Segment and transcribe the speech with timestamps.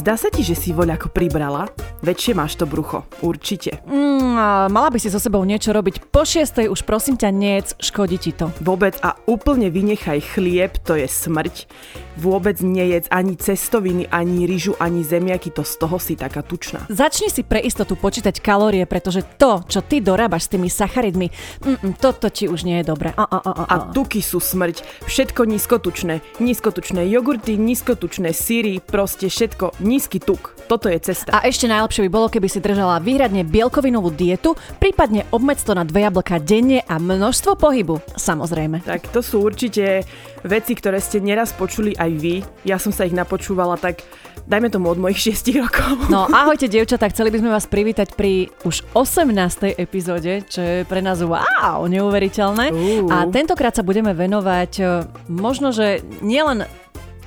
[0.00, 1.68] Nezdá sa ti, že si voľako pribrala?
[2.00, 3.84] Väčšie máš to brucho, určite.
[3.84, 6.08] Mm, mala by si so sebou niečo robiť.
[6.08, 8.48] Po šiestej už prosím ťa niec, škodí ti to.
[8.64, 11.68] Vôbec a úplne vynechaj chlieb, to je smrť.
[12.20, 16.84] Vôbec nejedz ani cestoviny, ani rýžu, ani zemiaky, to z toho si taká tučná.
[16.92, 21.32] Začni si pre istotu počítať kalórie, pretože to, čo ty dorábaš s tými sacharidmi,
[21.64, 23.16] mm, toto ti už nie je dobré.
[23.16, 23.64] A, a, a, a.
[23.64, 24.84] A tuky sú smrť.
[25.08, 26.20] Všetko nízkotučné.
[26.44, 30.52] Nízkotučné jogurty, nízkotučné síry, proste všetko nízky tuk.
[30.68, 31.32] Toto je cesta.
[31.32, 35.88] A ešte najlepšie by bolo, keby si držala výhradne bielkovinovú dietu, prípadne obmedz to na
[35.88, 38.84] dve jablka denne a množstvo pohybu, samozrejme.
[38.84, 40.04] Tak to sú určite
[40.44, 42.44] veci, ktoré ste neraz počuli aj vy.
[42.64, 44.04] Ja som sa ich napočúvala tak
[44.50, 46.10] dajme tomu od mojich 6 rokov.
[46.10, 49.78] No ahojte dievčatá, chceli by sme vás privítať pri už 18.
[49.78, 52.66] epizóde, čo je pre nás wow, neuveriteľné.
[52.74, 53.06] Uh.
[53.10, 54.84] A tentokrát sa budeme venovať e,
[55.30, 56.66] možno, že nielen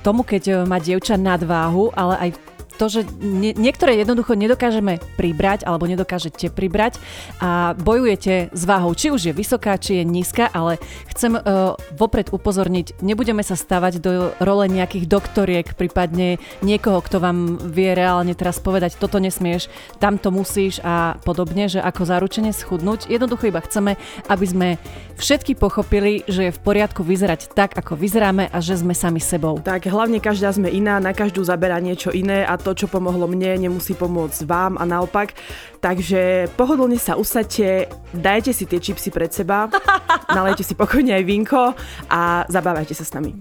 [0.04, 2.30] tomu, keď e, má dievča nadváhu, ale aj
[2.76, 6.98] to, že nie, niektoré jednoducho nedokážeme pribrať alebo nedokážete pribrať
[7.38, 10.82] a bojujete s váhou, či už je vysoká, či je nízka, ale
[11.14, 17.56] chcem uh, vopred upozorniť, nebudeme sa stavať do role nejakých doktoriek, prípadne niekoho, kto vám
[17.58, 19.70] vie reálne teraz povedať, toto nesmieš,
[20.02, 23.06] tam to musíš a podobne, že ako zaručene schudnúť.
[23.06, 24.68] Jednoducho iba chceme, aby sme
[25.16, 29.62] všetky pochopili, že je v poriadku vyzerať tak, ako vyzeráme a že sme sami sebou.
[29.62, 33.68] Tak hlavne každá sme iná, na každú zaberá niečo iné a to, čo pomohlo mne,
[33.68, 35.36] nemusí pomôcť vám a naopak.
[35.84, 39.68] Takže pohodlne sa usadte, dajte si tie čipsy pred seba,
[40.36, 41.76] nalejte si pokojne aj vinko
[42.08, 43.36] a zabávajte sa s nami.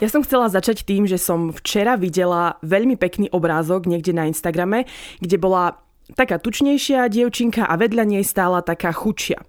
[0.00, 4.88] Ja som chcela začať tým, že som včera videla veľmi pekný obrázok niekde na Instagrame,
[5.20, 5.76] kde bola
[6.14, 9.42] taká tučnejšia dievčinka a vedľa nej stála taká chučia.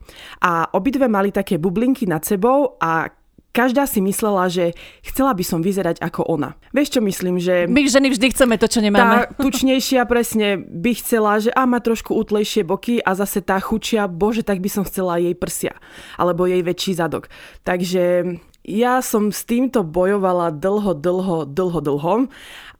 [0.44, 3.10] A obidve mali také bublinky nad sebou a
[3.52, 6.56] každá si myslela, že chcela by som vyzerať ako ona.
[6.72, 7.68] Vieš čo myslím, že...
[7.68, 9.32] My ženy vždy chceme to, čo Tá nemáme.
[9.38, 14.42] tučnejšia presne by chcela, že a má trošku utlejšie boky a zase tá chučia, bože,
[14.42, 15.76] tak by som chcela jej prsia.
[16.16, 17.28] Alebo jej väčší zadok.
[17.68, 22.16] Takže ja som s týmto bojovala dlho, dlho, dlho, dlho.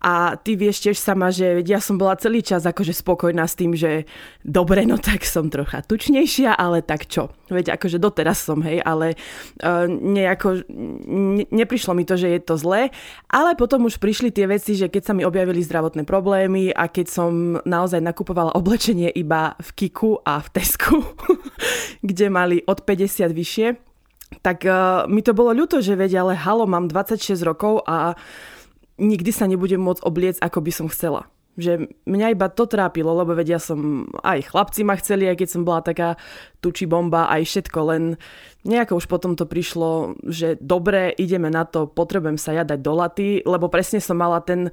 [0.02, 3.78] A ty vieš tiež sama, že ja som bola celý čas akože spokojná s tým,
[3.78, 4.10] že
[4.42, 7.30] dobre, no tak som trocha tučnejšia, ale tak čo.
[7.54, 9.14] Veď akože doteraz som, hej, ale
[9.62, 10.66] uh, nejako,
[11.06, 12.90] ne, neprišlo mi to, že je to zlé.
[13.30, 17.06] Ale potom už prišli tie veci, že keď sa mi objavili zdravotné problémy a keď
[17.06, 20.98] som naozaj nakupovala oblečenie iba v Kiku a v Tesku,
[22.10, 23.68] kde mali od 50 vyššie,
[24.42, 28.18] tak uh, mi to bolo ľúto, že veď, ale halo, mám 26 rokov a
[29.02, 31.26] nikdy sa nebudem môcť obliec, ako by som chcela.
[31.60, 35.50] Že mňa iba to trápilo, lebo veď ja som, aj chlapci ma chceli, aj keď
[35.52, 36.16] som bola taká
[36.64, 38.16] tuči bomba, aj všetko, len
[38.64, 42.94] nejako už potom to prišlo, že dobre, ideme na to, potrebujem sa ja dať do
[42.96, 44.72] laty, lebo presne som mala ten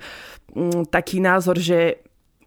[0.54, 1.98] mm, taký názor, že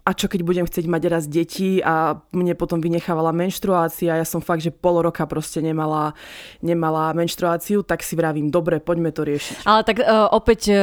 [0.01, 4.41] a čo keď budem chcieť mať raz deti a mne potom vynechávala menštruácia, ja som
[4.41, 6.17] fakt, že pol roka proste nemala,
[6.65, 9.65] nemala menštruáciu, tak si vravím, dobre, poďme to riešiť.
[9.69, 10.77] Ale tak uh, opäť uh,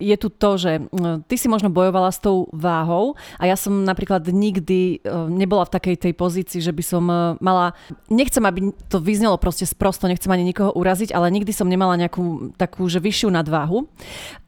[0.00, 3.84] je tu to, že uh, ty si možno bojovala s tou váhou a ja som
[3.84, 7.76] napríklad nikdy uh, nebola v takej tej pozícii, že by som uh, mala,
[8.08, 12.56] nechcem, aby to vyznelo proste sprosto, nechcem ani nikoho uraziť, ale nikdy som nemala nejakú
[12.56, 13.84] takú, že vyššiu nadváhu.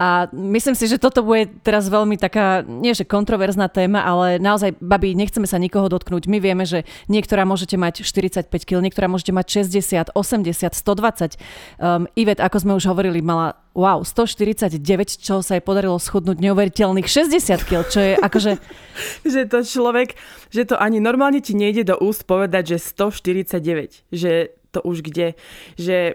[0.01, 4.79] A myslím si, že toto bude teraz veľmi taká, nie že kontroverzná téma, ale naozaj,
[4.79, 6.31] babi, nechceme sa nikoho dotknúť.
[6.31, 11.35] My vieme, že niektorá môžete mať 45 kg, niektorá môžete mať 60, 80, 120.
[11.83, 14.79] Um, Ivet, ako sme už hovorili, mala wow, 149,
[15.19, 18.53] čo sa jej podarilo schudnúť neuveriteľných 60 kg, čo je akože...
[19.35, 20.15] že to človek,
[20.55, 25.35] že to ani normálne ti nejde do úst povedať, že 149, že to už kde,
[25.75, 26.15] že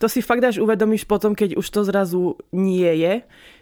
[0.00, 3.14] to si fakt až uvedomíš potom, keď už to zrazu nie je,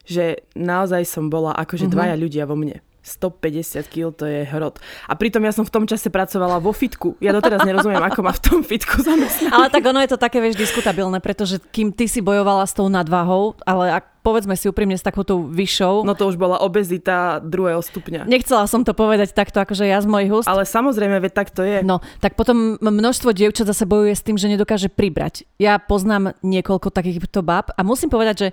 [0.07, 0.25] že
[0.55, 1.93] naozaj som bola akože Mhm.
[1.93, 2.79] dvaja ľudia vo mne.
[3.09, 4.77] 150 kg to je hrot.
[5.09, 7.17] A pritom ja som v tom čase pracovala vo fitku.
[7.19, 9.49] Ja doteraz nerozumiem, ako ma v tom fitku zamestnali.
[9.51, 12.93] Ale tak ono je to také, vieš, diskutabilné, pretože kým ty si bojovala s tou
[12.93, 17.81] nadváhou, ale ak povedzme si úprimne s takouto vyššou, No to už bola obezita druhého
[17.81, 18.29] stupňa.
[18.29, 21.65] nechcela som to povedať takto, akože ja z mojich úst, Ale samozrejme, veď tak to
[21.65, 21.81] je.
[21.81, 25.49] No, tak potom množstvo dievčat zase bojuje s tým, že nedokáže pribrať.
[25.57, 28.49] Ja poznám niekoľko takýchto báb a musím povedať, že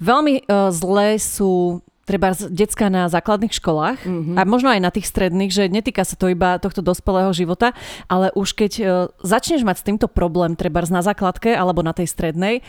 [0.00, 4.36] veľmi uh, zlé sú treba decka na základných školách mm-hmm.
[4.40, 7.76] a možno aj na tých stredných, že netýka sa to iba tohto dospelého života,
[8.08, 8.88] ale už keď uh,
[9.20, 12.64] začneš mať s týmto problém treba na základke alebo na tej strednej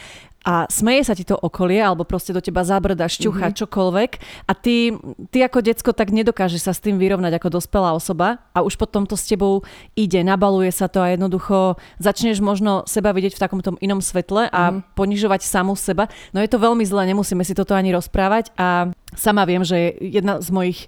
[0.48, 3.60] a smeje sa ti to okolie, alebo proste do teba zabrda, šťucha, mm-hmm.
[3.60, 4.12] čokoľvek
[4.48, 4.96] a ty,
[5.36, 9.04] ty ako decko tak nedokáže sa s tým vyrovnať ako dospelá osoba a už potom
[9.04, 9.68] to s tebou
[10.00, 14.48] ide, nabaluje sa to a jednoducho začneš možno seba vidieť v takom tom inom svetle
[14.48, 14.96] a mm-hmm.
[14.96, 16.08] ponižovať samu seba.
[16.32, 20.40] No je to veľmi zlé, nemusíme si toto ani rozprávať a sama viem, že jedna
[20.40, 20.88] z mojich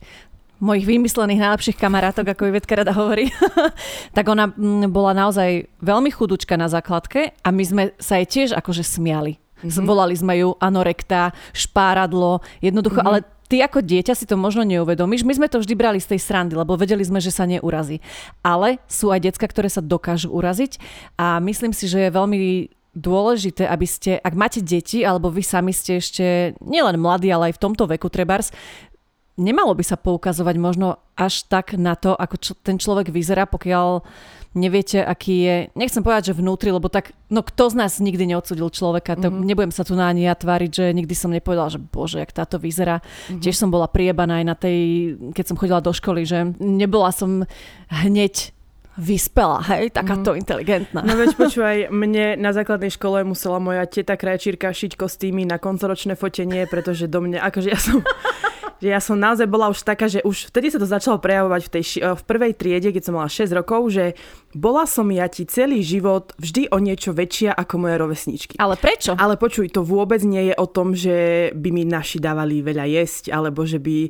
[0.61, 3.33] mojich vymyslených najlepších kamarátok, ako Ivetka rada hovorí,
[4.17, 8.49] tak ona mm, bola naozaj veľmi chudúčka na základke a my sme sa jej tiež
[8.53, 9.41] akože smiali.
[9.61, 9.85] Mm-hmm.
[9.85, 13.09] Volali sme ju anorekta, špáradlo, jednoducho, mm-hmm.
[13.09, 15.27] ale ty ako dieťa si to možno neuvedomíš.
[15.27, 17.99] My sme to vždy brali z tej srandy, lebo vedeli sme, že sa neurazí.
[18.45, 20.79] Ale sú aj decka, ktoré sa dokážu uraziť
[21.19, 22.39] a myslím si, že je veľmi
[22.91, 27.55] dôležité, aby ste, ak máte deti, alebo vy sami ste ešte nielen mladí, ale aj
[27.55, 28.51] v tomto veku trebárs,
[29.41, 34.05] nemalo by sa poukazovať možno až tak na to, ako čo, ten človek vyzerá, pokiaľ
[34.51, 38.67] neviete, aký je, nechcem povedať, že vnútri, lebo tak, no kto z nás nikdy neodsudil
[38.67, 39.47] človeka, to mm-hmm.
[39.47, 42.59] nebudem sa tu na ani ja tváriť, že nikdy som nepovedala, že bože, jak táto
[42.59, 42.99] vyzerá.
[42.99, 43.41] Mm-hmm.
[43.41, 44.79] Tiež som bola priebaná aj na tej,
[45.31, 47.47] keď som chodila do školy, že nebola som
[47.87, 48.51] hneď
[48.99, 50.37] vyspela, hej, takáto mm.
[50.43, 50.99] inteligentná.
[50.99, 56.19] No veď počúvaj, mne na základnej škole musela moja teta krajčírka šiť kostýmy na koncoročné
[56.19, 58.03] fotenie, pretože do mňa, akože ja som
[58.81, 61.69] že ja som naozaj bola už taká, že už vtedy sa to začalo prejavovať v,
[61.69, 64.17] tej, v prvej triede, keď som mala 6 rokov, že
[64.57, 68.55] bola som ja ti celý život vždy o niečo väčšia ako moje rovesničky.
[68.57, 69.13] Ale prečo?
[69.15, 73.29] Ale počuj, to vôbec nie je o tom, že by mi naši dávali veľa jesť,
[73.29, 74.09] alebo že by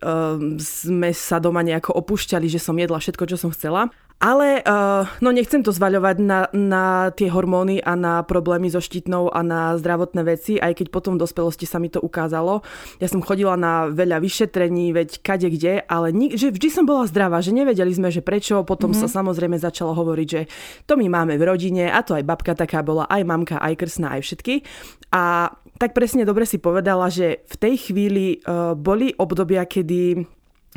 [0.00, 3.90] um, sme sa doma nejako opúšťali, že som jedla všetko, čo som chcela.
[4.22, 9.34] Ale uh, no nechcem to zvaľovať na, na tie hormóny a na problémy so štítnou
[9.34, 12.62] a na zdravotné veci, aj keď potom v dospelosti sa mi to ukázalo.
[13.02, 17.10] Ja som chodila na veľa vyšetrení, veď kade kde, ale ni- že vždy som bola
[17.10, 18.62] zdravá, že nevedeli sme, že prečo.
[18.62, 19.10] Potom mm-hmm.
[19.10, 20.46] sa samozrejme začalo hovoriť, že
[20.86, 24.14] to my máme v rodine a to aj babka taká bola, aj mamka, aj krsná,
[24.14, 24.62] aj všetky.
[25.10, 25.50] A
[25.82, 30.22] tak presne dobre si povedala, že v tej chvíli uh, boli obdobia, kedy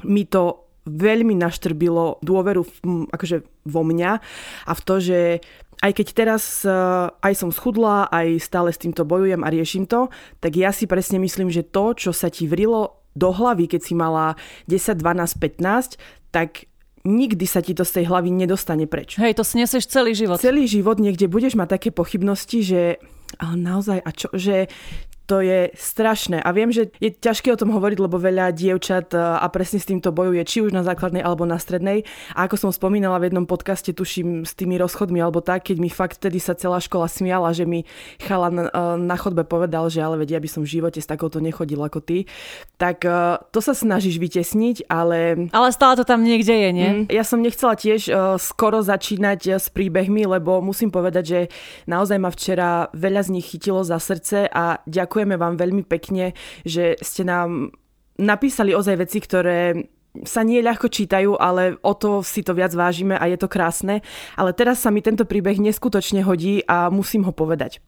[0.09, 2.73] mi to veľmi naštrbilo dôveru v,
[3.09, 4.11] akože vo mňa
[4.69, 5.19] a v to, že
[5.83, 10.07] aj keď teraz uh, aj som schudla, aj stále s týmto bojujem a riešim to,
[10.39, 13.93] tak ja si presne myslím, že to, čo sa ti vrilo do hlavy, keď si
[13.95, 14.39] mala
[14.71, 15.99] 10, 12, 15,
[16.31, 16.67] tak
[17.05, 19.15] nikdy sa ti to z tej hlavy nedostane preč.
[19.21, 20.41] Hej, to sneseš celý život.
[20.41, 22.81] Celý život niekde budeš mať také pochybnosti, že
[23.39, 24.71] ale naozaj, a čo, že
[25.25, 26.37] to je strašné.
[26.41, 29.89] A viem, že je ťažké o tom hovoriť, lebo veľa dievčat e, a presne s
[29.89, 32.05] týmto bojuje, či už na základnej alebo na strednej.
[32.37, 35.89] A ako som spomínala v jednom podcaste, tuším, s tými rozchodmi alebo tak, keď mi
[35.89, 37.83] fakt vtedy sa celá škola smiala, že mi
[38.21, 38.65] chalan e,
[39.01, 42.29] na chodbe povedal, že ale vedia, by som v živote s takouto nechodil ako ty.
[42.77, 45.49] Tak e, to sa snažíš vytesniť, ale...
[45.49, 46.89] Ale stále to tam niekde je, nie?
[46.89, 48.07] Mm, ja som nechcela tiež
[48.37, 51.39] skoro začínať s príbehmi, lebo musím povedať, že
[51.89, 56.35] naozaj ma včera veľa z nich chytilo za srdce a ďakujem ďakujeme vám veľmi pekne,
[56.67, 57.71] že ste nám
[58.19, 59.87] napísali ozaj veci, ktoré
[60.27, 64.03] sa nie ľahko čítajú, ale o to si to viac vážime a je to krásne.
[64.35, 67.79] Ale teraz sa mi tento príbeh neskutočne hodí a musím ho povedať.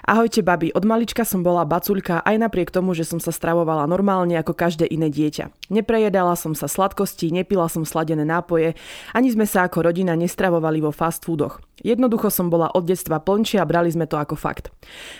[0.00, 4.32] Ahojte babi, od malička som bola baculka aj napriek tomu, že som sa stravovala normálne
[4.40, 5.52] ako každé iné dieťa.
[5.68, 8.80] Neprejedala som sa sladkosti, nepila som sladené nápoje,
[9.12, 11.60] ani sme sa ako rodina nestravovali vo fast foodoch.
[11.84, 14.68] Jednoducho som bola od detstva plnčia a brali sme to ako fakt.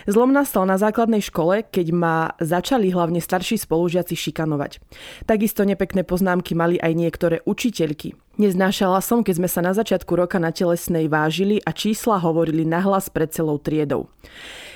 [0.05, 4.81] Zlom nastal na základnej škole, keď ma začali hlavne starší spolužiaci šikanovať.
[5.25, 8.13] Takisto nepekné poznámky mali aj niektoré učiteľky.
[8.37, 13.09] Neznášala som, keď sme sa na začiatku roka na telesnej vážili a čísla hovorili nahlas
[13.09, 14.09] pred celou triedou.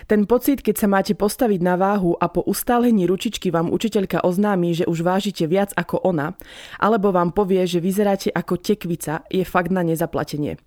[0.05, 4.77] Ten pocit, keď sa máte postaviť na váhu a po ustálení ručičky vám učiteľka oznámi,
[4.77, 6.37] že už vážite viac ako ona,
[6.77, 10.61] alebo vám povie, že vyzeráte ako tekvica, je fakt na nezaplatenie.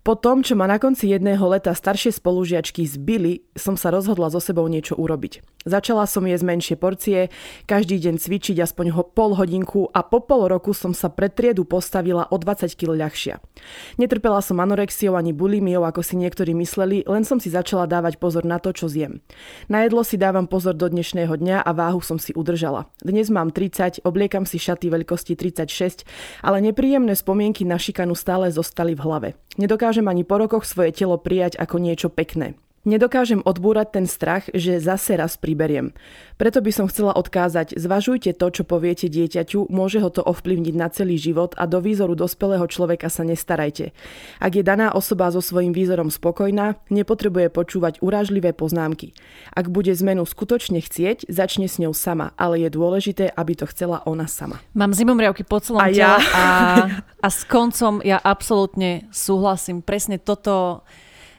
[0.00, 4.40] Po tom, čo ma na konci jedného leta staršie spolužiačky zbili, som sa rozhodla so
[4.40, 5.44] sebou niečo urobiť.
[5.68, 7.28] Začala som jesť menšie porcie,
[7.68, 11.68] každý deň cvičiť aspoň ho pol hodinku a po pol roku som sa pred triedu
[11.68, 13.36] postavila o 20 kg ľahšia.
[14.00, 18.48] Netrpela som anorexiou ani bulimiou, ako si niektorí mysleli, len som si začala dávať pozor
[18.48, 19.18] na to, čo zjem.
[19.66, 22.86] Na jedlo si dávam pozor do dnešného dňa a váhu som si udržala.
[23.02, 26.06] Dnes mám 30, obliekam si šaty veľkosti 36,
[26.46, 29.28] ale nepríjemné spomienky na šikanu stále zostali v hlave.
[29.58, 32.54] Nedokážem ani po rokoch svoje telo prijať ako niečo pekné.
[32.88, 35.92] Nedokážem odbúrať ten strach, že zase raz priberiem.
[36.40, 40.88] Preto by som chcela odkázať, zvažujte to, čo poviete dieťaťu, môže ho to ovplyvniť na
[40.88, 43.92] celý život a do výzoru dospelého človeka sa nestarajte.
[44.40, 49.12] Ak je daná osoba so svojím výzorom spokojná, nepotrebuje počúvať urážlivé poznámky.
[49.52, 54.00] Ak bude zmenu skutočne chcieť, začne s ňou sama, ale je dôležité, aby to chcela
[54.08, 54.64] ona sama.
[54.72, 56.16] Mám zimomriavky po celom a ja.
[56.32, 56.44] a,
[57.20, 59.84] a s koncom ja absolútne súhlasím.
[59.84, 60.88] Presne toto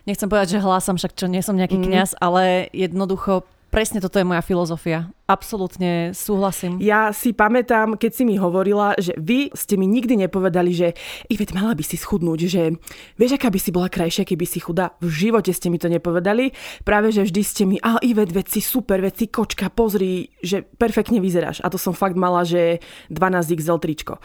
[0.09, 1.85] nechcem povedať, že hlásam, však čo nie som nejaký mm.
[1.85, 5.13] kňaz, ale jednoducho Presne toto je moja filozofia.
[5.29, 6.81] Absolútne súhlasím.
[6.81, 10.97] Ja si pamätám, keď si mi hovorila, že vy ste mi nikdy nepovedali, že
[11.29, 12.73] Ivet, mala by si schudnúť, že
[13.13, 14.97] vieš, aká by si bola krajšia, keby si chudá.
[14.97, 16.49] V živote ste mi to nepovedali.
[16.81, 20.65] Práve, že vždy ste mi, a Ivet, veď si super, veď si kočka, pozri, že
[20.65, 21.61] perfektne vyzeráš.
[21.61, 22.81] A to som fakt mala, že
[23.13, 24.17] 12 XL tričko.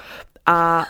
[0.44, 0.84] A,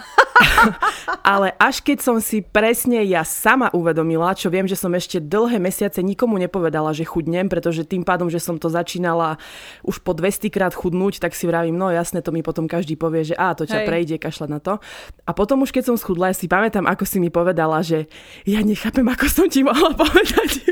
[1.35, 5.63] ale až keď som si presne ja sama uvedomila, čo viem, že som ešte dlhé
[5.63, 9.39] mesiace nikomu nepovedala, že chudnem, pretože tým pádom, že som to začínala
[9.87, 13.23] už po 200 krát chudnúť, tak si vravím, no jasne, to mi potom každý povie,
[13.23, 13.87] že a to ťa Hej.
[13.87, 14.83] prejde, kašľať na to.
[15.23, 18.11] A potom už keď som schudla, ja si pamätám, ako si mi povedala, že
[18.43, 20.67] ja nechápem, ako som ti mohla povedať,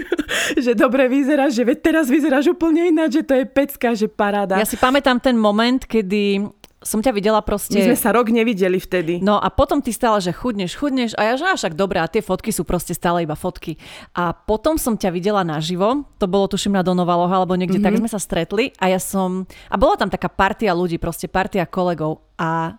[0.59, 4.59] že dobre vyzeráš, že teraz vyzeráš úplne ináč, že to je pecka, že paráda.
[4.59, 6.51] Ja si pamätám ten moment, kedy
[6.83, 7.75] som ťa videla proste...
[7.79, 9.23] My sme sa rok nevideli vtedy.
[9.23, 12.23] No a potom ty stále, že chudneš, chudneš a ja že však dobré a tie
[12.23, 13.79] fotky sú proste stále iba fotky.
[14.15, 17.95] A potom som ťa videla naživo, to bolo tuším na Donovaloch alebo niekde mm-hmm.
[17.95, 19.49] tak sme sa stretli a ja som...
[19.73, 22.77] A bola tam taká partia ľudí, proste partia kolegov a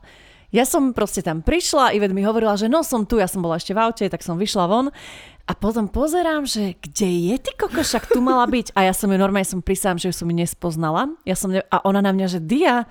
[0.54, 3.58] ja som proste tam prišla, Ivet mi hovorila, že no som tu, ja som bola
[3.58, 4.94] ešte v aute, tak som vyšla von
[5.44, 8.72] a potom pozerám, že kde je ty kokošak, tu mala byť.
[8.80, 11.12] A ja som ju normálne som prisám, že ju som ju nespoznala.
[11.28, 11.60] Ja som ne...
[11.68, 12.88] A ona na mňa, že Dia.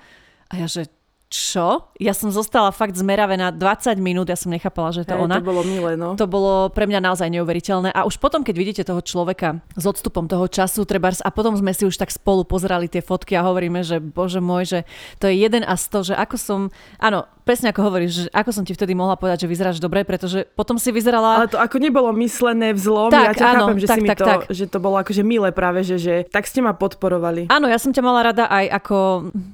[0.51, 0.85] A ja, že
[1.33, 1.89] čo?
[2.03, 5.39] Ja som zostala fakt zmeravená 20 minút, ja som nechápala, že to Hej, ona.
[5.39, 6.19] To bolo milé, no.
[6.19, 7.95] To bolo pre mňa naozaj neuveriteľné.
[7.95, 11.71] A už potom, keď vidíte toho človeka s odstupom toho času, trebárs, a potom sme
[11.71, 14.79] si už tak spolu pozerali tie fotky a hovoríme, že bože môj, že
[15.23, 16.59] to je jeden a sto, že ako som,
[16.99, 20.47] áno, presne ako hovoríš, že ako som ti vtedy mohla povedať, že vyzeráš dobre, pretože
[20.55, 21.43] potom si vyzerala...
[21.43, 24.01] Ale to ako nebolo myslené v zlom, tak, ja ťa áno, chápem, že tak, si
[24.01, 24.41] mi tak, to, tak.
[24.49, 27.51] že to bolo akože milé práve, že, že tak ste ma podporovali.
[27.51, 28.97] Áno, ja som ťa mala rada aj ako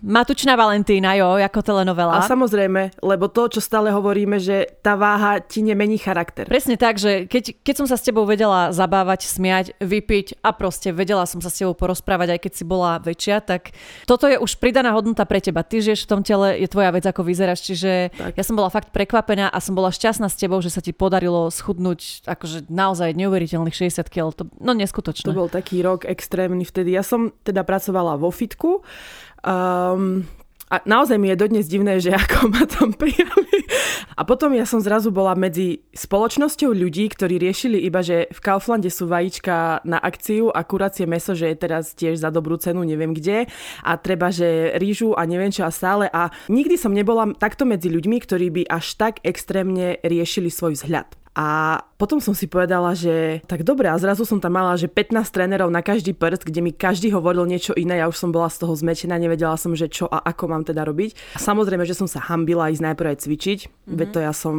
[0.05, 2.21] Matučná Valentína, jo, ako telenovela.
[2.21, 6.47] A samozrejme, lebo to, čo stále hovoríme, že tá váha ti nemení charakter.
[6.47, 10.95] Presne tak, že keď, keď som sa s tebou vedela zabávať, smiať, vypiť a proste
[10.95, 13.75] vedela som sa s tebou porozprávať, aj keď si bola väčšia, tak
[14.07, 15.67] toto je už pridaná hodnota pre teba.
[15.67, 18.39] Ty žiješ v tom tele, je tvoja vec, ako vyzeráš, čiže tak.
[18.39, 21.51] ja som bola fakt prekvapená a som bola šťastná s tebou, že sa ti podarilo
[21.51, 24.31] schudnúť akože naozaj neuveriteľných 60 kg.
[24.31, 25.27] To, no neskutočné.
[25.27, 26.95] To bol taký rok extrémny vtedy.
[26.95, 28.87] Ja som teda pracovala vo fitku.
[29.43, 30.23] Um,
[30.69, 33.65] a naozaj mi je dodnes divné, že ako ma tam prijali.
[34.13, 38.93] A potom ja som zrazu bola medzi spoločnosťou ľudí, ktorí riešili iba, že v Kauflande
[38.93, 43.17] sú vajíčka na akciu a kuracie meso, že je teraz tiež za dobrú cenu, neviem
[43.17, 43.49] kde.
[43.81, 46.05] A treba, že rýžu a neviem čo a stále.
[46.13, 51.28] A nikdy som nebola takto medzi ľuďmi, ktorí by až tak extrémne riešili svoj vzhľad.
[51.37, 55.29] A potom som si povedala, že tak dobre, a zrazu som tam mala, že 15
[55.29, 58.65] trénerov na každý prst, kde mi každý hovoril niečo iné, ja už som bola z
[58.65, 61.37] toho zmetená, nevedela som, že čo a ako mám teda robiť.
[61.37, 63.97] A samozrejme, že som sa hambila ísť najprv aj cvičiť, mm-hmm.
[63.99, 64.55] veď to ja som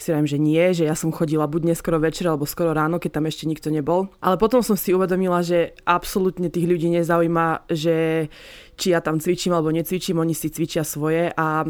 [0.00, 3.20] si viem, že nie, že ja som chodila buď neskoro večer alebo skoro ráno, keď
[3.20, 4.08] tam ešte nikto nebol.
[4.24, 8.28] Ale potom som si uvedomila, že absolútne tých ľudí nezaujíma, že
[8.76, 11.64] či ja tam cvičím alebo necvičím, oni si cvičia svoje a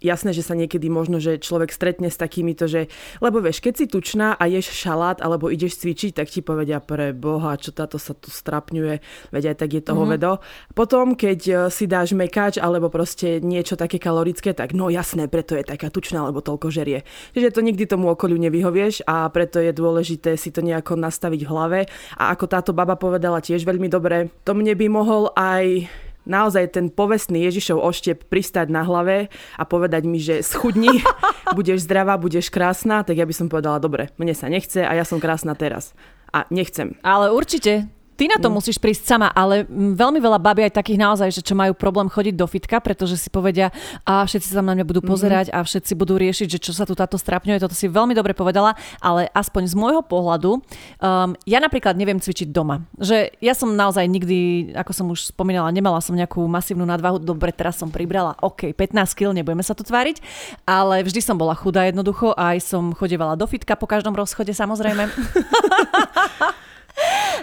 [0.00, 2.90] jasné, že sa niekedy možno, že človek stretne s takýmito, že,
[3.22, 7.14] lebo vieš, keď si tučná a ješ šalát alebo ideš cvičiť, tak ti povedia pre
[7.14, 9.00] Boha, čo táto sa tu strapňuje,
[9.34, 10.12] veď aj tak je toho mm-hmm.
[10.18, 10.32] vedo.
[10.74, 15.58] Potom, keď e, si dáš mekač alebo proste niečo také kalorické, tak no jasné, preto
[15.58, 17.02] je taká tučná, lebo toľko žerie.
[17.34, 21.50] Čiže to nikdy tomu okoliu nevyhovieš a preto je dôležité si to nejako nastaviť v
[21.50, 21.80] hlave.
[22.16, 25.88] A ako táto baba povedala tiež veľmi dobre, to mne by mohol aj
[26.28, 31.02] naozaj ten povestný Ježišov oštep pristať na hlave a povedať mi, že schudni,
[31.58, 35.02] budeš zdravá, budeš krásna, tak ja by som povedala, dobre, mne sa nechce a ja
[35.02, 35.96] som krásna teraz.
[36.28, 37.00] A nechcem.
[37.00, 38.58] Ale určite, Ty na to no.
[38.58, 42.34] musíš prísť sama, ale veľmi veľa babi aj takých naozaj, že čo majú problém chodiť
[42.34, 43.70] do fitka, pretože si povedia,
[44.02, 45.08] a všetci sa na mňa budú mhm.
[45.08, 45.62] pozerať mm-hmm.
[45.62, 47.62] a všetci budú riešiť, že čo sa tu táto strapňuje.
[47.62, 52.50] Toto si veľmi dobre povedala, ale aspoň z môjho pohľadu, um, ja napríklad neviem cvičiť
[52.50, 52.82] doma.
[52.98, 57.22] Že ja som naozaj nikdy, ako som už spomínala, nemala som nejakú masívnu nadvahu.
[57.22, 60.18] Dobre, teraz som pribrala, OK, 15 kg, nebudeme sa tu tváriť,
[60.66, 65.08] ale vždy som bola chudá jednoducho aj som chodevala do fitka po každom rozchode samozrejme.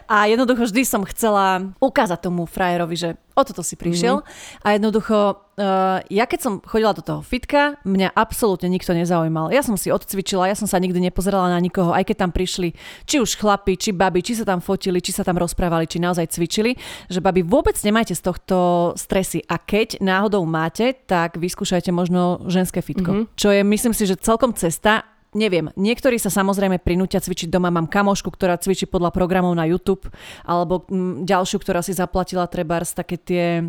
[0.05, 4.23] A jednoducho vždy som chcela ukázať tomu frajerovi, že o toto si prišiel.
[4.23, 4.63] Mm-hmm.
[4.63, 5.17] A jednoducho,
[5.59, 9.51] uh, ja keď som chodila do toho fitka, mňa absolútne nikto nezaujímal.
[9.51, 12.71] Ja som si odcvičila, ja som sa nikdy nepozerala na nikoho, aj keď tam prišli
[13.03, 16.31] či už chlapi, či baby, či sa tam fotili, či sa tam rozprávali, či naozaj
[16.31, 16.79] cvičili,
[17.11, 18.57] že baby vôbec nemajte z tohto
[18.95, 19.43] stresy.
[19.51, 23.11] A keď náhodou máte, tak vyskúšajte možno ženské fitko.
[23.11, 23.35] Mm-hmm.
[23.35, 27.67] Čo je, myslím si, že celkom cesta neviem, niektorí sa samozrejme prinútia cvičiť doma.
[27.67, 30.07] Mám kamošku, ktorá cvičí podľa programov na YouTube,
[30.47, 33.63] alebo m, ďalšiu, ktorá si zaplatila trebárs také tie e,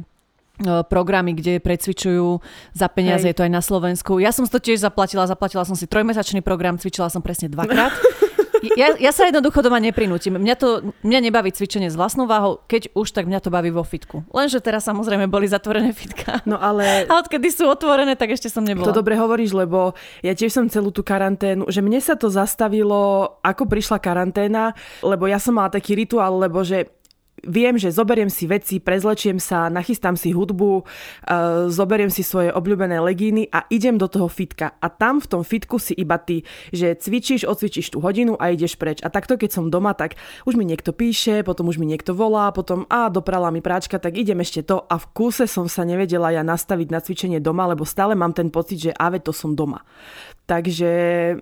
[0.86, 2.38] programy, kde precvičujú
[2.70, 3.34] za peniaze, Hej.
[3.34, 4.22] je to aj na Slovensku.
[4.22, 7.92] Ja som si to tiež zaplatila, zaplatila som si trojmesačný program, cvičila som presne dvakrát.
[8.74, 10.34] Ja, ja sa jednoducho doma neprinútim.
[10.34, 10.68] Mňa, to,
[11.06, 14.26] mňa nebaví cvičenie s vlastnou váhou, keď už, tak mňa to baví vo fitku.
[14.34, 16.42] Lenže teraz samozrejme boli zatvorené fitka.
[16.48, 16.84] No ale...
[17.10, 18.90] A odkedy sú otvorené, tak ešte som nebola.
[18.90, 19.94] To dobre hovoríš, lebo
[20.24, 25.30] ja tiež som celú tú karanténu, že mne sa to zastavilo, ako prišla karanténa, lebo
[25.30, 26.95] ja som mala taký rituál, lebo že
[27.44, 30.84] viem, že zoberiem si veci, prezlečiem sa, nachystám si hudbu, uh,
[31.68, 34.72] zoberiem si svoje obľúbené legíny a idem do toho fitka.
[34.80, 38.80] A tam v tom fitku si iba ty, že cvičíš, odcvičíš tú hodinu a ideš
[38.80, 39.04] preč.
[39.04, 40.16] A takto, keď som doma, tak
[40.48, 44.16] už mi niekto píše, potom už mi niekto volá, potom a doprala mi práčka, tak
[44.16, 44.80] idem ešte to.
[44.88, 48.48] A v kúse som sa nevedela ja nastaviť na cvičenie doma, lebo stále mám ten
[48.48, 49.84] pocit, že ave, to som doma.
[50.46, 50.90] Takže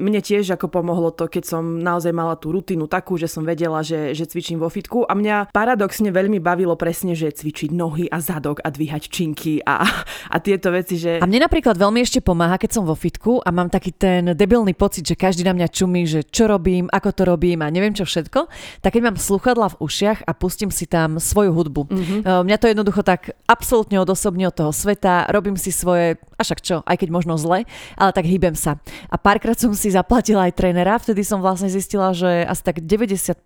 [0.01, 3.85] mne tiež ako pomohlo to, keď som naozaj mala tú rutinu takú, že som vedela,
[3.85, 5.05] že, že cvičím vo fitku.
[5.05, 5.53] A mňa
[5.85, 9.85] paradoxne veľmi bavilo presne, že cvičiť nohy a zadok a dvíhať činky a,
[10.33, 10.97] a tieto veci.
[10.97, 11.21] Že...
[11.21, 14.73] A mne napríklad veľmi ešte pomáha, keď som vo fitku a mám taký ten debilný
[14.73, 18.09] pocit, že každý na mňa čumí, že čo robím, ako to robím a neviem čo
[18.09, 18.49] všetko.
[18.81, 21.83] Tak keď mám sluchadla v ušiach a pustím si tam svoju hudbu.
[21.85, 22.21] Mm-hmm.
[22.49, 26.81] Mňa to jednoducho tak absolútne odosobní od toho sveta, robím si svoje, a však čo,
[26.89, 27.69] aj keď možno zle,
[28.01, 28.81] ale tak hýbem sa.
[29.13, 33.45] A párkrát som si zaplatila aj trénera, vtedy som vlastne zistila, že asi tak 90%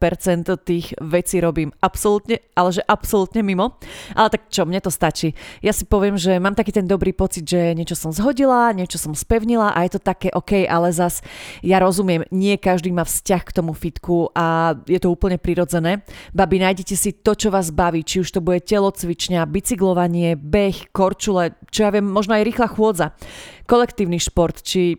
[0.62, 3.80] tých vecí robím absolútne, ale že absolútne mimo.
[4.12, 5.32] Ale tak čo, mne to stačí.
[5.64, 9.16] Ja si poviem, že mám taký ten dobrý pocit, že niečo som zhodila, niečo som
[9.16, 11.25] spevnila a je to také OK, ale zas
[11.64, 16.04] ja rozumiem, nie každý má vzťah k tomu fitku a je to úplne prirodzené.
[16.37, 21.56] Babi, nájdete si to, čo vás baví, či už to bude telocvičňa, bicyklovanie, beh, korčule,
[21.73, 23.06] čo ja viem, možno aj rýchla chôdza,
[23.64, 24.99] kolektívny šport, či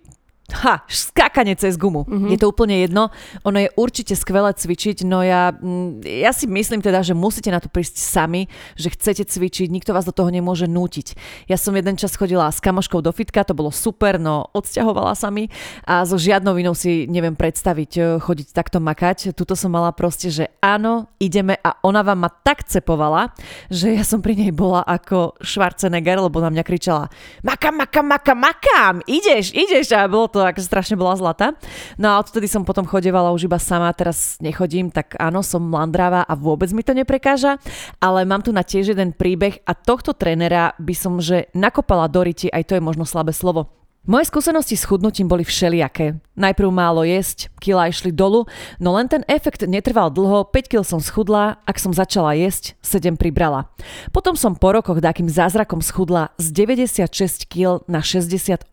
[0.52, 2.06] ha, skákanie cez gumu.
[2.06, 2.30] Mm-hmm.
[2.34, 3.14] Je to úplne jedno.
[3.46, 7.62] Ono je určite skvelé cvičiť, no ja, mm, ja si myslím teda, že musíte na
[7.62, 11.16] to prísť sami, že chcete cvičiť, nikto vás do toho nemôže nútiť.
[11.48, 15.30] Ja som jeden čas chodila s kamoškou do fitka, to bolo super, no odsťahovala sa
[15.30, 15.48] mi
[15.86, 19.32] a so žiadnou inou si neviem predstaviť e, chodiť takto makať.
[19.34, 23.32] Tuto som mala proste, že áno, ideme a ona vám ma tak cepovala,
[23.72, 27.08] že ja som pri nej bola ako Schwarzenegger, lebo na mňa kričala
[27.44, 31.60] makam, makam, makam, makam, ideš, ideš a bolo to to akože strašne bola zlata.
[32.00, 36.24] No a odtedy som potom chodevala už iba sama, teraz nechodím, tak áno, som landráva
[36.24, 37.60] a vôbec mi to neprekáža,
[38.00, 42.24] ale mám tu na tiež jeden príbeh a tohto trénera by som, že nakopala do
[42.24, 43.79] riti, aj to je možno slabé slovo.
[44.08, 46.24] Moje skúsenosti s chudnutím boli všelijaké.
[46.40, 48.48] Najprv málo jesť, kila išli dolu,
[48.80, 53.20] no len ten efekt netrval dlho, 5 kg som schudla, ak som začala jesť, 7
[53.20, 53.68] pribrala.
[54.16, 58.72] Potom som po rokoch takým zázrakom schudla z 96 kg na 68.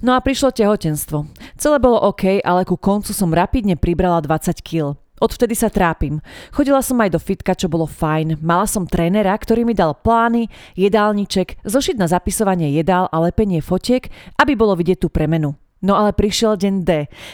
[0.00, 1.28] No a prišlo tehotenstvo.
[1.60, 4.96] Celé bolo OK, ale ku koncu som rapidne pribrala 20 kg.
[5.20, 6.24] Odvtedy sa trápim.
[6.48, 8.40] Chodila som aj do fitka, čo bolo fajn.
[8.40, 10.48] Mala som trénera, ktorý mi dal plány,
[10.80, 14.08] jedálniček, zošiť na zapisovanie jedál a lepenie fotiek,
[14.40, 15.60] aby bolo vidieť tú premenu.
[15.80, 16.90] No ale prišiel deň D,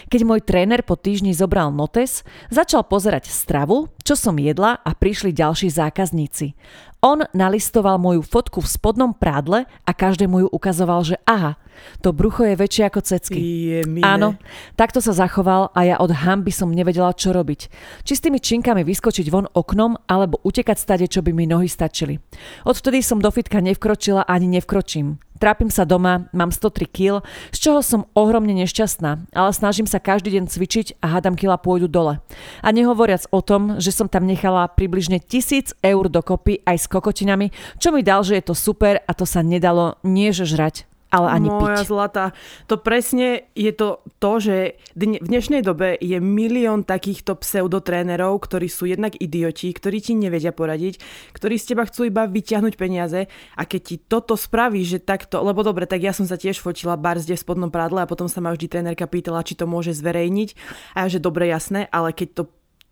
[0.07, 5.35] keď môj tréner po týždni zobral notes, začal pozerať stravu, čo som jedla a prišli
[5.35, 6.55] ďalší zákazníci.
[7.05, 11.53] On nalistoval moju fotku v spodnom prádle a každému ju ukazoval, že aha,
[12.01, 13.37] to brucho je väčšie ako cecky.
[13.37, 14.33] Je Áno,
[14.73, 17.69] takto sa zachoval a ja od hamby som nevedela, čo robiť.
[18.01, 22.17] Či s tými činkami vyskočiť von oknom, alebo utekať stade, čo by mi nohy stačili.
[22.65, 25.21] Odvtedy som do fitka nevkročila ani nevkročím.
[25.37, 27.21] Trápim sa doma, mám 103 kg,
[27.53, 31.85] z čoho som ohromne nešťastná, ale snažím sa každý deň cvičiť a hádam kila pôjdu
[31.85, 32.17] dole.
[32.65, 37.53] A nehovoriac o tom, že som tam nechala približne 1000 eur dokopy aj s kokotinami,
[37.77, 41.47] čo mi dal, že je to super a to sa nedalo nie žrať, ale ani
[41.47, 41.87] Moja piť.
[41.87, 42.25] zlata.
[42.67, 44.57] To presne je to, to že
[44.93, 50.51] dne, v dnešnej dobe je milión takýchto pseudotrénerov, ktorí sú jednak idioti, ktorí ti nevedia
[50.51, 50.99] poradiť,
[51.31, 55.63] ktorí z teba chcú iba vyťahnuť peniaze a keď ti toto spraví, že takto, lebo
[55.63, 58.51] dobre, tak ja som sa tiež fotila barzde v spodnom prádle a potom sa ma
[58.51, 60.49] vždy trénerka pýtala, či to môže zverejniť
[60.97, 62.43] a ja, že dobre, jasné, ale keď to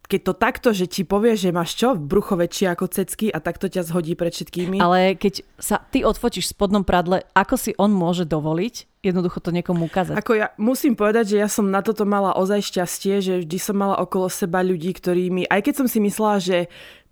[0.05, 3.65] keď to takto, že ti povie, že máš čo, brucho väčšie ako cecky a takto
[3.65, 4.77] ťa zhodí pred všetkými.
[4.77, 9.53] Ale keď sa ty odfotíš v spodnom pradle, ako si on môže dovoliť jednoducho to
[9.53, 10.17] niekomu ukázať?
[10.17, 13.77] Ako ja musím povedať, že ja som na toto mala ozaj šťastie, že vždy som
[13.77, 16.57] mala okolo seba ľudí, ktorí mi, aj keď som si myslela, že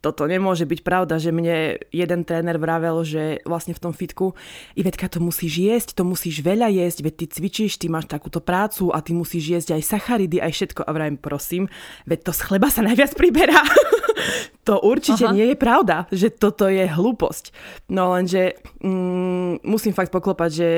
[0.03, 4.35] toto nemôže byť pravda, že mne jeden tréner vravel, že vlastne v tom fitku,
[4.75, 8.91] Ivetka, to musíš jesť, to musíš veľa jesť, veď ty cvičíš, ty máš takúto prácu
[8.91, 10.83] a ty musíš jesť aj sacharidy, aj všetko.
[10.83, 11.71] A vrajím, prosím,
[12.03, 13.63] veď to z chleba sa najviac priberá.
[14.67, 15.31] to určite Aha.
[15.31, 17.55] nie je pravda, že toto je hlúposť.
[17.87, 20.69] No lenže mm, musím fakt poklopať, že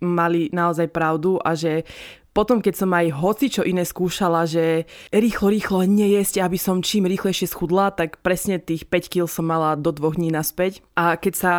[0.00, 1.84] mali naozaj pravdu a že
[2.30, 7.10] potom, keď som aj hoci čo iné skúšala, že rýchlo, rýchlo nejesť, aby som čím
[7.10, 10.86] rýchlejšie schudla, tak presne tých 5 kg som mala do dvoch dní naspäť.
[10.94, 11.52] A keď sa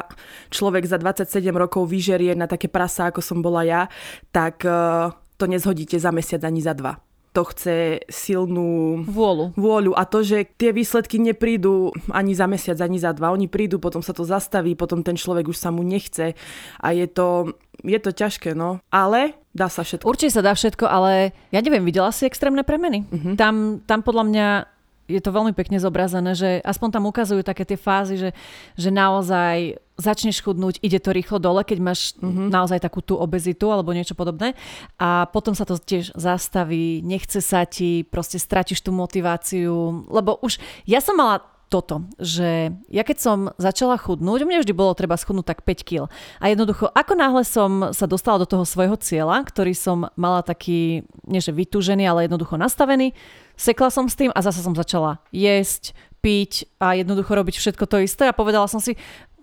[0.47, 3.81] človek za 27 rokov vyžerie na také prasa, ako som bola ja,
[4.31, 7.10] tak uh, to nezhodíte za mesiac ani za dva.
[7.31, 9.55] To chce silnú vôľu.
[9.55, 13.31] vôľu a to, že tie výsledky neprídu ani za mesiac, ani za dva.
[13.31, 16.35] Oni prídu, potom sa to zastaví, potom ten človek už sa mu nechce
[16.79, 17.55] a je to,
[17.87, 18.83] je to ťažké, no.
[18.91, 20.07] Ale dá sa všetko.
[20.07, 23.07] Určite sa dá všetko, ale ja neviem, videla si extrémne premeny?
[23.07, 23.39] Uh-huh.
[23.39, 24.47] Tam, tam podľa mňa
[25.11, 28.29] je to veľmi pekne zobrazené, že aspoň tam ukazujú také tie fázy, že,
[28.79, 32.49] že naozaj začneš chudnúť, ide to rýchlo dole, keď máš mm-hmm.
[32.49, 34.57] naozaj takú tú obezitu alebo niečo podobné
[34.97, 40.57] a potom sa to tiež zastaví, nechce sa ti, proste stratíš tú motiváciu, lebo už
[40.89, 45.55] ja som mala toto, že ja keď som začala chudnúť, mne vždy bolo treba schudnúť
[45.55, 46.11] tak 5 kg.
[46.43, 51.07] A jednoducho, ako náhle som sa dostala do toho svojho cieľa, ktorý som mala taký,
[51.23, 53.15] nie že vytúžený, ale jednoducho nastavený,
[53.61, 57.97] sekla som s tým a zase som začala jesť, piť a jednoducho robiť všetko to
[58.05, 58.93] isté a povedala som si,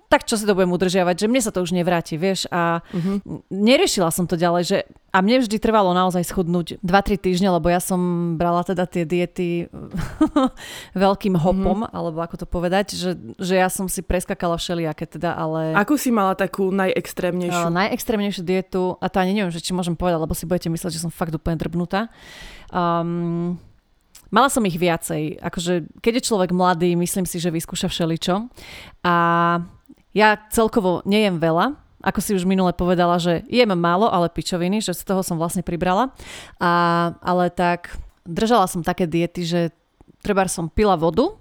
[0.08, 2.48] tak čo si to budem udržiavať, že mne sa to už nevráti, vieš.
[2.48, 3.44] A uh-huh.
[3.52, 4.78] neriešila som to ďalej, že
[5.12, 8.00] a mne vždy trvalo naozaj schudnúť 2-3 týždne, lebo ja som
[8.40, 9.68] brala teda tie diety
[10.96, 11.42] veľkým mhm.
[11.44, 11.92] hopom, uh-huh.
[11.92, 15.76] alebo ako to povedať, že, že ja som si preskakala všelijaké teda, ale...
[15.76, 17.68] Akú si mala takú najextrémnejšiu?
[17.68, 20.96] Uh, najextrémnejšiu dietu, a to ani neviem, že či môžem povedať, lebo si budete mysleť,
[20.96, 22.08] že som fakt úplne drbnutá.
[22.72, 23.60] Um,
[24.28, 25.40] Mala som ich viacej.
[25.40, 28.48] Akože, keď je človek mladý, myslím si, že vyskúša všeličo.
[29.04, 29.14] A
[30.12, 34.94] ja celkovo nejem veľa, ako si už minule povedala, že jem málo, ale pičoviny, že
[34.94, 36.14] z toho som vlastne pribrala.
[36.62, 36.70] A,
[37.24, 39.60] ale tak držala som také diety, že
[40.22, 41.34] treba som pila vodu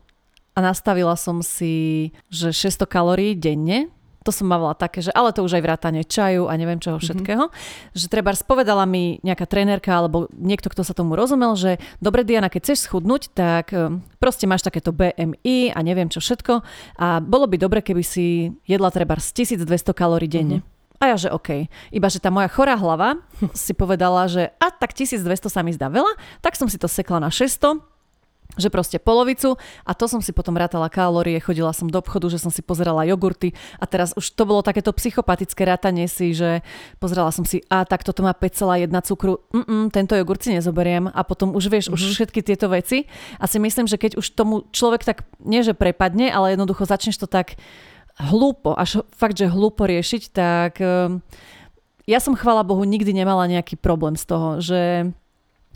[0.58, 3.93] a nastavila som si, že 600 kalórií denne
[4.27, 7.03] to som mávala také, že ale to už aj vrátanie čaju a neviem čoho mhm.
[7.07, 7.43] všetkého.
[7.47, 7.95] Mm-hmm.
[7.95, 12.51] Že treba spovedala mi nejaká trénerka alebo niekto, kto sa tomu rozumel, že dobre Diana,
[12.51, 16.59] keď chceš schudnúť, tak e, proste máš takéto BMI a neviem čo všetko
[16.99, 20.59] a bolo by dobre, keby si jedla treba z 1200 kalórií denne.
[20.59, 20.75] Mm-hmm.
[20.97, 21.69] A ja, že OK.
[21.93, 23.21] Iba, že tá moja chorá hlava
[23.55, 26.11] si povedala, že a tak 1200 sa mi zdá veľa,
[26.43, 27.96] tak som si to sekla na 600
[28.55, 32.39] že proste polovicu a to som si potom rátala kalórie, chodila som do obchodu, že
[32.39, 36.63] som si pozerala jogurty a teraz už to bolo takéto psychopatické rátanie si, že
[36.97, 41.21] pozerala som si, a tak toto má 5,1 cukru, Mm-mm, tento jogurt si nezoberiem a
[41.27, 41.99] potom už vieš, mm-hmm.
[41.99, 42.13] už mhm.
[42.17, 46.31] všetky tieto veci a si myslím, že keď už tomu človek tak, nie že prepadne,
[46.31, 47.60] ale jednoducho začneš to tak
[48.17, 51.21] hlúpo, až fakt, že hlúpo riešiť, tak um,
[52.10, 55.12] ja som chvala Bohu nikdy nemala nejaký problém z toho, že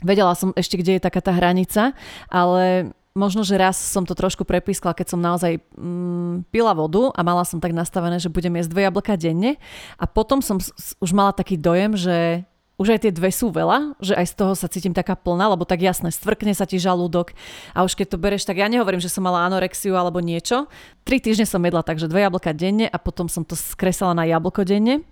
[0.02, 1.96] Vedela som ešte, kde je taká tá hranica,
[2.28, 7.20] ale možno, že raz som to trošku prepískla, keď som naozaj mm, pila vodu a
[7.20, 9.60] mala som tak nastavené, že budem jesť dve jablka denne.
[10.00, 10.56] A potom som
[10.98, 12.44] už mala taký dojem, že
[12.82, 15.62] už aj tie dve sú veľa, že aj z toho sa cítim taká plná, lebo
[15.62, 17.30] tak jasné, stvrkne sa ti žalúdok
[17.70, 20.66] a už keď to bereš, tak ja nehovorím, že som mala anorexiu alebo niečo.
[21.06, 24.66] Tri týždne som jedla takže dve jablka denne a potom som to skresala na jablko
[24.66, 25.06] denne.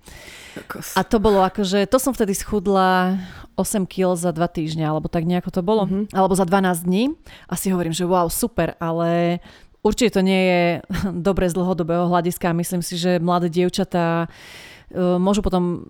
[0.99, 3.23] A to bolo akože, to som vtedy schudla
[3.55, 5.87] 8 kg za 2 týždne, alebo tak nejako to bolo.
[5.87, 6.11] Mm-hmm.
[6.11, 7.15] Alebo za 12 dní.
[7.47, 9.39] A si hovorím, že wow, super, ale
[9.87, 10.63] určite to nie je
[11.29, 12.57] dobre z dlhodobého hľadiska.
[12.57, 15.87] Myslím si, že mladé dievčatá uh, môžu potom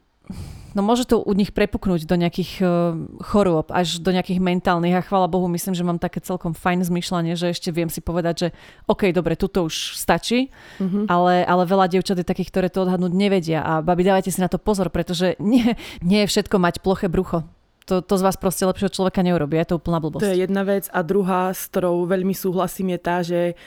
[0.75, 5.05] no môže to u nich prepuknúť do nejakých uh, chorôb, až do nejakých mentálnych a
[5.05, 8.49] chvála Bohu, myslím, že mám také celkom fajn zmyšľanie, že ešte viem si povedať, že
[8.87, 11.05] OK, dobre, tuto už stačí, mm-hmm.
[11.11, 14.51] ale, ale veľa dievčat je takých, ktoré to odhadnúť nevedia a babi, dávajte si na
[14.51, 17.47] to pozor, pretože nie, nie je všetko mať ploché brucho.
[17.89, 20.23] To, to z vás proste lepšieho človeka neurobi, je to úplná blbosť.
[20.23, 23.59] To je jedna vec a druhá, s ktorou veľmi súhlasím, je tá, že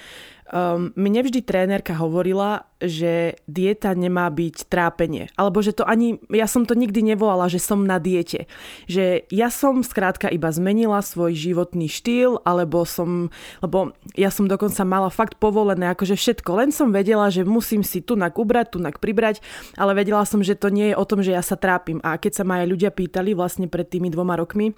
[0.51, 5.31] Um, mne vždy trénerka hovorila, že dieta nemá byť trápenie.
[5.39, 8.51] Alebo že to ani, ja som to nikdy nevolala, že som na diete.
[8.91, 13.31] Že ja som skrátka iba zmenila svoj životný štýl, alebo som,
[13.63, 16.59] lebo ja som dokonca mala fakt povolené akože všetko.
[16.59, 19.39] Len som vedela, že musím si tunak ubrať, tunak pribrať,
[19.79, 22.03] ale vedela som, že to nie je o tom, že ja sa trápim.
[22.03, 24.75] A keď sa ma aj ľudia pýtali vlastne pred tými dvoma rokmi,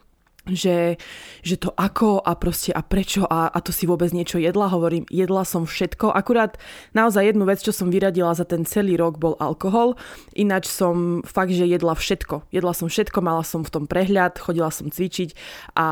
[0.50, 1.02] že,
[1.42, 5.10] že to ako a proste a prečo a, a to si vôbec niečo jedla, hovorím,
[5.10, 6.62] jedla som všetko, akurát
[6.94, 9.98] naozaj jednu vec, čo som vyradila za ten celý rok bol alkohol,
[10.38, 14.70] ináč som fakt, že jedla všetko, jedla som všetko, mala som v tom prehľad, chodila
[14.70, 15.34] som cvičiť
[15.74, 15.88] a,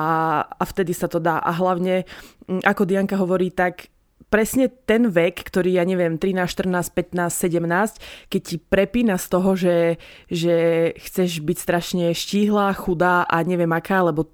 [0.46, 1.42] a vtedy sa to dá.
[1.42, 2.06] A hlavne,
[2.46, 3.94] ako Dianka hovorí, tak
[4.34, 9.54] presne ten vek, ktorý, ja neviem, 13, 14, 15, 17, keď ti prepína z toho,
[9.54, 9.78] že,
[10.26, 10.56] že
[10.98, 14.34] chceš byť strašne štíhla, chudá a neviem aká, lebo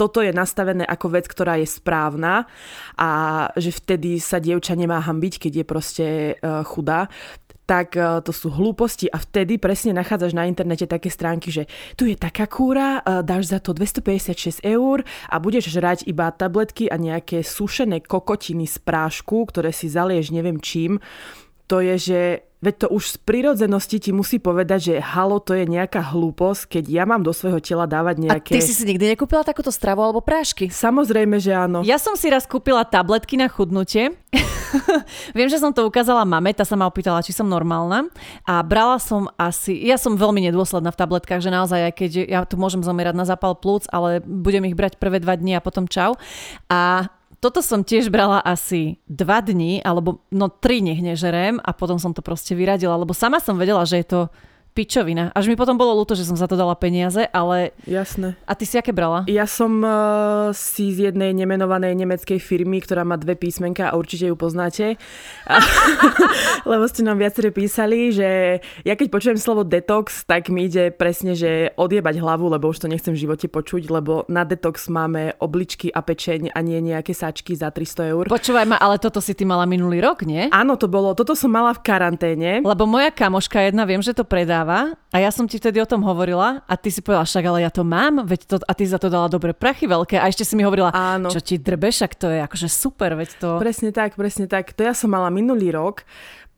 [0.00, 2.48] toto je nastavené ako vec, ktorá je správna
[2.96, 3.10] a
[3.52, 6.06] že vtedy sa dievča nemá hambiť, keď je proste
[6.40, 7.12] uh, chudá
[7.70, 12.02] tak e, to sú hlúposti a vtedy presne nachádzaš na internete také stránky, že tu
[12.02, 16.98] je taká kúra, e, dáš za to 256 eur a budeš žrať iba tabletky a
[16.98, 20.98] nejaké sušené kokotiny z prášku, ktoré si zalieš neviem čím.
[21.70, 22.20] To je, že
[22.60, 26.84] veď to už z prirodzenosti ti musí povedať, že halo, to je nejaká hlúposť, keď
[26.92, 28.52] ja mám do svojho tela dávať nejaké...
[28.52, 30.68] A ty si si nikdy nekúpila takúto stravu alebo prášky?
[30.68, 31.80] Samozrejme, že áno.
[31.80, 34.12] Ja som si raz kúpila tabletky na chudnutie.
[35.36, 38.06] Viem, že som to ukázala mame, tá sa ma opýtala, či som normálna.
[38.44, 39.74] A brala som asi...
[39.80, 43.26] Ja som veľmi nedôsledná v tabletkách, že naozaj, aj keď ja tu môžem zomierať na
[43.26, 46.14] zápal plúc, ale budem ich brať prvé dva dni a potom čau.
[46.68, 47.08] A
[47.40, 52.12] toto som tiež brala asi dva dní, alebo no tri nech nežerem a potom som
[52.12, 54.20] to proste vyradila, lebo sama som vedela, že je to
[54.72, 55.34] pičovina.
[55.34, 57.74] Až mi potom bolo ľúto, že som za to dala peniaze, ale...
[57.84, 58.38] Jasné.
[58.46, 59.26] A ty si aké brala?
[59.26, 64.30] Ja som uh, si z jednej nemenovanej nemeckej firmy, ktorá má dve písmenka a určite
[64.30, 64.94] ju poznáte.
[65.50, 65.58] A,
[66.70, 71.34] lebo ste nám viacerí písali, že ja keď počujem slovo detox, tak mi ide presne,
[71.34, 75.90] že odjebať hlavu, lebo už to nechcem v živote počuť, lebo na detox máme obličky
[75.90, 78.24] a pečeň a nie nejaké sačky za 300 eur.
[78.30, 80.46] Počúvaj ma, ale toto si ty mala minulý rok, nie?
[80.54, 81.12] Áno, to bolo.
[81.18, 82.62] Toto som mala v karanténe.
[82.62, 85.88] Lebo moja kamoška jedna, viem, že to predá predáva a ja som ti vtedy o
[85.88, 88.84] tom hovorila a ty si povedala, však ale ja to mám, veď to, a ty
[88.86, 91.32] za to dala dobre prachy veľké a ešte si mi hovorila, Áno.
[91.32, 93.48] čo ti drbeš, ak to je akože super, veď to...
[93.58, 94.76] Presne tak, presne tak.
[94.76, 96.06] To ja som mala minulý rok.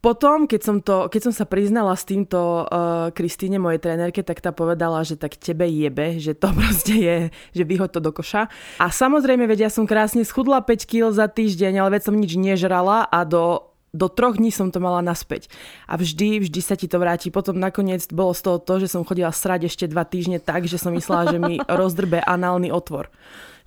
[0.03, 4.43] Potom, keď som, to, keď som sa priznala s týmto uh, Kristýne, mojej trénerke, tak
[4.43, 7.17] tá povedala, že tak tebe jebe, že to proste je,
[7.55, 8.51] že vyhoď to do koša.
[8.83, 12.35] A samozrejme, veď ja som krásne schudla 5 kg za týždeň, ale veď som nič
[12.35, 15.52] nežrala a do do troch dní som to mala naspäť.
[15.85, 17.28] A vždy, vždy sa ti to vráti.
[17.28, 20.81] Potom nakoniec bolo z toho to, že som chodila srať ešte dva týždne tak, že
[20.81, 23.12] som myslela, že mi rozdrbe análny otvor.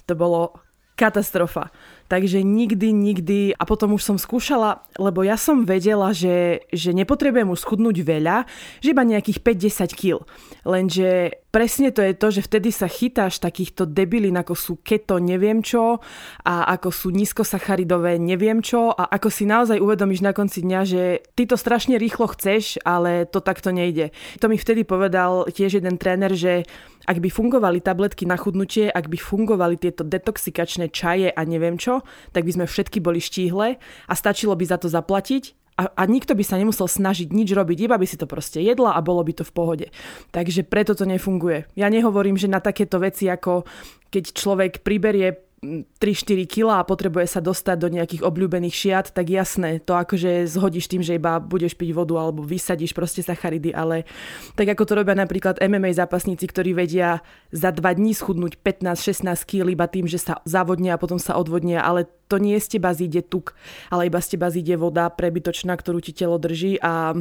[0.10, 0.66] To bolo
[0.98, 1.70] katastrofa.
[2.08, 3.40] Takže nikdy, nikdy.
[3.54, 8.48] A potom už som skúšala, lebo ja som vedela, že, že nepotrebujem už schudnúť veľa,
[8.80, 10.24] že iba nejakých 5-10 kg.
[10.64, 15.64] Lenže presne to je to, že vtedy sa chytáš takýchto debilín, ako sú keto neviem
[15.64, 16.04] čo
[16.44, 21.24] a ako sú nízkosacharidové neviem čo a ako si naozaj uvedomíš na konci dňa, že
[21.32, 24.12] ty to strašne rýchlo chceš, ale to takto nejde.
[24.44, 26.68] To mi vtedy povedal tiež jeden tréner, že
[27.08, 32.04] ak by fungovali tabletky na chudnutie, ak by fungovali tieto detoxikačné čaje a neviem čo,
[32.36, 36.32] tak by sme všetky boli štíhle a stačilo by za to zaplatiť a, a nikto
[36.34, 39.36] by sa nemusel snažiť nič robiť, iba by si to proste jedla a bolo by
[39.36, 39.88] to v pohode.
[40.32, 41.68] Takže preto to nefunguje.
[41.76, 43.68] Ja nehovorím, že na takéto veci ako
[44.16, 49.82] keď človek priberie 3-4 kg a potrebuje sa dostať do nejakých obľúbených šiat, tak jasné,
[49.82, 54.06] to akože zhodíš tým, že iba budeš piť vodu alebo vysadíš proste sacharidy, ale
[54.54, 59.66] tak ako to robia napríklad MMA zápasníci, ktorí vedia za 2 dní schudnúť 15-16 kg
[59.72, 63.26] iba tým, že sa zavodnia a potom sa odvodnia, ale to nie z teba zíde
[63.26, 63.58] tuk,
[63.90, 67.16] ale iba z teba zíde voda prebytočná, ktorú ti telo drží a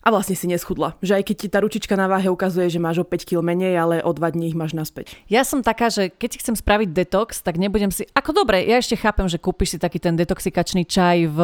[0.00, 0.96] a vlastne si neschudla.
[1.04, 3.76] Že aj keď ti tá ručička na váhe ukazuje, že máš o 5 kg menej,
[3.76, 5.12] ale o 2 dní ich máš naspäť.
[5.28, 8.08] Ja som taká, že keď chcem spraviť detox, tak nebudem si...
[8.16, 11.38] Ako dobre, ja ešte chápem, že kúpiš si taký ten detoxikačný čaj v,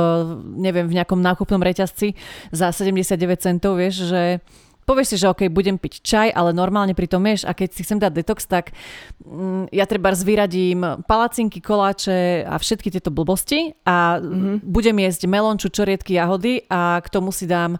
[0.56, 2.16] neviem, v nejakom nákupnom reťazci
[2.48, 4.40] za 79 centov, vieš, že
[4.86, 7.82] povieš si, že OK, budem piť čaj, ale normálne pri tom ješ a keď si
[7.82, 8.70] chcem dať detox, tak
[9.26, 14.62] mm, ja treba vyradím palacinky, koláče a všetky tieto blbosti a mm-hmm.
[14.62, 17.76] budem jesť melón, čučoriedky, jahody a k tomu si dám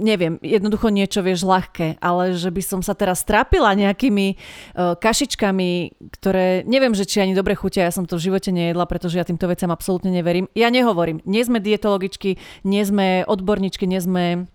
[0.00, 6.00] neviem, jednoducho niečo, vieš, ľahké, ale že by som sa teraz trápila nejakými uh, kašičkami,
[6.18, 9.28] ktoré neviem, že či ani dobre chutia, ja som to v živote nejedla, pretože ja
[9.28, 10.48] týmto veciam absolútne neverím.
[10.56, 14.48] Ja nehovorím, nie sme dietologičky, nie sme odborníčky, nie sme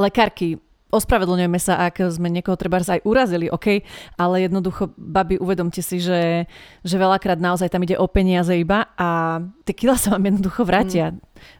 [0.00, 3.86] lekárky, ospravedlňujeme sa, ak sme niekoho treba aj urazili, OK,
[4.18, 6.50] ale jednoducho, babi, uvedomte si, že,
[6.82, 11.14] že veľakrát naozaj tam ide o peniaze iba a tie kila sa vám jednoducho vrátia.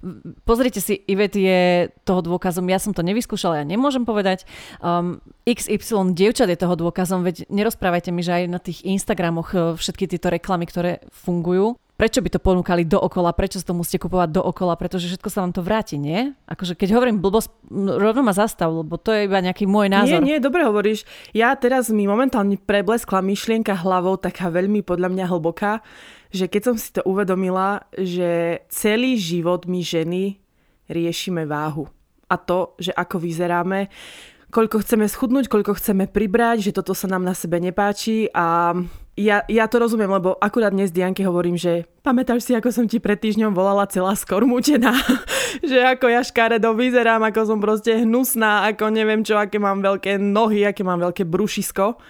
[0.04, 0.36] Mm.
[0.44, 4.44] Pozrite si, Ivet je toho dôkazom, ja som to nevyskúšala, ja nemôžem povedať.
[4.84, 9.60] Um, XY dievčat je toho dôkazom, veď nerozprávajte mi, že aj na tých Instagramoch uh,
[9.78, 14.72] všetky tieto reklamy, ktoré fungujú, prečo by to ponúkali dookola, prečo to musíte kupovať dookola,
[14.80, 16.32] pretože všetko sa vám to vráti, nie?
[16.48, 17.52] Akože keď hovorím blbosť,
[18.00, 20.24] rovno ma zastav, lebo to je iba nejaký môj názor.
[20.24, 21.04] Nie, nie, dobre hovoríš.
[21.36, 25.84] Ja teraz mi momentálne prebleskla myšlienka hlavou, taká veľmi podľa mňa hlboká,
[26.32, 30.40] že keď som si to uvedomila, že celý život my ženy
[30.88, 31.84] riešime váhu.
[32.32, 33.92] A to, že ako vyzeráme,
[34.48, 38.72] koľko chceme schudnúť, koľko chceme pribrať, že toto sa nám na sebe nepáči a
[39.20, 42.96] ja, ja to rozumiem, lebo akurát dnes Dianke hovorím, že pamätáš si, ako som ti
[42.96, 44.96] pred týždňom volala celá skormútená,
[45.70, 50.16] že ako ja škaredo vyzerám, ako som proste hnusná, ako neviem čo, aké mám veľké
[50.16, 52.00] nohy, aké mám veľké brušisko.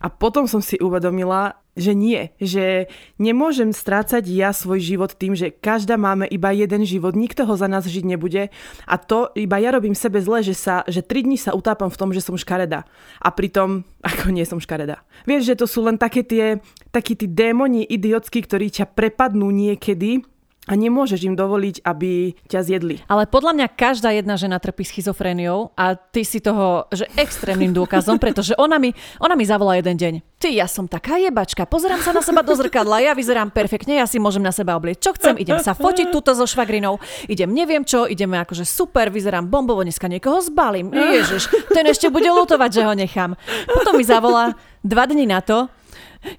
[0.00, 5.54] A potom som si uvedomila, že nie, že nemôžem strácať ja svoj život tým, že
[5.54, 8.48] každá máme iba jeden život, nikto ho za nás žiť nebude.
[8.88, 12.00] A to iba ja robím sebe zle, že, sa, že tri dní sa utápam v
[12.00, 12.88] tom, že som škareda.
[13.20, 15.04] A pritom ako nie som škareda.
[15.28, 16.58] Vieš, že to sú len také tie,
[16.90, 20.24] takí tí démoni idiotskí, ktorí ťa prepadnú niekedy
[20.68, 23.00] a nemôžeš im dovoliť, aby ťa zjedli.
[23.08, 28.20] Ale podľa mňa každá jedna žena trpí schizofréniou a ty si toho, že extrémnym dôkazom,
[28.20, 28.92] pretože ona mi,
[29.24, 30.14] ona mi zavolá jeden deň.
[30.36, 34.06] Ty, ja som taká jebačka, pozerám sa na seba do zrkadla, ja vyzerám perfektne, ja
[34.08, 37.84] si môžem na seba oblieť, čo chcem, idem sa fotiť túto so švagrinou, idem neviem
[37.84, 40.92] čo, ideme akože super, vyzerám bombovo, dneska niekoho zbalím.
[40.92, 43.36] Ježiš, ten ešte bude lutovať, že ho nechám.
[43.68, 45.68] Potom mi zavolá dva dní na to,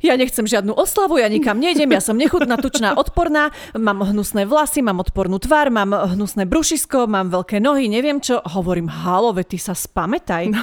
[0.02, 4.86] ja nechcem žiadnu oslavu, ja nikam nejdem, ja som nechutná, tučná, odporná, mám hnusné vlasy,
[4.86, 8.42] mám odpornú tvár, mám hnusné brušisko, mám veľké nohy, neviem čo.
[8.42, 10.54] Hovorím, halo, ty sa spamätaj.
[10.54, 10.62] No.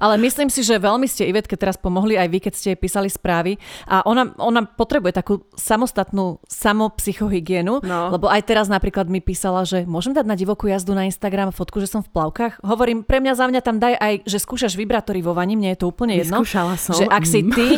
[0.00, 3.12] Ale myslím si, že veľmi ste Ivetke teraz pomohli aj vy, keď ste jej písali
[3.12, 3.60] správy.
[3.84, 8.00] A ona, ona potrebuje takú samostatnú samopsychohygienu, no.
[8.08, 11.84] lebo aj teraz napríklad mi písala, že môžem dať na divokú jazdu na Instagram fotku,
[11.84, 12.64] že som v plavkách.
[12.64, 15.84] Hovorím, pre mňa za mňa tam daj aj, že skúšaš vibrátory vo vani, mne je
[15.84, 16.40] to úplne jedno.
[16.40, 16.96] Vyskúšala som.
[16.96, 17.68] Že ak si ty,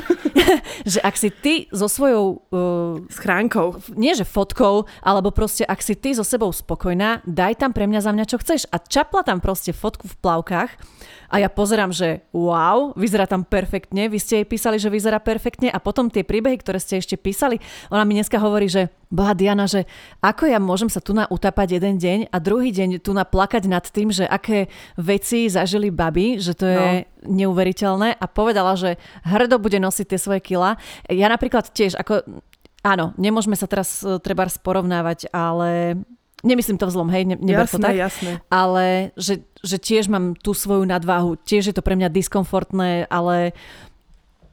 [0.95, 2.47] že ak si ty so svojou...
[2.55, 3.81] Uh, Schránkou.
[3.97, 8.01] Nie, že fotkou, alebo proste ak si ty so sebou spokojná, daj tam pre mňa
[8.05, 8.69] za mňa čo chceš.
[8.69, 10.71] A čapla tam proste fotku v plavkách
[11.33, 15.73] a ja pozerám, že wow, vyzerá tam perfektne, vy ste jej písali, že vyzerá perfektne
[15.73, 19.69] a potom tie príbehy, ktoré ste ešte písali, ona mi dneska hovorí, že boha Diana,
[19.69, 19.85] že
[20.25, 23.69] ako ja môžem sa tu na utapať jeden deň a druhý deň tu na plakať
[23.69, 27.07] nad tým, že aké veci zažili baby, že to je no.
[27.29, 30.81] neuveriteľné a povedala, že hrdo bude nosiť tie svoje kila.
[31.13, 32.25] Ja napríklad tiež, ako
[32.83, 36.03] Áno, nemôžeme sa teraz e, treba porovnávať, ale
[36.43, 37.95] Nemyslím to vzlom, hej, ne, neber jasné, to tak.
[37.95, 38.33] Jasné.
[38.51, 43.55] Ale že, že tiež mám tú svoju nadváhu, tiež je to pre mňa diskomfortné, ale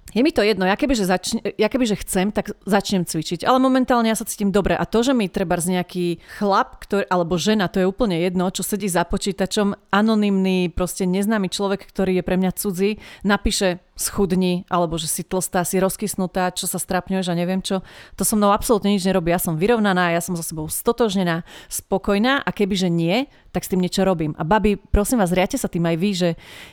[0.10, 3.46] je mi to jedno, ja kebyže, začne, ja kebyže chcem, tak začnem cvičiť.
[3.46, 4.74] Ale momentálne ja sa cítim dobre.
[4.74, 8.50] A to, že mi treba z nejaký chlap, ktorý, alebo žena, to je úplne jedno,
[8.50, 14.64] čo sedí za počítačom, anonymný, proste neznámy človek, ktorý je pre mňa cudzí, napíše schudni,
[14.72, 17.84] alebo že si tlstá, si rozkysnutá, čo sa strapňuješ a neviem čo.
[18.16, 19.36] To so mnou absolútne nič nerobí.
[19.36, 23.84] Ja som vyrovnaná, ja som so sebou stotožnená, spokojná a kebyže nie, tak s tým
[23.84, 24.32] niečo robím.
[24.40, 26.30] A babi, prosím vás, riate sa tým aj vy, že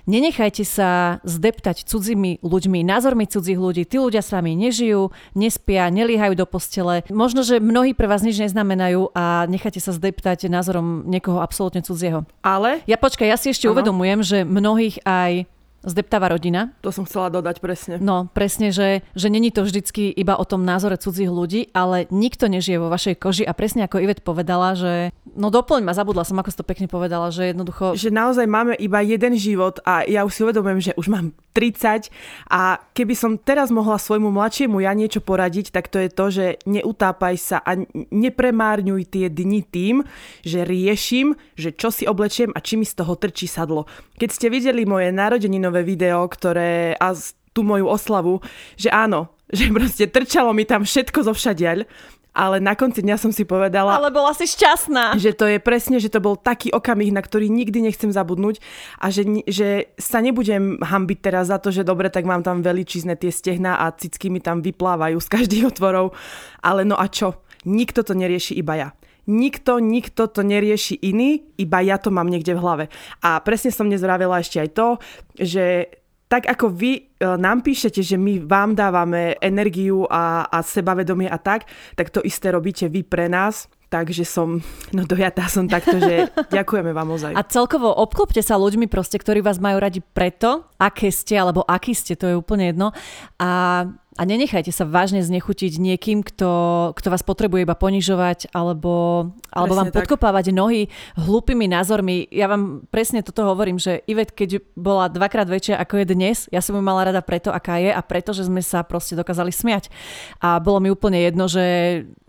[0.07, 3.83] nenechajte sa zdeptať cudzími ľuďmi, názormi cudzích ľudí.
[3.89, 7.03] Tí ľudia s vami nežijú, nespia, nelíhajú do postele.
[7.11, 12.23] Možno, že mnohí pre vás nič neznamenajú a nechajte sa zdeptať názorom niekoho absolútne cudzieho.
[12.45, 12.85] Ale?
[12.87, 13.75] Ja počkaj, ja si ešte ano.
[13.75, 15.56] uvedomujem, že mnohých aj
[15.87, 16.75] zdeptáva rodina.
[16.83, 17.95] To som chcela dodať presne.
[18.03, 22.51] No, presne, že, že není to vždycky iba o tom názore cudzích ľudí, ale nikto
[22.51, 26.37] nežije vo vašej koži a presne ako Ivet povedala, že no doplň ma, zabudla som,
[26.43, 27.95] ako si to pekne povedala, že jednoducho...
[27.95, 32.13] Že naozaj máme iba jeden život a ja už si uvedomujem, že už mám 30
[32.53, 36.47] a keby som teraz mohla svojmu mladšiemu ja niečo poradiť, tak to je to, že
[36.69, 37.81] neutápaj sa a
[38.13, 40.05] nepremárňuj tie dni tým,
[40.45, 43.89] že riešim, že čo si oblečiem a či mi z toho trčí sadlo.
[44.21, 47.17] Keď ste videli moje narodeninové video, ktoré a
[47.57, 48.45] tú moju oslavu,
[48.77, 51.89] že áno, že proste trčalo mi tam všetko zo všadiaľ
[52.37, 53.97] ale na konci dňa som si povedala...
[53.97, 55.17] Ale bola si šťastná.
[55.17, 58.61] Že to je presne, že to bol taký okamih, na ktorý nikdy nechcem zabudnúť
[59.01, 63.17] a že, že sa nebudem hambiť teraz za to, že dobre, tak mám tam veličizne
[63.17, 66.13] tie stehná a cicky mi tam vyplávajú z každých otvorov.
[66.61, 67.41] Ale no a čo?
[67.65, 68.89] Nikto to nerieši, iba ja.
[69.27, 72.85] Nikto, nikto to nerieši iný, iba ja to mám niekde v hlave.
[73.27, 74.89] A presne som dnes ešte aj to,
[75.35, 75.91] že
[76.27, 77.03] tak ako vy e,
[77.39, 82.51] nám píšete, že my vám dávame energiu a, a sebavedomie a tak, tak to isté
[82.51, 83.71] robíte vy pre nás.
[83.87, 84.59] Takže som,
[84.91, 86.27] no dojatá som takto, že
[86.59, 87.39] ďakujeme vám ozaj.
[87.39, 91.95] A celkovo obklopte sa ľuďmi proste, ktorí vás majú radi preto, aké ste, alebo aký
[91.95, 92.91] ste, to je úplne jedno.
[93.39, 93.87] A
[94.17, 96.51] a nenechajte sa vážne znechutiť niekým, kto,
[96.97, 100.09] kto vás potrebuje iba ponižovať alebo, alebo vám tak.
[100.09, 100.89] podkopávať nohy
[101.21, 102.25] hlúpými názormi.
[102.33, 106.65] Ja vám presne toto hovorím, že Ivet, keď bola dvakrát väčšia ako je dnes, ja
[106.65, 109.93] som ju mala rada preto, aká je a preto, že sme sa proste dokázali smiať.
[110.41, 111.65] A bolo mi úplne jedno, že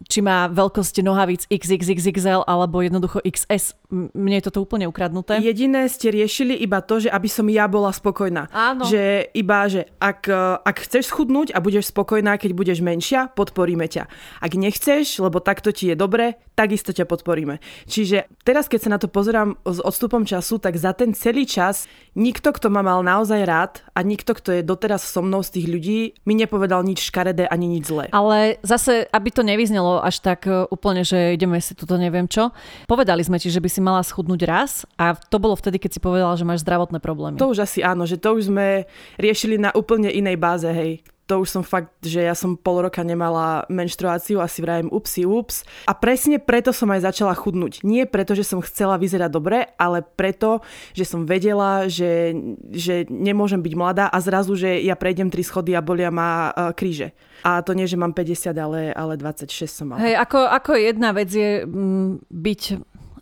[0.07, 3.75] či má veľkosť nohavíc XXXXL alebo jednoducho XS.
[3.91, 5.39] Mne je toto úplne ukradnuté.
[5.39, 8.51] Jediné ste riešili iba to, že aby som ja bola spokojná.
[8.51, 8.83] Áno.
[8.83, 10.27] Že iba, že ak,
[10.63, 14.09] ak chceš schudnúť a budeš budeš spokojná, keď budeš menšia, podporíme ťa.
[14.41, 17.61] Ak nechceš, lebo takto ti je dobre, takisto ťa podporíme.
[17.85, 21.85] Čiže teraz, keď sa na to pozerám s odstupom času, tak za ten celý čas
[22.17, 25.67] nikto, kto ma mal naozaj rád a nikto, kto je doteraz so mnou z tých
[25.69, 28.09] ľudí, mi nepovedal nič škaredé ani nič zlé.
[28.09, 32.49] Ale zase, aby to nevyznelo až tak e, úplne, že ideme si tuto neviem čo,
[32.89, 35.99] povedali sme ti, že by si mala schudnúť raz a to bolo vtedy, keď si
[36.01, 37.37] povedala, že máš zdravotné problémy.
[37.37, 38.89] To už asi áno, že to už sme
[39.21, 43.03] riešili na úplne inej báze, hej to už som fakt, že ja som pol roka
[43.03, 45.67] nemala menštruáciu, asi vrajem upsi ups.
[45.83, 47.83] A presne preto som aj začala chudnúť.
[47.83, 50.63] Nie preto, že som chcela vyzerať dobre, ale preto,
[50.95, 52.31] že som vedela, že,
[52.71, 56.71] že nemôžem byť mladá a zrazu, že ja prejdem tri schody a bolia ma uh,
[56.71, 57.11] kríže.
[57.43, 59.99] A to nie, že mám 50, ale, ale 26 som mala.
[59.99, 62.61] Hej, ako, ako jedna vec je m, mm, byť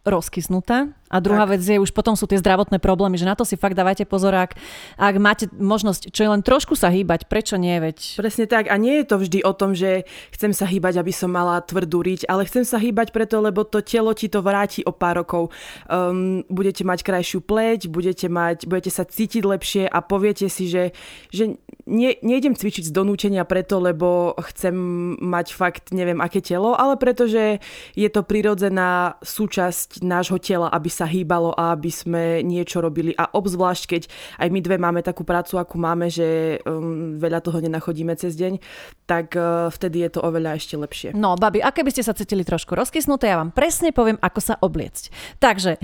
[0.06, 1.55] rozkysnutá a druhá tak.
[1.55, 4.36] vec je, už potom sú tie zdravotné problémy, že na to si fakt dávajte pozor,
[4.36, 4.59] ak,
[4.99, 8.20] ak máte možnosť čo je len trošku sa hýbať, prečo nie, veď...
[8.20, 10.03] Presne tak a nie je to vždy o tom, že
[10.36, 13.80] chcem sa hýbať, aby som mala tvrdú riť, ale chcem sa hýbať preto, lebo to
[13.80, 15.55] telo ti to vráti o pár rokov.
[15.88, 20.91] Um, budete mať krajšiu pleť, budete, mať, budete sa cítiť lepšie a poviete si, že,
[21.32, 21.55] že
[21.86, 24.74] nie, nejdem cvičiť z donútenia preto, lebo chcem
[25.22, 27.61] mať fakt neviem aké telo, ale preto, že
[27.93, 33.14] je to prirodzená súčasť nášho tela, aby sa hýbalo a aby sme niečo robili.
[33.16, 34.03] A obzvlášť, keď
[34.41, 38.60] aj my dve máme takú prácu, akú máme, že um, veľa toho nenachodíme cez deň,
[39.06, 41.10] tak uh, vtedy je to oveľa ešte lepšie.
[41.14, 44.56] No, babi, aké by ste sa cítili trošku rozkysnuté, ja vám presne poviem, ako sa
[44.60, 45.14] obliecť.
[45.38, 45.78] Takže,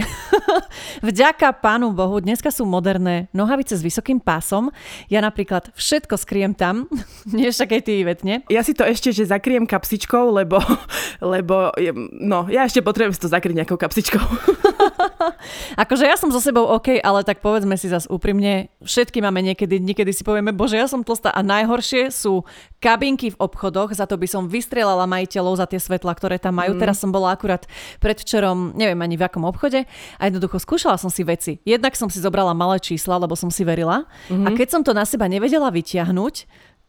[1.10, 4.74] vďaka pánu Bohu, dneska sú moderné nohavice s vysokým pásom.
[5.08, 6.90] Ja napríklad všetko skriem tam,
[7.38, 8.36] nie však aj ty, Ivetne.
[8.50, 10.58] Ja si to ešte, že zakriem kapsičkou, lebo,
[11.34, 11.70] lebo
[12.18, 14.24] no, ja ešte potrebujem si to zakryť nejakou kapsičkou.
[15.84, 19.78] akože ja som so sebou OK, ale tak povedzme si zase úprimne, všetky máme niekedy,
[19.82, 22.44] niekedy si povieme, bože, ja som tlstá a najhoršie sú
[22.82, 26.76] kabinky v obchodoch, za to by som vystrelala majiteľov za tie svetla, ktoré tam majú.
[26.76, 26.82] Mm.
[26.82, 27.70] Teraz som bola akurát
[28.02, 29.86] predvčerom, neviem ani v akom obchode
[30.18, 31.62] a jednoducho skúšala som si veci.
[31.64, 34.46] Jednak som si zobrala malé čísla, lebo som si verila mm-hmm.
[34.46, 36.36] a keď som to na seba nevedela vyťahnuť,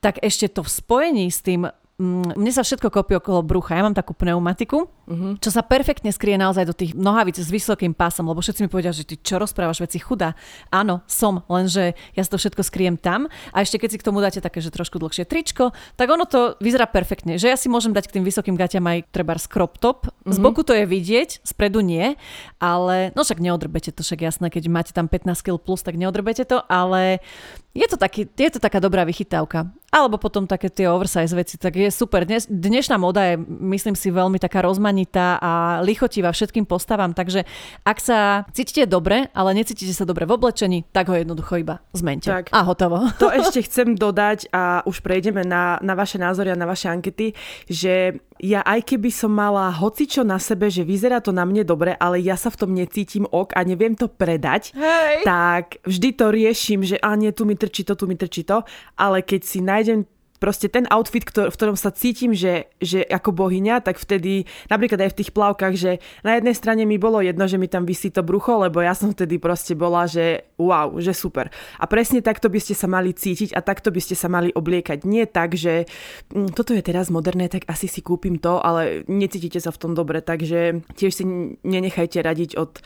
[0.02, 1.68] tak ešte to v spojení s tým
[2.02, 3.78] Mm, mne sa všetko kopí okolo brucha.
[3.78, 5.38] Ja mám takú pneumatiku, uh-huh.
[5.38, 8.94] čo sa perfektne skrie naozaj do tých nohavíc s vysokým pásom, lebo všetci mi povedia,
[8.94, 10.38] že ty čo rozprávaš veci chudá.
[10.70, 14.22] Áno, som, lenže ja si to všetko skriem tam a ešte keď si k tomu
[14.22, 17.36] dáte také, že trošku dlhšie tričko, tak ono to vyzerá perfektne.
[17.36, 20.06] Že ja si môžem dať k tým vysokým gaťam aj treba crop top.
[20.06, 20.32] Uh-huh.
[20.32, 20.44] Z mhm.
[20.44, 22.14] boku to je vidieť, spredu nie,
[22.62, 26.46] ale no však neodrbete to, však jasné, keď máte tam 15 kg plus, tak neodrbete
[26.46, 27.24] to, ale
[27.72, 29.72] je to, taký, je to taká dobrá vychytávka.
[29.88, 32.28] Alebo potom také tie oversize veci, tak je super.
[32.28, 34.91] Dnes, dnešná moda je, myslím si, veľmi taká rozmanitá
[35.40, 37.48] a lichotivá všetkým postavám, takže
[37.82, 42.28] ak sa cítite dobre, ale necítite sa dobre v oblečení, tak ho jednoducho iba zmente.
[42.28, 43.00] Tak, a hotovo.
[43.22, 47.38] To ešte chcem dodať a už prejdeme na, na vaše názory a na vaše ankety,
[47.70, 51.94] že ja aj keby som mala hocičo na sebe, že vyzerá to na mne dobre,
[51.94, 55.22] ale ja sa v tom necítim ok a neviem to predať, Hej.
[55.22, 58.66] tak vždy to riešim, že a nie, tu mi trčí to, tu mi trčí to,
[58.98, 60.02] ale keď si nájdem
[60.42, 64.98] proste ten outfit, ktor- v ktorom sa cítim, že, že ako bohyňa, tak vtedy, napríklad
[65.06, 68.10] aj v tých plavkách, že na jednej strane mi bolo jedno, že mi tam vysí
[68.10, 71.46] to brucho, lebo ja som vtedy proste bola, že wow, že super.
[71.78, 75.06] A presne takto by ste sa mali cítiť a takto by ste sa mali obliekať.
[75.06, 75.86] Nie tak, že
[76.34, 79.92] hm, toto je teraz moderné, tak asi si kúpim to, ale necítite sa v tom
[79.94, 81.24] dobre, takže tiež si
[81.62, 82.82] nenechajte radiť od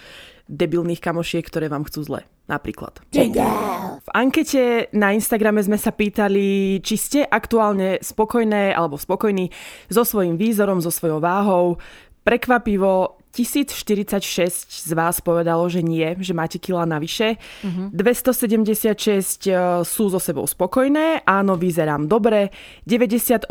[0.46, 2.20] debilných kamošiek, ktoré vám chcú zle.
[2.46, 3.02] Napríklad.
[3.10, 9.50] V ankete na Instagrame sme sa pýtali, či ste aktuálne spokojné alebo spokojní
[9.90, 11.82] so svojím výzorom, so svojou váhou.
[12.22, 17.36] Prekvapivo 1046 z vás povedalo, že nie, že máte kila navyše.
[17.60, 17.92] Uh-huh.
[17.92, 22.48] 276 sú so sebou spokojné, áno, vyzerám dobre.
[22.88, 23.50] 98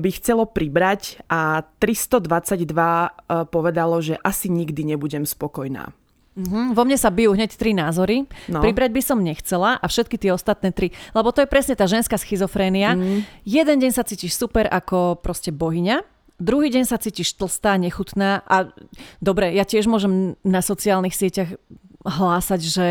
[0.00, 3.10] by chcelo pribrať a 322 eh,
[3.44, 5.92] povedalo, že asi nikdy nebudem spokojná.
[6.40, 6.66] Mm-hmm.
[6.72, 8.24] Vo mne sa bijú hneď tri názory.
[8.48, 8.64] No.
[8.64, 10.96] Pribrať by som nechcela a všetky tie ostatné tri.
[11.12, 12.96] Lebo to je presne tá ženská schizofrénia.
[12.96, 13.28] Mm.
[13.44, 16.00] Jeden deň sa cítiš super ako proste bohyňa,
[16.40, 18.72] druhý deň sa cítiš tlstá, nechutná a
[19.20, 21.52] dobre, ja tiež môžem na sociálnych sieťach
[22.00, 22.86] hlásať, že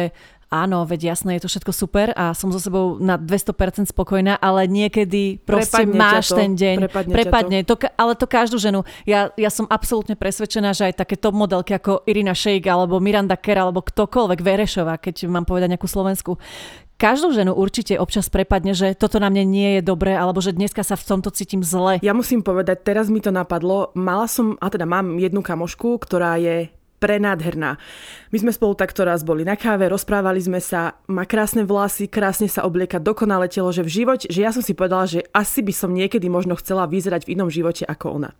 [0.50, 4.66] áno, veď jasné, je to všetko super a som so sebou na 200% spokojná, ale
[4.66, 6.76] niekedy proste prepadne máš ten deň.
[6.90, 7.78] Prepadne, prepadne to.
[7.78, 7.88] to.
[7.96, 8.82] Ale to každú ženu.
[9.06, 13.38] Ja, ja som absolútne presvedčená, že aj také top modelky ako Irina Shayk alebo Miranda
[13.38, 16.42] Kerr alebo ktokoľvek Verešová, keď mám povedať nejakú Slovensku,
[17.00, 20.84] každú ženu určite občas prepadne, že toto na mne nie je dobré, alebo že dneska
[20.84, 22.04] sa v tomto cítim zle.
[22.04, 26.36] Ja musím povedať, teraz mi to napadlo, mala som, a teda mám jednu kamošku, ktorá
[26.36, 26.68] je
[27.00, 27.80] prenádherná.
[28.30, 32.46] My sme spolu takto raz boli na káve, rozprávali sme sa, má krásne vlasy, krásne
[32.46, 35.74] sa oblieka, dokonale telo, že v živote, že ja som si povedala, že asi by
[35.74, 38.36] som niekedy možno chcela vyzerať v inom živote ako ona.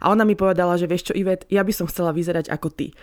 [0.00, 2.96] A ona mi povedala, že vieš čo, Ivet, ja by som chcela vyzerať ako ty.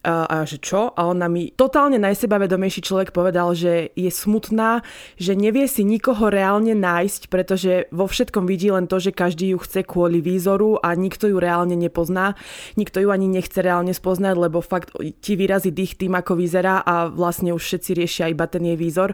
[0.00, 0.96] A, že čo?
[0.96, 4.80] A ona mi totálne najsebavedomejší človek povedal, že je smutná,
[5.20, 9.58] že nevie si nikoho reálne nájsť, pretože vo všetkom vidí len to, že každý ju
[9.60, 12.32] chce kvôli výzoru a nikto ju reálne nepozná.
[12.80, 17.12] Nikto ju ani nechce reálne spoznať, lebo fakt ti vyrazí dých tým, ako vyzerá a
[17.12, 19.12] vlastne už všetci riešia iba ten jej výzor.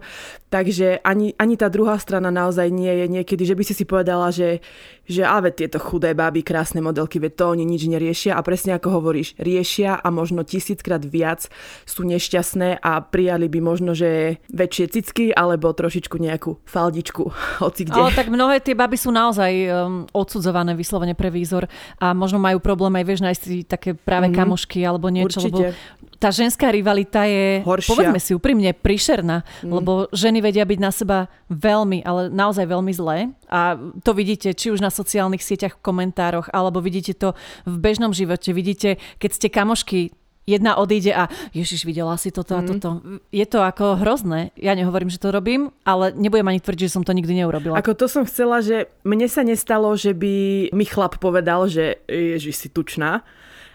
[0.55, 4.31] Takže ani, ani tá druhá strana naozaj nie je niekedy, že by si si povedala,
[4.31, 4.63] že,
[5.11, 9.03] že ale tieto chudé báby, krásne modelky, veď to oni nič neriešia a presne ako
[9.03, 11.49] hovoríš, riešia a možno tisíc tisíckrát viac
[11.89, 17.33] sú nešťastné a prijali by možno, že väčšie cicky alebo trošičku nejakú faldičku,
[17.65, 17.97] hoci kde.
[17.97, 21.65] Ale tak mnohé tie baby sú naozaj um, odsudzované vyslovene pre výzor
[21.97, 24.43] a možno majú problém aj, vieš, nájsť si také práve mm-hmm.
[24.45, 25.73] kamošky alebo niečo, Určite.
[25.73, 27.93] lebo tá ženská rivalita je, Horšia.
[27.93, 29.69] povedzme si úprimne, prišerná, mm.
[29.69, 31.19] lebo ženy vedia byť na seba
[31.53, 36.49] veľmi, ale naozaj veľmi zlé a to vidíte či už na sociálnych sieťach v komentároch,
[36.57, 37.37] alebo vidíte to
[37.69, 38.57] v bežnom živote.
[38.57, 40.17] Vidíte, keď ste kamošky,
[40.47, 42.69] jedna odíde a Ježiš, videla si toto a mm.
[42.71, 42.89] toto.
[43.35, 44.55] Je to ako hrozné.
[44.55, 47.75] Ja nehovorím, že to robím, ale nebudem ani tvrdiť, že som to nikdy neurobila.
[47.77, 52.55] Ako to som chcela, že mne sa nestalo, že by mi chlap povedal, že Ježiš
[52.57, 53.27] si tučná.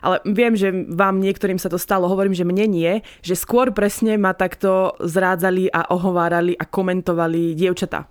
[0.02, 4.18] Ale viem, že vám niektorým sa to stalo, hovorím, že mne nie, že skôr presne
[4.18, 8.10] ma takto zrádzali a ohovárali a komentovali dievčatá.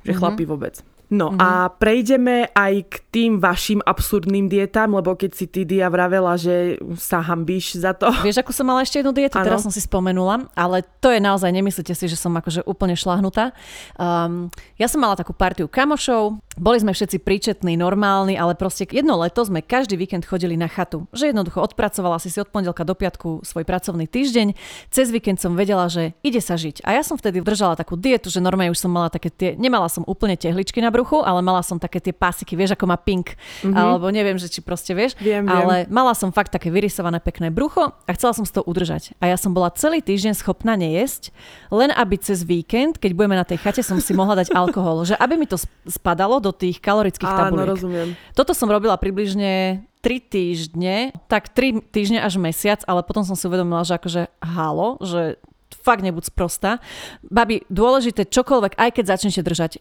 [0.00, 0.16] Že mm-hmm.
[0.16, 0.80] chlapi vôbec.
[1.06, 1.38] No mm-hmm.
[1.38, 6.82] a prejdeme aj k tým vašim absurdným dietám, lebo keď si ty Dia vravela, že
[6.98, 8.10] sa hambíš za to.
[8.26, 9.46] Vieš, ako som mala ešte jednu dietu, ano.
[9.46, 13.54] teraz som si spomenula, ale to je naozaj, nemyslíte si, že som akože úplne šlahnutá.
[13.94, 14.50] Um,
[14.82, 19.46] ja som mala takú partiu kamošov, boli sme všetci príčetní, normálni, ale proste jedno leto
[19.46, 21.06] sme každý víkend chodili na chatu.
[21.14, 24.56] Že jednoducho odpracovala si si od pondelka do piatku svoj pracovný týždeň.
[24.90, 26.82] Cez víkend som vedela, že ide sa žiť.
[26.82, 29.86] A ja som vtedy držala takú dietu, že normálne už som mala také tie, nemala
[29.92, 33.36] som úplne tehličky na bruchu, ale mala som také tie pásiky, vieš, ako má pink.
[33.36, 33.76] Mm-hmm.
[33.76, 35.12] Alebo neviem, že či proste vieš.
[35.20, 35.92] Viem, ale viem.
[35.92, 39.12] mala som fakt také vyrysované pekné brucho a chcela som si to udržať.
[39.20, 41.36] A ja som bola celý týždeň schopná nejesť,
[41.68, 45.04] len aby cez víkend, keď budeme na tej chate, som si mohla dať alkohol.
[45.04, 47.68] Že aby mi to spadalo do tých kalorických Áno, tabuliek.
[47.76, 48.08] rozumiem.
[48.32, 53.44] Toto som robila približne 3 týždne, tak 3 týždne až mesiac, ale potom som si
[53.50, 55.36] uvedomila, že akože halo, že
[55.82, 56.78] fakt nebuď sprostá.
[57.26, 59.72] Babi, dôležité čokoľvek, aj keď začnete držať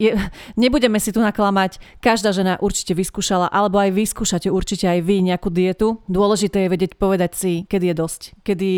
[0.00, 0.16] je,
[0.56, 5.52] nebudeme si tu naklamať, každá žena určite vyskúšala, alebo aj vyskúšate určite aj vy nejakú
[5.52, 6.00] dietu.
[6.08, 8.20] Dôležité je vedieť povedať si, kedy je dosť.
[8.42, 8.72] Kedy,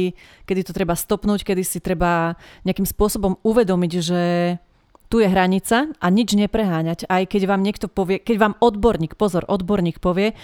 [0.44, 2.34] kedy to treba stopnúť, kedy si treba
[2.66, 4.22] nejakým spôsobom uvedomiť, že
[5.06, 7.06] tu je hranica a nič nepreháňať.
[7.06, 10.34] Aj keď vám niekto povie, keď vám odborník, pozor, odborník povie,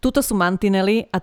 [0.00, 1.20] tuto sú mantinely a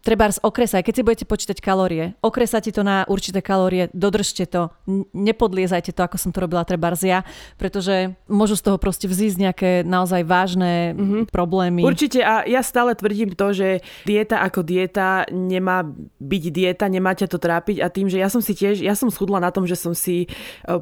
[0.00, 4.72] treba okresaj, keď si budete počítať kalórie, okresajte to na určité kalórie, dodržte to,
[5.12, 7.22] nepodliezajte to, ako som to robila treba ja,
[7.56, 11.22] pretože môžu z toho proste vzísť nejaké naozaj vážne mm-hmm.
[11.30, 11.86] problémy.
[11.86, 13.68] Určite a ja stále tvrdím to, že
[14.04, 15.86] dieta ako dieta nemá
[16.18, 19.08] byť dieta, nemá ťa to trápiť a tým, že ja som si tiež, ja som
[19.08, 20.28] schudla na tom, že som si e,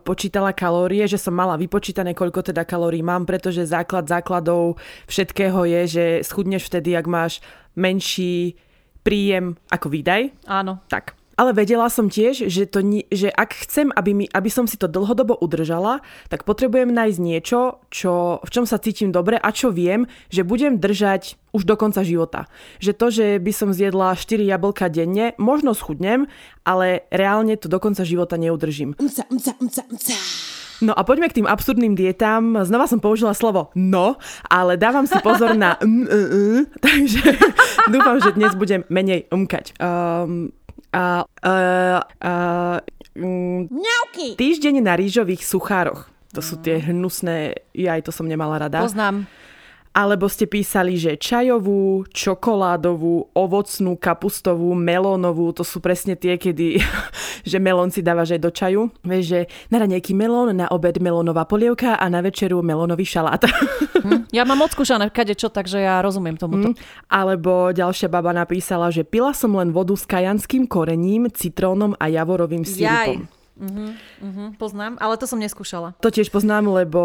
[0.00, 5.80] počítala kalórie, že som mala vypočítané, koľko teda kalórií mám, pretože základ základov všetkého je,
[5.86, 7.32] že schudneš vtedy, ak máš
[7.78, 8.58] menší
[9.02, 10.32] príjem ako výdaj.
[10.46, 10.82] Áno.
[10.88, 11.18] Tak.
[11.38, 12.82] Ale vedela som tiež, že, to,
[13.14, 17.78] že ak chcem, aby, mi, aby som si to dlhodobo udržala, tak potrebujem nájsť niečo,
[17.94, 22.02] čo, v čom sa cítim dobre a čo viem, že budem držať už do konca
[22.02, 22.50] života.
[22.82, 26.26] Že to, že by som zjedla 4 jablka denne, možno schudnem,
[26.66, 28.98] ale reálne to do konca života neudržím.
[28.98, 30.18] Mca, mca, mca, mca.
[30.78, 32.62] No a poďme k tým absurdným dietám.
[32.62, 34.14] Znova som použila slovo no,
[34.46, 37.34] ale dávam si pozor na m, m, m, takže
[37.94, 39.74] dúfam, že dnes budem menej umkať.
[39.82, 40.54] Um,
[40.94, 41.52] a, a,
[42.22, 42.32] a,
[43.18, 43.68] um,
[44.38, 46.08] týždeň na rýžových suchároch.
[46.36, 48.84] To sú tie hnusné, ja aj to som nemala rada.
[48.84, 49.24] Poznám.
[49.96, 56.80] Alebo ste písali, že čajovú, čokoládovú, ovocnú, kapustovú, melónovú, to sú presne tie, kedy
[57.50, 58.82] že melón si dávaš aj do čaju.
[59.02, 59.40] Vieš, že
[59.72, 63.42] na raňajky melón, na obed melónová polievka a na večeru melónový šalát.
[63.98, 64.30] Hm.
[64.30, 66.70] Ja mám odskúšané kade čo, takže ja rozumiem tomuto.
[66.70, 66.78] Hm.
[67.10, 72.62] Alebo ďalšia baba napísala, že pila som len vodu s kajanským korením, citrónom a javorovým
[72.62, 73.26] sírupom.
[73.26, 73.37] Jaj.
[73.58, 73.90] Uh-huh,
[74.22, 75.98] uh-huh, poznám, ale to som neskúšala.
[75.98, 77.02] To tiež poznám, lebo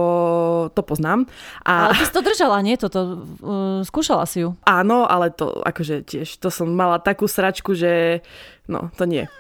[0.78, 1.26] to poznám.
[1.66, 1.90] A...
[1.90, 2.78] Ale ty si to držala, nie?
[2.78, 4.54] Toto, uh, skúšala si ju.
[4.62, 8.22] Áno, ale to akože tiež, to som mala takú sračku, že
[8.70, 9.26] no, to nie.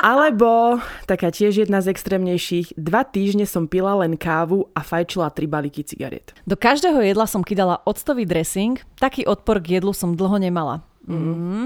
[0.00, 5.44] Alebo taká tiež jedna z extrémnejších, dva týždne som pila len kávu a fajčila tri
[5.44, 6.32] balíky cigariet.
[6.48, 10.80] Do každého jedla som kydala octový dressing, taký odpor k jedlu som dlho nemala.
[11.08, 11.64] Mm-hmm.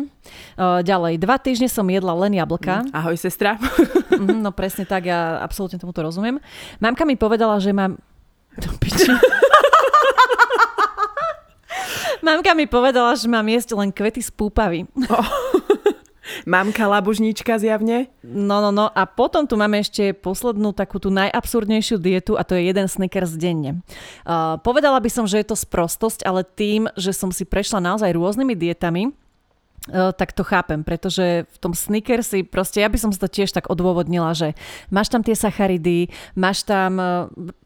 [0.54, 2.86] Uh, ďalej, dva týždne som jedla len jablka.
[2.86, 2.94] Mm.
[2.94, 3.58] Ahoj, sestra.
[4.14, 6.38] mm, no presne tak, ja absolútne tomuto rozumiem.
[6.78, 7.98] Mamka mi povedala, že mám...
[12.24, 14.88] Mamka mi povedala, že mám jesť len kvety z púpavy.
[15.10, 15.28] Oh.
[16.48, 18.08] Mamka labužníčka zjavne.
[18.24, 18.88] No, no, no.
[18.88, 23.36] A potom tu máme ešte poslednú takú tú najabsurdnejšiu dietu a to je jeden Snickers
[23.36, 23.84] denne.
[24.24, 28.16] Uh, povedala by som, že je to sprostosť, ale tým, že som si prešla naozaj
[28.16, 29.12] rôznymi dietami,
[29.92, 33.68] tak to chápem, pretože v tom snickersi, proste ja by som si to tiež tak
[33.68, 34.56] odôvodnila, že
[34.88, 36.96] máš tam tie sacharidy, máš tam,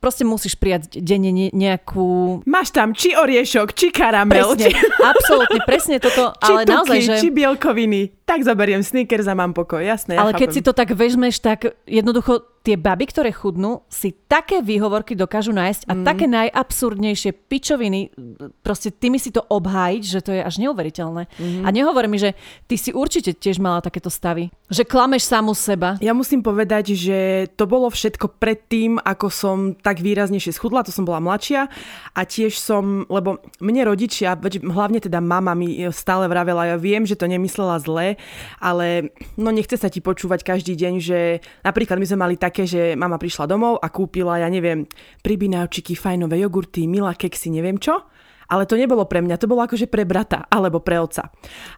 [0.03, 2.43] proste musíš prijať denne nejakú...
[2.43, 4.59] Máš tam či oriešok, či karamel.
[4.59, 4.83] Presne, či...
[4.99, 7.15] absolútne, presne toto, či ale tuky, naozaj, že...
[7.23, 10.21] či bielkoviny, tak zoberiem snickers a mám pokoj, jasné.
[10.21, 14.61] Ale ja keď si to tak vezmeš, tak jednoducho tie baby, ktoré chudnú, si také
[14.61, 16.05] výhovorky dokážu nájsť a mm.
[16.05, 18.13] také najabsurdnejšie pičoviny,
[18.61, 21.33] proste ty mi si to obhájiť, že to je až neuveriteľné.
[21.41, 21.65] Mm.
[21.65, 22.37] A nehovor mi, že
[22.69, 24.53] ty si určite tiež mala takéto stavy.
[24.69, 25.97] Že klameš samu seba.
[26.05, 31.09] Ja musím povedať, že to bolo všetko predtým, ako som tak výraznejšie schudla, to som
[31.09, 31.73] bola mladšia
[32.13, 37.17] a tiež som, lebo mne rodičia, hlavne teda mama mi stále vravela, ja viem, že
[37.17, 38.18] to nemyslela zle,
[38.63, 41.19] ale no nechce sa ti počúvať každý deň, že
[41.63, 44.85] napríklad my sme mali také že mama prišla domov a kúpila, ja neviem,
[45.25, 48.05] pribinávčiky, fajnové jogurty, milá keksy, neviem čo.
[48.49, 51.29] Ale to nebolo pre mňa, to bolo akože pre brata alebo pre oca.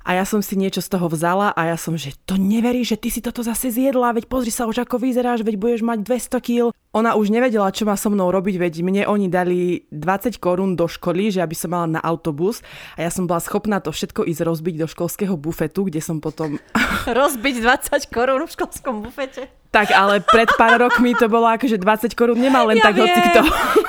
[0.07, 2.95] A ja som si niečo z toho vzala a ja som, že to neverí, že
[2.95, 6.39] ty si toto zase zjedla, veď pozri sa už ako vyzeráš, veď budeš mať 200
[6.39, 6.71] kg.
[6.95, 10.87] Ona už nevedela, čo má so mnou robiť, veď mne oni dali 20 korún do
[10.87, 12.63] školy, že aby som mala na autobus
[12.95, 16.59] a ja som bola schopná to všetko ísť rozbiť do školského bufetu, kde som potom...
[17.19, 19.51] rozbiť 20 korún v školskom bufete?
[19.71, 23.21] Tak ale pred pár rokmi to bolo akože 20 korún nemal len ja tak hoci
[23.31, 23.43] kto.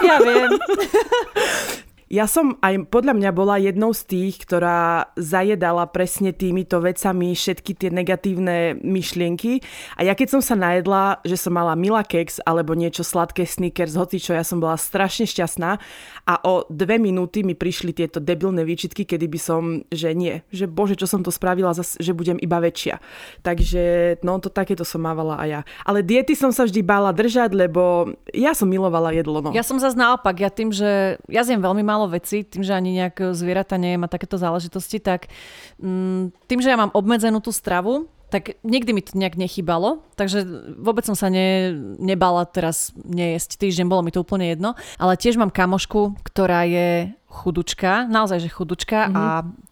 [0.05, 0.51] Ja viem.
[2.11, 7.71] Ja som aj podľa mňa bola jednou z tých, ktorá zajedala presne týmito vecami všetky
[7.71, 9.63] tie negatívne myšlienky.
[9.95, 13.95] A ja keď som sa najedla, že som mala Mila Keks alebo niečo sladké Snickers,
[13.95, 15.79] hoci čo, ja som bola strašne šťastná
[16.27, 20.67] a o dve minúty mi prišli tieto debilné výčitky, kedy by som, že nie, že
[20.67, 22.99] bože, čo som to spravila, že budem iba väčšia.
[23.39, 25.61] Takže no to takéto som mávala aj ja.
[25.87, 29.39] Ale diety som sa vždy bála držať, lebo ja som milovala jedlo.
[29.39, 29.49] No.
[29.55, 32.73] Ja som zase naopak, ja tým, že ja zjem veľmi málo málo vecí, tým, že
[32.73, 35.29] ani nejak zvieratá nejem a takéto záležitosti, tak
[35.77, 40.47] mm, tým, že ja mám obmedzenú tú stravu, tak nikdy mi to nejak nechybalo, takže
[40.79, 45.35] vôbec som sa ne, nebala teraz nejesť týždeň, bolo mi to úplne jedno, ale tiež
[45.35, 49.15] mám kamošku, ktorá je chudučka, naozaj, že chudučka mm-hmm.
[49.15, 49.23] a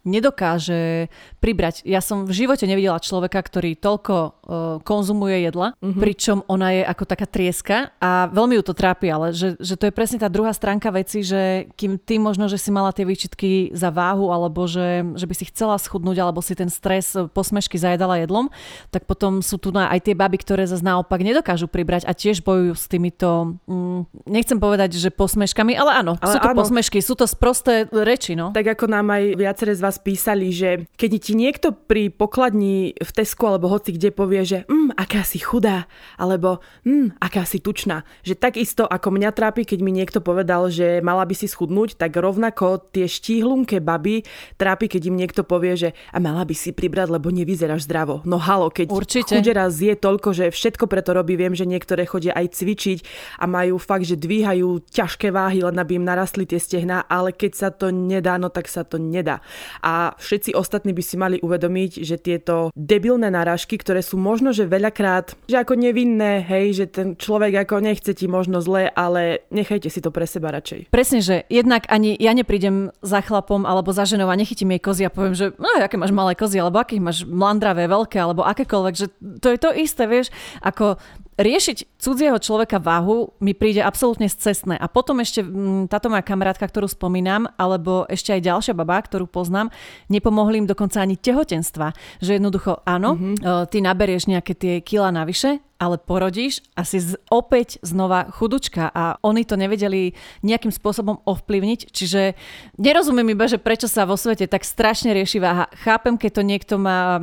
[0.08, 1.12] nedokáže
[1.44, 1.84] pribrať.
[1.84, 4.32] Ja som v živote nevidela človeka, ktorý toľko uh,
[4.80, 6.00] konzumuje jedla, mm-hmm.
[6.00, 9.92] pričom ona je ako taká trieska a veľmi ju to trápi, ale že, že to
[9.92, 13.76] je presne tá druhá stránka veci, že kým ty možno, že si mala tie výčitky
[13.76, 18.24] za váhu alebo že, že by si chcela schudnúť alebo si ten stres posmešky zajedala
[18.24, 18.48] jedlom,
[18.88, 22.74] tak potom sú tu aj tie baby, ktoré zase naopak nedokážu pribrať a tiež bojujú
[22.74, 26.58] s týmito, mm, nechcem povedať, že posmeškami, ale áno, ale sú to áno.
[26.58, 28.54] posmešky, sú to spro prosté reči, no.
[28.54, 33.10] Tak ako nám aj viaceré z vás písali, že keď ti niekto pri pokladni v
[33.10, 38.06] Tesku alebo hoci kde povie, že mm, aká si chudá, alebo mm, aká si tučná,
[38.22, 42.14] že takisto ako mňa trápi, keď mi niekto povedal, že mala by si schudnúť, tak
[42.14, 44.22] rovnako tie štíhlunké baby
[44.54, 48.22] trápi, keď im niekto povie, že a mala by si pribrať, lebo nevyzeráš zdravo.
[48.22, 49.42] No halo, keď Určite.
[49.42, 52.98] chudera zje toľko, že všetko preto robí, viem, že niektoré chodia aj cvičiť
[53.42, 57.52] a majú fakt, že dvíhajú ťažké váhy, len aby im narastli tie stehná, ale keď
[57.56, 59.40] sa to nedá, no tak sa to nedá.
[59.80, 64.68] A všetci ostatní by si mali uvedomiť, že tieto debilné narážky, ktoré sú možno, že
[64.68, 69.88] veľakrát, že ako nevinné, hej, že ten človek ako nechce ti možno zle, ale nechajte
[69.88, 70.92] si to pre seba radšej.
[70.92, 75.02] Presne, že jednak ani ja neprídem za chlapom alebo za ženou a nechytím jej kozy
[75.08, 78.94] a poviem, že no, aké máš malé kozy, alebo aké máš mlandravé, veľké, alebo akékoľvek,
[78.98, 79.06] že
[79.40, 80.28] to je to isté, vieš,
[80.60, 81.00] ako
[81.40, 84.76] riešiť cudzieho človeka váhu mi príde absolútne scestné.
[84.76, 89.24] A potom ešte mm, táto moja kamarátka, ktorú spomínam, alebo ešte aj ďalšia baba, ktorú
[89.24, 89.72] poznám,
[90.12, 91.96] nepomohli im dokonca ani tehotenstva.
[92.20, 93.72] Že jednoducho, áno, mm-hmm.
[93.72, 99.16] ty naberieš nejaké tie kila navyše, ale porodíš a si z, opäť znova chudučka a
[99.24, 100.12] oni to nevedeli
[100.44, 102.36] nejakým spôsobom ovplyvniť, čiže
[102.76, 105.72] nerozumiem iba, že prečo sa vo svete tak strašne rieši váha.
[105.80, 107.16] Chápem, keď to niekto má,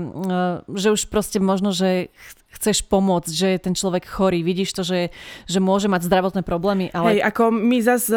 [0.73, 2.09] že už proste možno, že
[2.57, 5.13] chceš pomôcť, že je ten človek chorý, vidíš to, že,
[5.45, 6.89] že môže mať zdravotné problémy.
[6.89, 7.19] Ale...
[7.19, 8.09] Hej, ako my zas,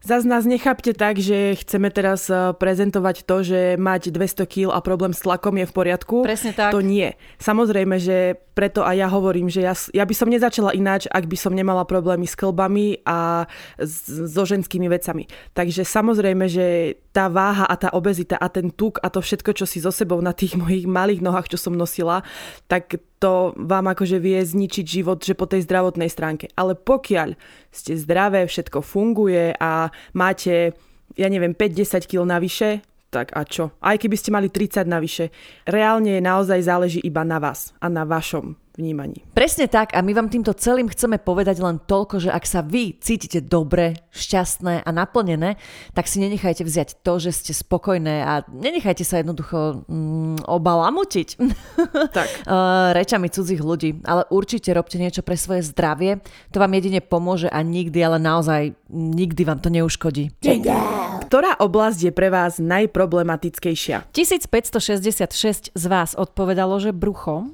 [0.00, 4.80] zas nás nechápte tak, že chceme teraz eh, prezentovať to, že mať 200 kg a
[4.80, 6.16] problém s tlakom je v poriadku.
[6.24, 6.72] Presne tak.
[6.72, 7.14] To nie.
[7.40, 11.36] Samozrejme, že preto aj ja hovorím, že ja, ja by som nezačala ináč, ak by
[11.38, 13.48] som nemala problémy s klbami a
[13.80, 15.30] so ženskými vecami.
[15.56, 19.66] Takže samozrejme, že tá váha a tá obezita a ten tuk a to všetko, čo
[19.66, 22.22] si so sebou na tých mojich malých nohách, čo som nosila,
[22.70, 26.48] tak to vám akože vie zničiť život, že po tej zdravotnej stránke.
[26.54, 27.34] Ale pokiaľ
[27.74, 30.78] ste zdravé, všetko funguje a máte,
[31.18, 33.74] ja neviem, 5-10 kg navyše, tak a čo?
[33.82, 35.34] Aj keby ste mali 30 navyše,
[35.66, 39.20] reálne naozaj záleží iba na vás a na vašom vnímaní.
[39.36, 42.96] Presne tak a my vám týmto celým chceme povedať len toľko, že ak sa vy
[42.96, 45.60] cítite dobre, šťastné a naplnené,
[45.92, 51.28] tak si nenechajte vziať to, že ste spokojné a nenechajte sa jednoducho mm, obalamutiť
[52.16, 52.28] tak.
[52.98, 57.60] rečami cudzích ľudí, ale určite robte niečo pre svoje zdravie, to vám jedine pomôže a
[57.60, 60.32] nikdy, ale naozaj nikdy vám to neuškodí.
[61.30, 64.10] Ktorá oblasť je pre vás najproblematickejšia?
[64.10, 67.50] 1566 z vás odpovedalo, že brucho,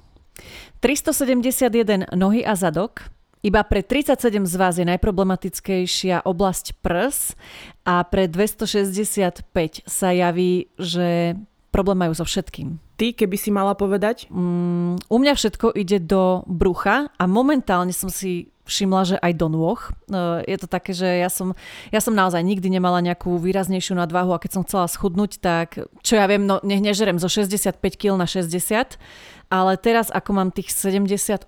[0.81, 3.09] 371 nohy a zadok,
[3.47, 7.39] iba pre 37 z vás je najproblematickejšia oblasť prs
[7.87, 9.47] a pre 265
[9.87, 11.39] sa javí, že
[11.71, 12.81] problém majú so všetkým.
[12.97, 14.27] Ty, keby si mala povedať?
[14.33, 19.49] Mm, u mňa všetko ide do brucha a momentálne som si všimla, že aj do
[19.49, 19.79] nôh.
[19.79, 21.55] E, je to také, že ja som,
[21.95, 26.19] ja som naozaj nikdy nemala nejakú výraznejšiu nadvahu a keď som chcela schudnúť, tak čo
[26.19, 28.99] ja viem, no nech nežerem zo 65 kg na 60
[29.47, 31.47] ale teraz ako mám tých 78,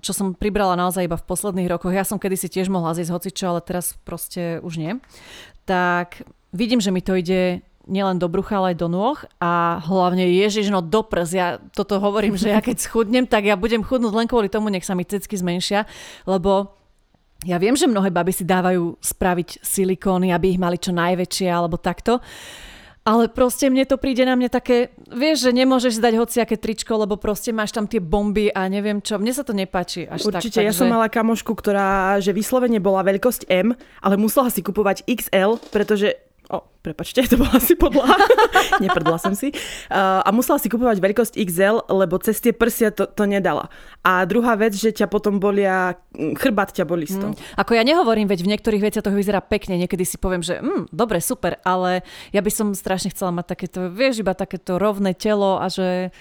[0.00, 3.44] čo som pribrala naozaj iba v posledných rokoch, ja som kedysi tiež mohla zjesť hocičo,
[3.52, 4.96] ale teraz proste už nie,
[5.68, 6.24] tak
[6.56, 10.68] vidím, že mi to ide nielen do brucha, ale aj do nôh a hlavne ježiš,
[10.68, 11.30] no do prs.
[11.32, 14.84] Ja toto hovorím, že ja keď schudnem, tak ja budem chudnúť len kvôli tomu, nech
[14.84, 15.88] sa mi cecky zmenšia,
[16.28, 16.78] lebo
[17.46, 21.78] ja viem, že mnohé baby si dávajú spraviť silikóny, aby ich mali čo najväčšie alebo
[21.78, 22.18] takto.
[23.08, 27.16] Ale proste mne to príde na mňa také, vieš, že nemôžeš dať hociaké tričko, lebo
[27.16, 29.16] proste máš tam tie bomby a neviem čo.
[29.16, 30.68] Mne sa to nepáči až Určite, tak.
[30.68, 33.72] ja som mala kamošku, ktorá, že vyslovene bola veľkosť M,
[34.04, 38.08] ale musela si kupovať XL, pretože O, prepačte, to bola asi podľa.
[38.82, 39.52] Neprdla som si.
[39.92, 43.68] Uh, a musela si kupovať veľkosť XL, lebo cez tie prsia to, to nedala.
[44.00, 47.32] A druhá vec, že ťa potom bolia, hm, chrbát ťa boli z toho.
[47.36, 47.40] Mm.
[47.60, 50.88] Ako ja nehovorím, veď v niektorých veciach to vyzerá pekne, niekedy si poviem, že mm,
[50.88, 52.00] dobre, super, ale
[52.32, 56.16] ja by som strašne chcela mať takéto, vieš, iba takéto rovné telo a že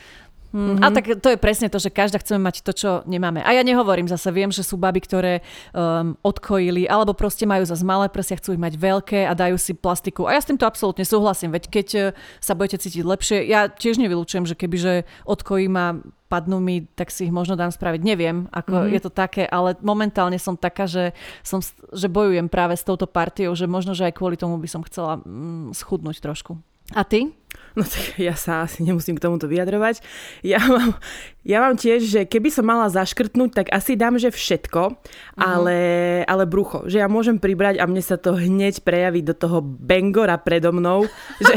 [0.55, 0.79] Mm-hmm.
[0.79, 3.43] A tak to je presne to, že každá chceme mať to, čo nemáme.
[3.43, 5.33] A ja nehovorím zase, viem, že sú baby, ktoré
[5.75, 9.75] um, odkojili, alebo proste majú zase malé prsia, chcú ich mať veľké a dajú si
[9.75, 10.23] plastiku.
[10.23, 12.03] A ja s týmto absolútne súhlasím, veď keď uh,
[12.39, 15.87] sa budete cítiť lepšie, ja tiež nevylučujem, že kebyže odkojím a
[16.27, 18.01] padnú mi, tak si ich možno dám spraviť.
[18.03, 18.93] Neviem, ako mm-hmm.
[18.93, 23.55] je to také, ale momentálne som taká, že, som, že bojujem práve s touto partiou,
[23.55, 26.59] že možno, že aj kvôli tomu by som chcela mm, schudnúť trošku.
[26.95, 27.35] A ty?
[27.77, 30.01] No tak ja sa asi nemusím k tomuto vyjadrovať.
[30.41, 30.97] Ja mám,
[31.45, 35.37] ja mám tiež, že keby som mala zaškrtnúť, tak asi dám, že všetko, mm-hmm.
[35.37, 35.79] ale,
[36.25, 36.89] ale brucho.
[36.89, 41.05] Že ja môžem pribrať a mne sa to hneď prejaví do toho bengora predo mnou.
[41.37, 41.53] že,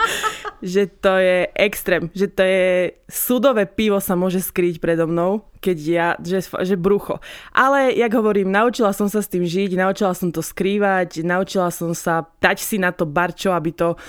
[0.80, 2.08] že to je extrém.
[2.16, 2.64] Že to je
[3.04, 7.20] sudové pivo sa môže skryť predo mnou, keď ja, že, že brucho.
[7.52, 11.92] Ale, jak hovorím, naučila som sa s tým žiť, naučila som to skrývať, naučila som
[11.92, 14.00] sa dať si na to barčo, aby to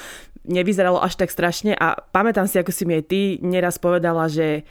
[0.45, 4.63] nevyzeralo až tak strašne a pamätám si, ako si mi aj ty neraz povedala, že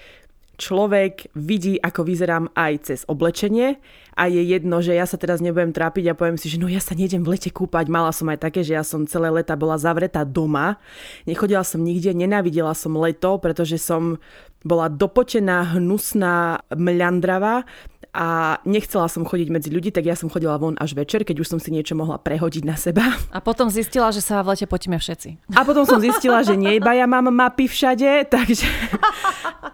[0.54, 3.78] človek vidí, ako vyzerám aj cez oblečenie
[4.14, 6.78] a je jedno, že ja sa teraz nebudem trápiť a poviem si, že no ja
[6.78, 7.90] sa nejdem v lete kúpať.
[7.90, 10.78] Mala som aj také, že ja som celé leta bola zavretá doma,
[11.26, 14.22] nechodila som nikde, nenávidela som leto, pretože som
[14.64, 17.68] bola dopotená, hnusná, mľandravá
[18.14, 21.50] a nechcela som chodiť medzi ľudí, tak ja som chodila von až večer, keď už
[21.50, 23.02] som si niečo mohla prehodiť na seba.
[23.34, 25.50] A potom zistila, že sa v lete potíme všetci.
[25.58, 28.70] A potom som zistila, že nie iba ja mám mapy všade, takže...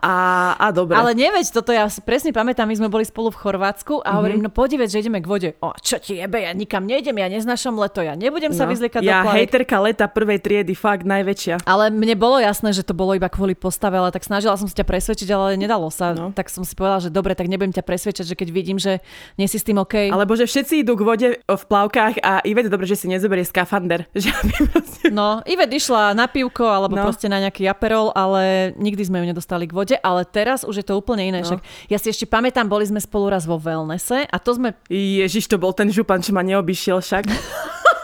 [0.00, 0.96] A, a dobre.
[0.96, 4.16] Ale neveď, toto ja presne pamätám, my sme boli spolu v Chorvátsku a mm-hmm.
[4.16, 5.50] hovorím, no poď že ideme k vode.
[5.60, 9.04] O, čo ti jebe, ja nikam nejdem, ja neznášam leto, ja nebudem sa no, vyzliekať
[9.04, 11.68] ja do Ja hejterka leta prvej triedy, fakt najväčšia.
[11.68, 14.80] Ale mne bolo jasné, že to bolo iba kvôli postave, ale tak snažila som sa
[14.80, 16.16] ťa presvedčiť, ale nedalo sa.
[16.16, 16.32] No.
[16.32, 19.02] Tak som si povedala, že dobre, tak nebudem ťa presvedčať, že keď vidím, že
[19.34, 20.14] nie si s tým OK.
[20.14, 24.06] Alebo že všetci idú k vode v plavkách a Ivet dobre, že si nezoberie skafander.
[24.20, 24.30] Že
[24.68, 25.08] proste...
[25.08, 27.02] No, Ivet išla na pivko alebo no.
[27.08, 30.86] proste na nejaký aperol, ale nikdy sme ju nedostali k vode, ale teraz už je
[30.86, 31.40] to úplne iné.
[31.40, 31.46] No.
[31.48, 34.76] Však ja si ešte pamätám, boli sme spolu raz vo wellnesse a to sme...
[34.92, 37.24] Ježiš, to bol ten župan, čo ma neobyšiel však.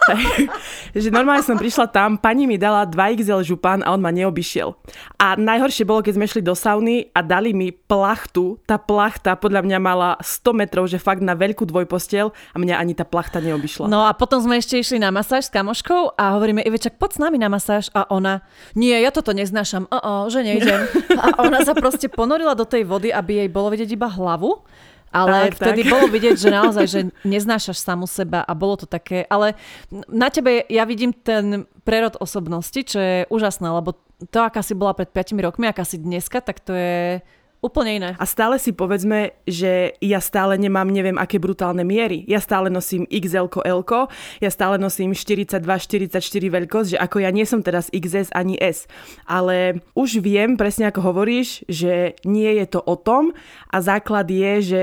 [0.94, 4.74] že normálne som prišla tam, pani mi dala 2XL župan a on ma neobyšiel.
[5.18, 8.58] A najhoršie bolo, keď sme šli do sauny a dali mi plachtu.
[8.64, 12.94] Tá plachta podľa mňa mala 100 metrov, že fakt na veľkú dvojpostel a mňa ani
[12.94, 13.90] tá plachta neobyšla.
[13.90, 17.18] No a potom sme ešte išli na masáž s kamoškou a hovoríme, Ivečak, poď s
[17.18, 17.90] nami na masáž.
[17.94, 20.86] A ona, nie, ja toto neznášam, uh -uh, že nejdem.
[21.26, 24.62] A ona sa proste ponorila do tej vody, aby jej bolo vidieť iba hlavu
[25.16, 25.92] ale tak, vtedy tak.
[25.96, 29.56] bolo vidieť, že naozaj, že neznášaš samu seba a bolo to také, ale
[30.12, 33.96] na tebe ja vidím ten prerod osobnosti, čo je úžasné, lebo
[34.28, 37.20] to, aká si bola pred 5 rokmi, aká si dneska, tak to je
[37.64, 38.10] úplne iné.
[38.16, 42.22] A stále si povedzme, že ja stále nemám neviem aké brutálne miery.
[42.28, 43.80] Ja stále nosím XL, L,
[44.40, 48.86] ja stále nosím 42, 44 veľkosť, že ako ja nie som teraz XS ani S.
[49.26, 53.32] Ale už viem, presne ako hovoríš, že nie je to o tom
[53.72, 54.82] a základ je, že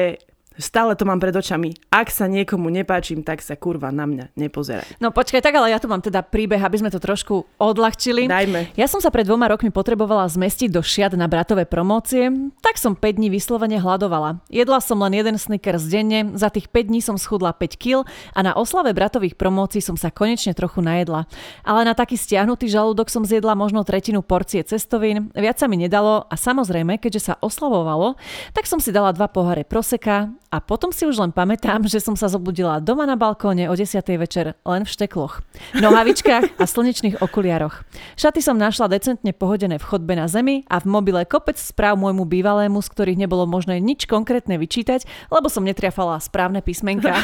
[0.57, 1.73] Stále to mám pred očami.
[1.89, 5.01] Ak sa niekomu nepáčim, tak sa kurva na mňa nepozeraj.
[5.01, 8.29] No počkaj, tak ale ja tu mám teda príbeh, aby sme to trošku odľahčili.
[8.29, 8.73] Dajme.
[8.77, 12.29] Ja som sa pred dvoma rokmi potrebovala zmestiť do šiat na bratové promócie,
[12.61, 14.45] tak som 5 dní vyslovene hľadovala.
[14.53, 18.39] Jedla som len jeden snickers denne, za tých 5 dní som schudla 5 kg a
[18.45, 21.25] na oslave bratových promócií som sa konečne trochu najedla.
[21.65, 26.29] Ale na taký stiahnutý žalúdok som zjedla možno tretinu porcie cestovín, viac sa mi nedalo
[26.29, 28.15] a samozrejme, keďže sa oslavovalo,
[28.53, 32.13] tak som si dala dva poháre proseka, a potom si už len pamätám, že som
[32.13, 34.05] sa zobudila doma na balkóne o 10.
[34.21, 35.41] večer len v štekloch,
[35.81, 37.81] nohavičkách a slnečných okuliaroch.
[38.21, 42.29] Šaty som našla decentne pohodené v chodbe na zemi a v mobile kopec správ môjmu
[42.29, 47.17] bývalému, z ktorých nebolo možné nič konkrétne vyčítať, lebo som netriafala správne písmenka.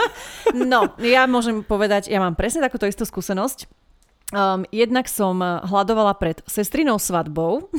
[0.52, 3.64] no, ja môžem povedať, ja mám presne takúto istú skúsenosť.
[4.36, 7.72] Um, jednak som hľadovala pred sestrinou svadbou.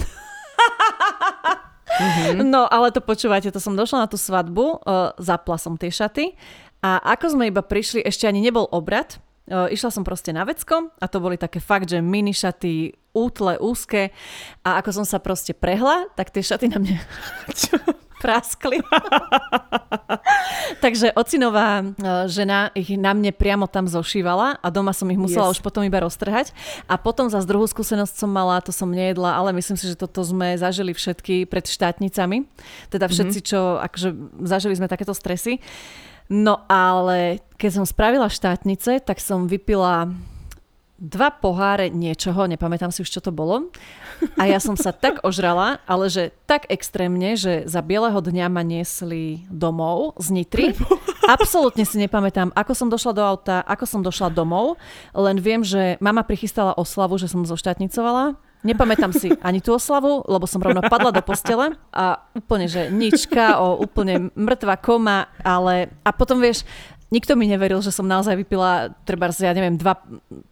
[1.98, 2.46] Mm-hmm.
[2.46, 6.38] No, ale to počúvate, to som došla na tú svadbu, uh, zapla som tie šaty.
[6.86, 9.18] A ako sme iba prišli, ešte ani nebol obrad,
[9.50, 13.58] uh, išla som proste na vecko a to boli také fakt, že mini šaty, útle,
[13.58, 14.14] úzke.
[14.62, 17.02] A ako som sa proste prehla, tak tie šaty na mne...
[18.22, 18.82] praskli.
[20.84, 21.86] Takže ocinová e,
[22.30, 25.58] žena ich na mne priamo tam zošívala a doma som ich musela yes.
[25.58, 26.52] už potom iba roztrhať.
[26.90, 30.22] A potom za druhú skúsenosť som mala, to som nejedla, ale myslím si, že toto
[30.26, 32.46] sme zažili všetky pred štátnicami.
[32.90, 33.14] Teda mhm.
[33.14, 34.10] všetci, čo akože
[34.46, 35.62] zažili sme takéto stresy.
[36.28, 40.12] No ale keď som spravila štátnice, tak som vypila
[40.98, 43.70] dva poháre niečoho, nepamätám si už, čo to bolo.
[44.34, 48.66] A ja som sa tak ožrala, ale že tak extrémne, že za bieleho dňa ma
[48.66, 50.66] niesli domov z Nitry.
[51.30, 54.82] Absolútne si nepamätám, ako som došla do auta, ako som došla domov,
[55.14, 58.40] len viem, že mama prichystala oslavu, že som zoštátnicovala.
[58.66, 63.62] Nepamätám si ani tú oslavu, lebo som rovno padla do postele a úplne, že nička,
[63.62, 66.66] o úplne mŕtva koma, ale a potom vieš,
[67.12, 70.00] nikto mi neveril, že som naozaj vypila, treba ja neviem, dva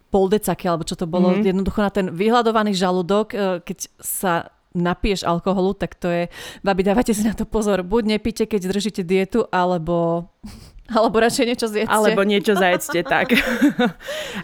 [0.08, 1.48] pol decaky, alebo čo to bolo, mm-hmm.
[1.52, 6.22] jednoducho na ten vyhľadovaný žalúdok, e, keď sa napiješ alkoholu, tak to je,
[6.60, 10.28] babi, dávate si na to pozor, buď nepíte, keď držíte dietu, alebo
[10.96, 11.90] alebo radšej niečo zjedzte.
[11.90, 13.34] Alebo niečo zajedzte, tak.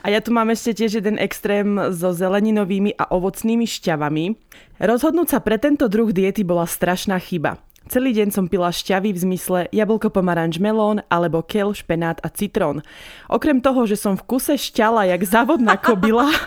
[0.03, 4.35] A ja tu mám ešte tiež jeden extrém so zeleninovými a ovocnými šťavami.
[4.83, 7.63] Rozhodnúť sa pre tento druh diety bola strašná chyba.
[7.91, 12.87] Celý deň som pila šťavy v zmysle jablko, pomaranč, melón alebo kel, špenát a citrón.
[13.27, 16.31] Okrem toho, že som v kuse šťala jak závodná kobila,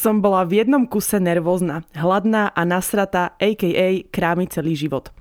[0.00, 4.08] som bola v jednom kuse nervózna, hladná a nasratá, a.k.a.
[4.08, 5.12] krámy celý život.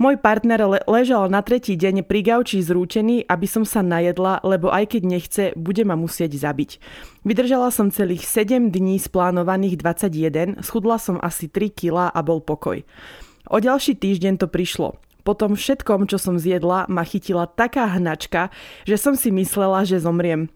[0.00, 4.72] Môj partner le- ležal na tretí deň pri gauči zrútený, aby som sa najedla, lebo
[4.72, 6.80] aj keď nechce, bude ma musieť zabiť.
[7.28, 12.40] Vydržala som celých 7 dní z plánovaných 21, schudla som asi 3 kg a bol
[12.40, 12.80] pokoj.
[13.50, 14.98] O ďalší týždeň to prišlo.
[15.22, 18.50] Po tom všetkom, čo som zjedla, ma chytila taká hnačka,
[18.82, 20.50] že som si myslela, že zomriem.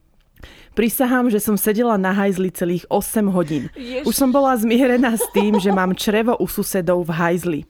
[0.76, 3.72] Prisahám, že som sedela na hajzli celých 8 hodín.
[3.72, 4.04] Ježiš.
[4.04, 7.60] Už som bola zmierená s tým, že mám črevo u susedov v hajzli.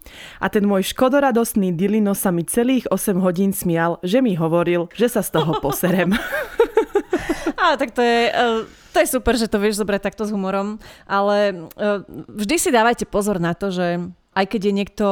[0.43, 5.07] A ten môj škodoradostný Dilino sa mi celých 8 hodín smial, že mi hovoril, že
[5.07, 6.11] sa z toho poserem.
[7.63, 8.35] Á, tak to je...
[8.35, 8.67] Uh...
[8.97, 12.01] To je super, že to vieš zobrať takto s humorom, ale uh,
[12.33, 15.07] vždy si dávajte pozor na to, že aj keď je niekto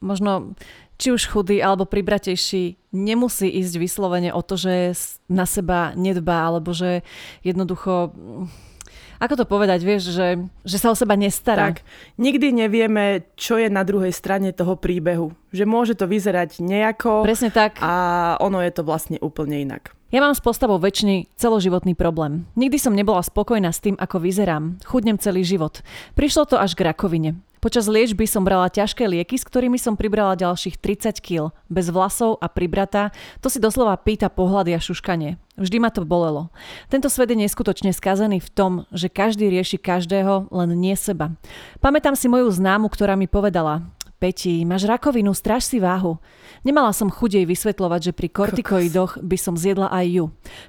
[0.00, 0.56] možno
[1.00, 4.92] či už chudý alebo pribratejší, nemusí ísť vyslovene o to, že
[5.32, 7.00] na seba nedbá, alebo že
[7.40, 8.12] jednoducho
[9.20, 11.76] ako to povedať, vieš, že, že sa o seba nestará.
[11.76, 11.84] Tak,
[12.16, 15.36] nikdy nevieme, čo je na druhej strane toho príbehu.
[15.52, 17.20] Že môže to vyzerať nejako.
[17.20, 17.76] Presne tak.
[17.84, 19.92] A ono je to vlastne úplne inak.
[20.08, 22.48] Ja mám s postavou väčší celoživotný problém.
[22.56, 24.80] Nikdy som nebola spokojná s tým, ako vyzerám.
[24.88, 25.84] Chudnem celý život.
[26.16, 27.36] Prišlo to až k rakovine.
[27.60, 31.52] Počas liečby som brala ťažké lieky, s ktorými som pribrala ďalších 30 kg.
[31.68, 33.12] Bez vlasov a pribratá,
[33.44, 35.36] to si doslova pýta pohľady a šuškanie.
[35.60, 36.48] Vždy ma to bolelo.
[36.88, 41.36] Tento svet je neskutočne skazený v tom, že každý rieši každého, len nie seba.
[41.84, 43.84] Pamätám si moju známu, ktorá mi povedala,
[44.20, 46.20] Peti, máš rakovinu, stráž si váhu.
[46.60, 50.24] Nemala som chudej vysvetľovať, že pri kortikoidoch by som zjedla aj ju.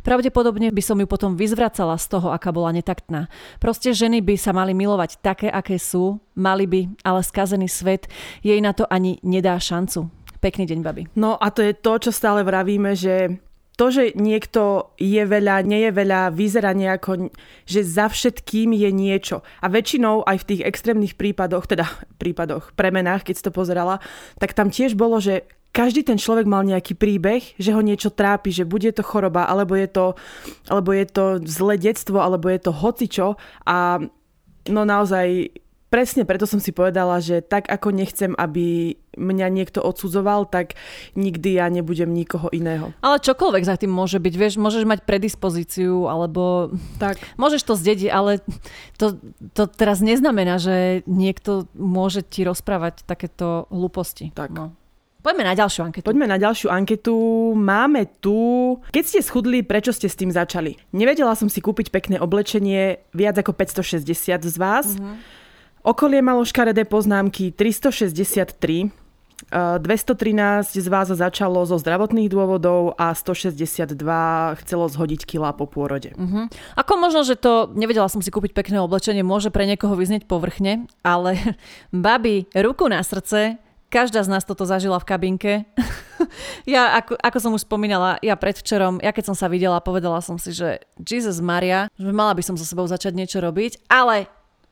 [0.08, 3.28] Pravdepodobne by som ju potom vyzvracala z toho, aká bola netaktná.
[3.60, 8.08] Proste ženy by sa mali milovať také, aké sú, mali by, ale skazený svet
[8.40, 10.08] jej na to ani nedá šancu.
[10.40, 11.04] Pekný deň, babi.
[11.20, 13.36] No a to je to, čo stále vravíme, že
[13.82, 17.34] to, že niekto je veľa, nie je veľa, vyzerá nejako,
[17.66, 19.42] že za všetkým je niečo.
[19.58, 21.90] A väčšinou aj v tých extrémnych prípadoch, teda
[22.22, 23.98] prípadoch, premenách, keď si to pozerala,
[24.38, 28.54] tak tam tiež bolo, že každý ten človek mal nejaký príbeh, že ho niečo trápi,
[28.54, 30.06] že bude to choroba, alebo je to,
[30.70, 33.34] alebo je to zlé detstvo, alebo je to hocičo.
[33.66, 33.98] A
[34.70, 35.58] no naozaj
[35.92, 40.80] presne preto som si povedala, že tak ako nechcem, aby mňa niekto odsudzoval, tak
[41.20, 42.96] nikdy ja nebudem nikoho iného.
[43.04, 47.20] Ale čokoľvek za tým môže byť, vieš, môžeš mať predispozíciu, alebo tak.
[47.36, 48.40] môžeš to zdediť, ale
[48.96, 49.20] to,
[49.52, 54.32] to teraz neznamená, že niekto môže ti rozprávať takéto hlúposti.
[54.32, 54.56] Tak.
[54.56, 54.72] No.
[55.22, 56.06] Poďme na ďalšiu anketu.
[56.10, 57.16] Poďme na ďalšiu anketu.
[57.54, 58.34] Máme tu...
[58.90, 60.82] Keď ste schudli, prečo ste s tým začali?
[60.98, 64.02] Nevedela som si kúpiť pekné oblečenie viac ako 560
[64.42, 64.98] z vás.
[64.98, 65.41] Mm-hmm.
[65.82, 68.94] Okolie malo škaredé poznámky 363,
[69.50, 73.98] 213 z vás začalo zo zdravotných dôvodov a 162
[74.62, 76.14] chcelo zhodiť kila po pôrode.
[76.14, 76.46] Uh-huh.
[76.78, 80.86] Ako možno, že to, nevedela som si kúpiť pekné oblečenie, môže pre niekoho vyznieť povrchne,
[81.02, 81.58] ale
[81.90, 83.58] babi, ruku na srdce,
[83.90, 85.54] každá z nás toto zažila v kabinke.
[86.70, 90.38] ja, ako, ako som už spomínala, ja predvčerom, ja keď som sa videla, povedala som
[90.38, 94.30] si, že Jesus Maria, že mala by som so sebou začať niečo robiť, ale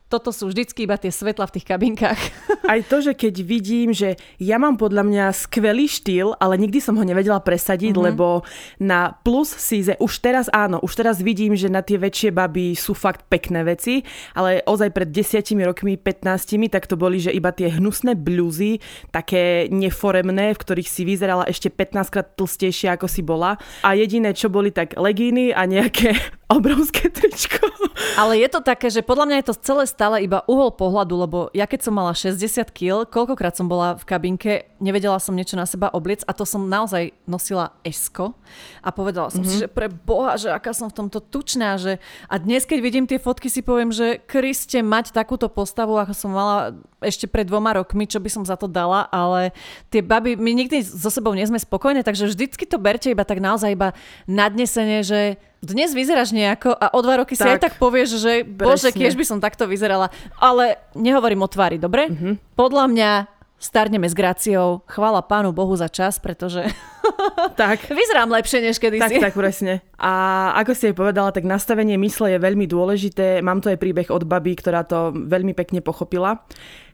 [0.10, 2.22] toto sú vždycky iba tie svetla v tých kabinkách.
[2.74, 6.98] Aj to, že keď vidím, že ja mám podľa mňa skvelý štýl, ale nikdy som
[6.98, 8.08] ho nevedela presadiť, mm-hmm.
[8.10, 8.42] lebo
[8.82, 12.98] na plus síze, už teraz áno, už teraz vidím, že na tie väčšie baby sú
[12.98, 14.02] fakt pekné veci,
[14.34, 18.82] ale ozaj pred desiatimi rokmi, 15, tak to boli, že iba tie hnusné bluzy,
[19.14, 23.62] také neforemné, v ktorých si vyzerala ešte 15 krát tlstejšia, ako si bola.
[23.86, 26.18] A jediné, čo boli, tak legíny a nejaké
[26.56, 27.70] obrovské tričko.
[28.18, 31.40] Ale je to také, že podľa mňa je to celé stále iba uhol pohľadu, lebo
[31.52, 35.68] ja keď som mala 60 kg, koľkokrát som bola v kabinke, nevedela som niečo na
[35.68, 38.32] seba obliec a to som naozaj nosila esko
[38.80, 39.52] a povedala som mm-hmm.
[39.52, 39.64] si, mhm.
[39.68, 42.00] že pre boha, že aká som v tomto tučná, že
[42.32, 46.32] a dnes keď vidím tie fotky si poviem, že Kriste, mať takúto postavu, ako som
[46.32, 49.52] mala ešte pred dvoma rokmi, čo by som za to dala, ale
[49.92, 53.44] tie baby, my nikdy so sebou nie sme spokojné, takže vždycky to berte iba tak
[53.44, 53.92] naozaj iba
[54.32, 58.34] nadnesenie, že dnes vyzeráš nejako a o dva roky tak, si aj tak povieš, že
[58.48, 58.66] presne.
[58.66, 60.08] bože, kiež by som takto vyzerala.
[60.40, 62.08] Ale nehovorím o tvári, dobre?
[62.08, 62.34] Mm-hmm.
[62.56, 63.12] Podľa mňa
[63.60, 64.88] starneme s Graciou.
[64.88, 66.64] Chvála pánu Bohu za čas, pretože
[67.60, 67.92] tak.
[67.92, 69.84] vyzerám lepšie než kedy tak, Tak, presne.
[70.00, 73.44] A ako si jej povedala, tak nastavenie mysle je veľmi dôležité.
[73.44, 76.40] Mám to aj príbeh od baby, ktorá to veľmi pekne pochopila.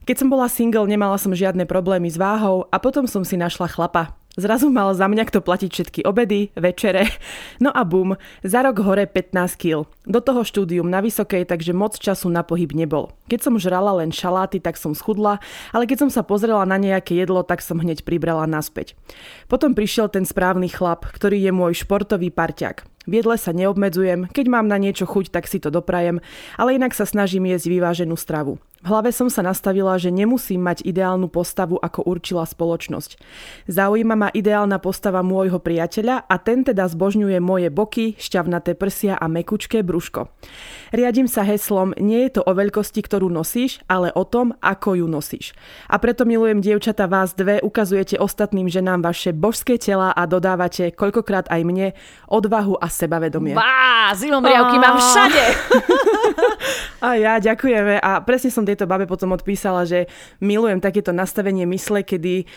[0.10, 3.70] Keď som bola single, nemala som žiadne problémy s váhou a potom som si našla
[3.70, 4.14] chlapa.
[4.36, 7.08] Zrazu mal za mňa kto platiť všetky obedy, večere.
[7.64, 9.88] No a bum, za rok hore 15 kg.
[10.04, 13.16] Do toho štúdium na vysokej, takže moc času na pohyb nebol.
[13.32, 15.40] Keď som žrala len šaláty, tak som schudla,
[15.72, 19.00] ale keď som sa pozrela na nejaké jedlo, tak som hneď pribrala naspäť.
[19.48, 22.84] Potom prišiel ten správny chlap, ktorý je môj športový parťák.
[23.06, 26.20] V jedle sa neobmedzujem, keď mám na niečo chuť, tak si to doprajem,
[26.60, 28.60] ale inak sa snažím jesť vyváženú stravu.
[28.86, 33.18] V hlave som sa nastavila, že nemusím mať ideálnu postavu, ako určila spoločnosť.
[33.66, 39.26] Zaujíma ma ideálna postava môjho priateľa a ten teda zbožňuje moje boky, šťavnaté prsia a
[39.26, 40.30] mekučké brúško.
[40.94, 45.10] Riadím sa heslom, nie je to o veľkosti, ktorú nosíš, ale o tom, ako ju
[45.10, 45.58] nosíš.
[45.90, 51.50] A preto milujem dievčata vás dve, ukazujete ostatným ženám vaše božské tela a dodávate koľkokrát
[51.50, 51.98] aj mne
[52.30, 53.58] odvahu a sebavedomie.
[53.58, 55.44] Bá, zimomriavky mám všade.
[57.06, 58.02] a ja ďakujeme.
[58.02, 60.10] A presne som tejto babe potom odpísala, že
[60.42, 62.50] milujem takéto nastavenie mysle, kedy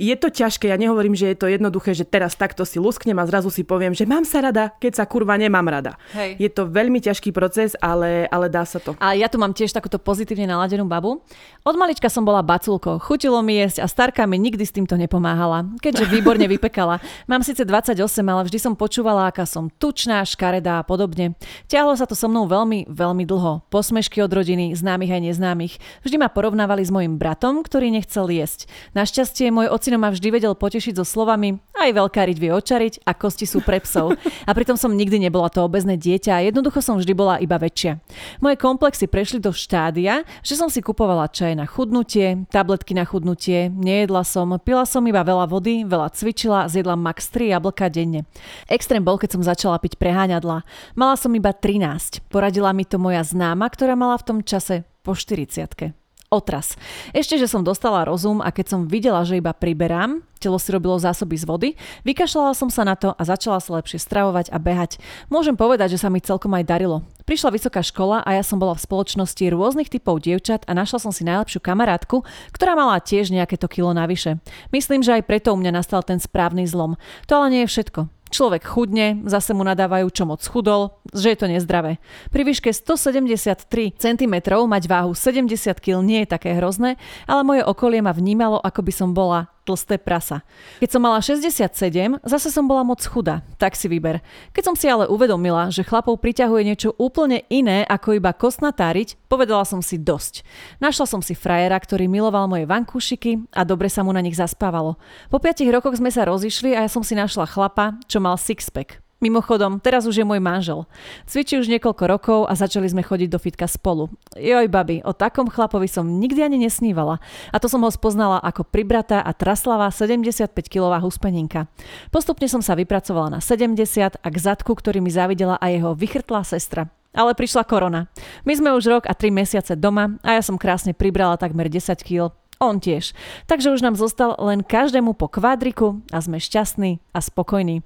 [0.00, 3.24] je to ťažké, ja nehovorím, že je to jednoduché, že teraz takto si lusknem a
[3.28, 6.00] zrazu si poviem, že mám sa rada, keď sa kurva nemám rada.
[6.16, 6.40] Hej.
[6.40, 8.96] Je to veľmi ťažký proces, ale, ale dá sa to.
[8.98, 11.20] A ja tu mám tiež takúto pozitívne naladenú babu.
[11.62, 15.68] Od malička som bola baculko, chutilo mi jesť a starka mi nikdy s týmto nepomáhala,
[15.78, 16.98] keďže výborne vypekala.
[17.30, 21.38] Mám síce 28, ale vždy som počúvala, aká som tučná, škaredá a podobne.
[21.70, 23.62] Ťahlo sa to so mnou veľmi, veľmi dlho.
[23.70, 25.74] Posmešky od rodiny, známych aj neznámych.
[26.02, 28.66] Vždy ma porovnávali s mojim bratom, ktorý nechcel jesť.
[28.98, 33.44] Našťastie môj ocino ma vždy vedel potešiť so slovami aj veľkáriť vie očariť a kosti
[33.44, 34.16] sú pre psov.
[34.48, 38.00] A pritom som nikdy nebola to obezné dieťa a jednoducho som vždy bola iba väčšia.
[38.40, 43.68] Moje komplexy prešli do štádia, že som si kupovala čaj na chudnutie, tabletky na chudnutie,
[43.68, 48.24] nejedla som, pila som iba veľa vody, veľa cvičila, zjedla max 3 jablka denne.
[48.72, 50.64] Extrém bol, keď som začala piť preháňadla.
[50.96, 52.24] Mala som iba 13.
[52.32, 56.01] Poradila mi to moja známa, ktorá mala v tom čase po 40
[56.32, 56.80] otras.
[57.12, 60.96] Ešte, že som dostala rozum a keď som videla, že iba priberám, telo si robilo
[60.96, 61.68] zásoby z vody,
[62.08, 64.98] vykašľala som sa na to a začala sa lepšie stravovať a behať.
[65.28, 67.04] Môžem povedať, že sa mi celkom aj darilo.
[67.28, 71.12] Prišla vysoká škola a ja som bola v spoločnosti rôznych typov dievčat a našla som
[71.14, 74.42] si najlepšiu kamarátku, ktorá mala tiež nejaké to kilo navyše.
[74.74, 76.98] Myslím, že aj preto u mňa nastal ten správny zlom.
[77.30, 78.21] To ale nie je všetko.
[78.32, 82.00] Človek chudne, zase mu nadávajú, čo moc chudol, že je to nezdravé.
[82.32, 83.68] Pri výške 173
[84.00, 86.96] cm mať váhu 70 kg nie je také hrozné,
[87.28, 90.42] ale moje okolie ma vnímalo, ako by som bola tlsté prasa.
[90.82, 93.42] Keď som mala 67, zase som bola moc chudá.
[93.58, 94.22] Tak si vyber.
[94.50, 99.66] Keď som si ale uvedomila, že chlapov priťahuje niečo úplne iné ako iba kostnatáriť, povedala
[99.66, 100.46] som si dosť.
[100.78, 104.98] Našla som si frajera, ktorý miloval moje vankúšiky a dobre sa mu na nich zaspávalo.
[105.28, 109.01] Po 5 rokoch sme sa rozišli a ja som si našla chlapa, čo mal sixpack.
[109.22, 110.82] Mimochodom, teraz už je môj manžel.
[111.30, 114.10] Cvičí už niekoľko rokov a začali sme chodiť do fitka spolu.
[114.34, 117.22] Joj, babi, o takom chlapovi som nikdy ani nesnívala.
[117.54, 121.70] A to som ho spoznala ako pribratá a traslavá 75-kilová huspeninka.
[122.10, 126.42] Postupne som sa vypracovala na 70 a k zadku, ktorý mi zavidela aj jeho vychrtlá
[126.42, 126.90] sestra.
[127.14, 128.10] Ale prišla korona.
[128.42, 131.94] My sme už rok a 3 mesiace doma a ja som krásne pribrala takmer 10
[132.02, 133.10] kg on tiež.
[133.50, 137.82] Takže už nám zostal len každému po kvádriku a sme šťastní a spokojní.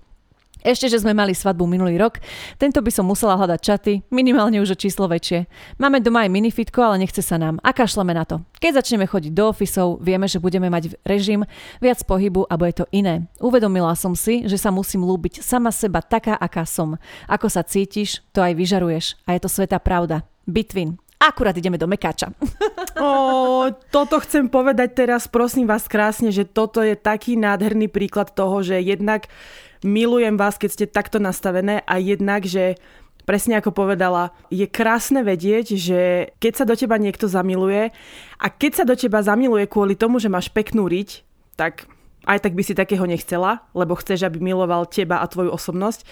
[0.65, 2.19] Ešte, že sme mali svadbu minulý rok,
[2.57, 5.47] tento by som musela hľadať čaty, minimálne už o číslo väčšie.
[5.79, 8.43] Máme doma aj minifitko, ale nechce sa nám a kašleme na to.
[8.59, 11.47] Keď začneme chodiť do ofisov, vieme, že budeme mať režim,
[11.79, 13.31] viac pohybu a bude to iné.
[13.39, 16.99] Uvedomila som si, že sa musím lúbiť sama seba taká, aká som.
[17.31, 19.21] Ako sa cítiš, to aj vyžaruješ.
[19.29, 20.27] A je to sveta pravda.
[20.47, 21.06] Bitvin.
[21.17, 22.33] Akurát ideme do Mekáča.
[22.97, 28.65] O, toto chcem povedať teraz, prosím vás krásne, že toto je taký nádherný príklad toho,
[28.65, 29.29] že jednak
[29.85, 32.81] milujem vás, keď ste takto nastavené a jednak, že
[33.29, 36.01] presne ako povedala, je krásne vedieť, že
[36.41, 37.93] keď sa do teba niekto zamiluje
[38.41, 41.21] a keď sa do teba zamiluje kvôli tomu, že máš peknú riť,
[41.53, 41.85] tak
[42.27, 46.03] aj tak by si takého nechcela, lebo chceš, aby miloval teba a tvoju osobnosť.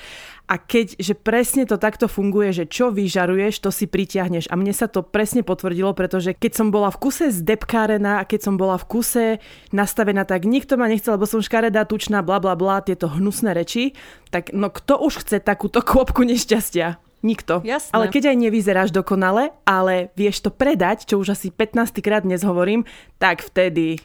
[0.44, 4.52] A keď, že presne to takto funguje, že čo vyžaruješ, to si pritiahneš.
[4.52, 8.40] A mne sa to presne potvrdilo, pretože keď som bola v kuse zdepkárená a keď
[8.50, 9.26] som bola v kuse
[9.72, 13.96] nastavená, tak nikto ma nechcel, lebo som škaredá, tučná, bla bla bla, tieto hnusné reči,
[14.28, 17.00] tak no kto už chce takúto kôpku nešťastia?
[17.24, 17.64] Nikto.
[17.64, 17.96] Jasné.
[17.96, 22.44] Ale keď aj nevyzeráš dokonale, ale vieš to predať, čo už asi 15 krát dnes
[22.44, 22.84] hovorím,
[23.16, 23.96] tak vtedy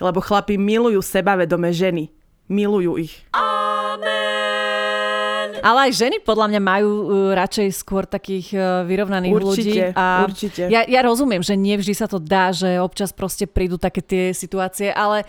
[0.00, 2.12] lebo chlapi milujú sebavedomé ženy.
[2.46, 3.26] Milujú ich.
[3.34, 4.25] Amen.
[5.66, 7.04] Ale aj ženy podľa mňa majú uh,
[7.34, 9.78] radšej skôr takých uh, vyrovnaných určite, ľudí.
[9.98, 10.62] A určite.
[10.70, 14.30] Ja, ja rozumiem, že nie vždy sa to dá, že občas proste prídu také tie
[14.30, 15.26] situácie, ale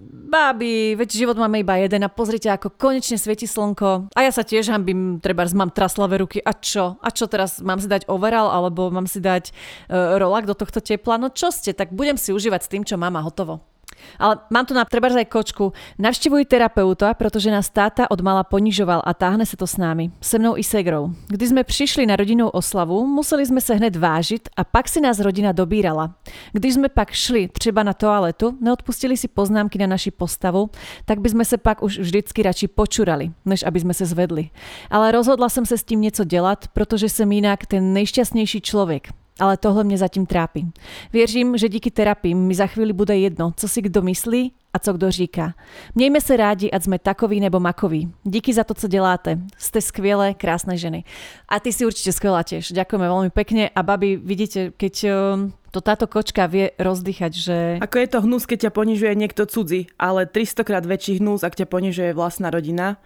[0.00, 4.08] Bábi, veď život máme iba jeden a pozrite, ako konečne svieti slnko.
[4.16, 6.40] A ja sa tiež hambím, treba mám traslavé ruky.
[6.40, 6.96] A čo?
[7.04, 7.60] A čo teraz?
[7.60, 11.20] Mám si dať overall alebo mám si dať uh, rolak do tohto tepla?
[11.20, 11.76] No čo ste?
[11.76, 13.60] Tak budem si užívať s tým, čo mám a hotovo.
[14.18, 15.72] Ale mám tu na treba aj kočku.
[15.98, 20.10] Navštevuj terapeuta, protože nás táta od mala ponižoval a táhne sa to s námi.
[20.20, 21.10] Se mnou i segrou.
[21.28, 25.20] Kdy sme prišli na rodinnou oslavu, museli sme sa hned vážiť a pak si nás
[25.20, 26.14] rodina dobírala.
[26.52, 30.70] Když sme pak šli třeba na toaletu, neodpustili si poznámky na naši postavu,
[31.04, 34.50] tak by sme sa pak už vždycky radši počurali, než aby sme sa zvedli.
[34.90, 39.56] Ale rozhodla som sa s tým niečo delať, protože som inak ten nejšťastnejší človek ale
[39.56, 40.72] tohle mě zatím trápí.
[41.12, 44.92] Věřím, že díky terapii mi za chvíli bude jedno, co si kdo myslí a co
[44.92, 45.54] kdo říká.
[45.94, 48.12] Mějme se rádi, ať jsme takový nebo makoví.
[48.24, 49.38] Díky za to, co děláte.
[49.58, 51.04] Ste skvělé, krásne ženy.
[51.48, 52.70] A ty si určite skvelá tiež.
[52.70, 53.66] Ďakujeme veľmi pekne.
[53.74, 57.56] A babi, vidíte, keď um, to táto kočka vie rozdýchať, že...
[57.78, 61.54] Ako je to hnus, keď ťa ponižuje niekto cudzí, ale 300 krát väčší hnus, ak
[61.54, 62.98] ťa ponižuje vlastná rodina.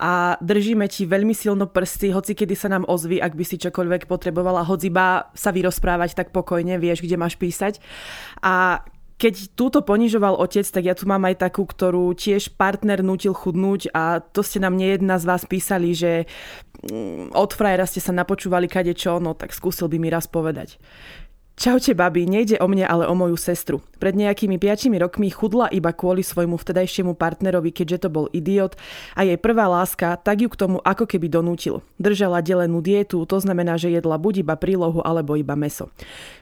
[0.00, 4.08] A držíme ti veľmi silno prsty, hoci kedy sa nám ozví, ak by si čokoľvek
[4.08, 7.84] potrebovala, hoci iba sa vyrozprávať tak pokojne, vieš, kde máš písať.
[8.40, 8.84] A
[9.16, 13.88] keď túto ponižoval otec, tak ja tu mám aj takú, ktorú tiež partner nutil chudnúť
[13.96, 16.28] a to ste nám nejedna z vás písali, že
[16.84, 20.76] mm, od frajera ste sa napočúvali kade čo, no tak skúsil by mi raz povedať.
[21.56, 23.80] Čaute, babi, nejde o mňa, ale o moju sestru.
[23.96, 28.76] Pred nejakými 5 rokmi chudla iba kvôli svojmu vtedajšiemu partnerovi, keďže to bol idiot
[29.16, 31.80] a jej prvá láska tak ju k tomu ako keby donútil.
[31.96, 35.88] Držala delenú dietu, to znamená, že jedla buď iba prílohu alebo iba meso.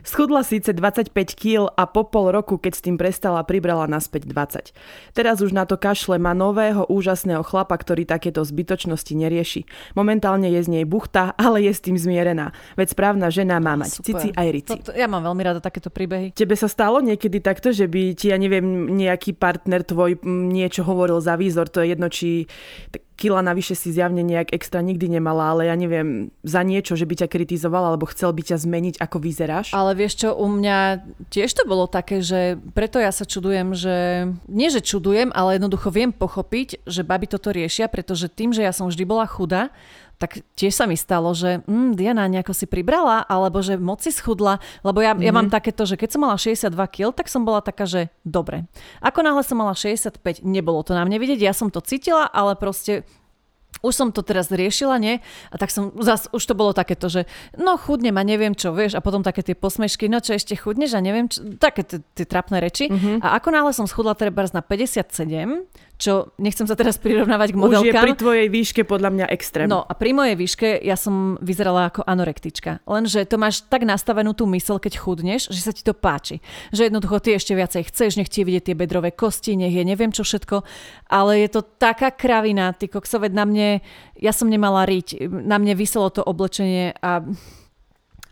[0.03, 5.15] Schudla síce 25 kg a po pol roku, keď s tým prestala, pribrala naspäť 20.
[5.15, 9.63] Teraz už na to kašle má nového úžasného chlapa, ktorý takéto zbytočnosti nerieši.
[9.95, 12.51] Momentálne je z nej buchta, ale je s tým zmierená.
[12.75, 14.07] Veď správna žena má mať Super.
[14.11, 14.75] cici aj rici.
[15.05, 16.33] Ja mám veľmi rada takéto príbehy.
[16.33, 21.21] Tebe sa stalo niekedy takto, že by ti, ja neviem, nejaký partner tvoj niečo hovoril
[21.21, 22.49] za výzor, to je jedno, či
[23.15, 27.23] kila navyše si zjavne nejak extra nikdy nemala, ale ja neviem, za niečo, že by
[27.23, 29.71] ťa kritizoval alebo chcel by ťa zmeniť, ako vyzeráš?
[29.71, 34.27] Ale vieš čo, u mňa tiež to bolo také, že preto ja sa čudujem, že
[34.51, 38.75] nie, že čudujem, ale jednoducho viem pochopiť, že baby toto riešia, pretože tým, že ja
[38.75, 39.71] som vždy bola chudá,
[40.15, 44.15] tak tiež sa mi stalo, že mm, Diana nejako si pribrala, alebo že moc si
[44.15, 45.25] schudla, lebo ja, mm-hmm.
[45.27, 45.55] ja mám mhm.
[45.55, 48.67] takéto, že keď som mala 62 kg, tak som bola taká, že dobre.
[49.03, 52.55] Ako náhle som mala 65, nebolo to na mne vidieť, ja som to cítila, ale
[52.55, 53.03] proste
[53.81, 55.19] už som to teraz riešila, nie?
[55.51, 57.27] A tak som, zas, už to bolo takéto, že
[57.59, 60.95] no chudnem a neviem čo, vieš, a potom také tie posmešky, no čo ešte chudneš
[60.95, 62.87] a neviem čo, také tie trapné reči.
[62.87, 63.23] Mm-hmm.
[63.25, 65.65] A ako náhle som schudla treba na 57,
[65.95, 67.87] čo nechcem sa teraz prirovnávať k modelkám.
[67.87, 69.67] Už je pri tvojej výške podľa mňa extrém.
[69.71, 72.83] No a pri mojej výške ja som vyzerala ako anorektička.
[72.83, 76.43] Lenže to máš tak nastavenú tú mysel, keď chudneš, že sa ti to páči.
[76.75, 80.11] Že jednoducho ty ešte viacej chceš, nech ti vidieť tie bedrové kosti, nech je neviem
[80.11, 80.67] čo všetko.
[81.07, 83.64] Ale je to taká kravina, ty koksoved na mne,
[84.19, 87.25] ja som nemala riť, na mne vyselo to oblečenie a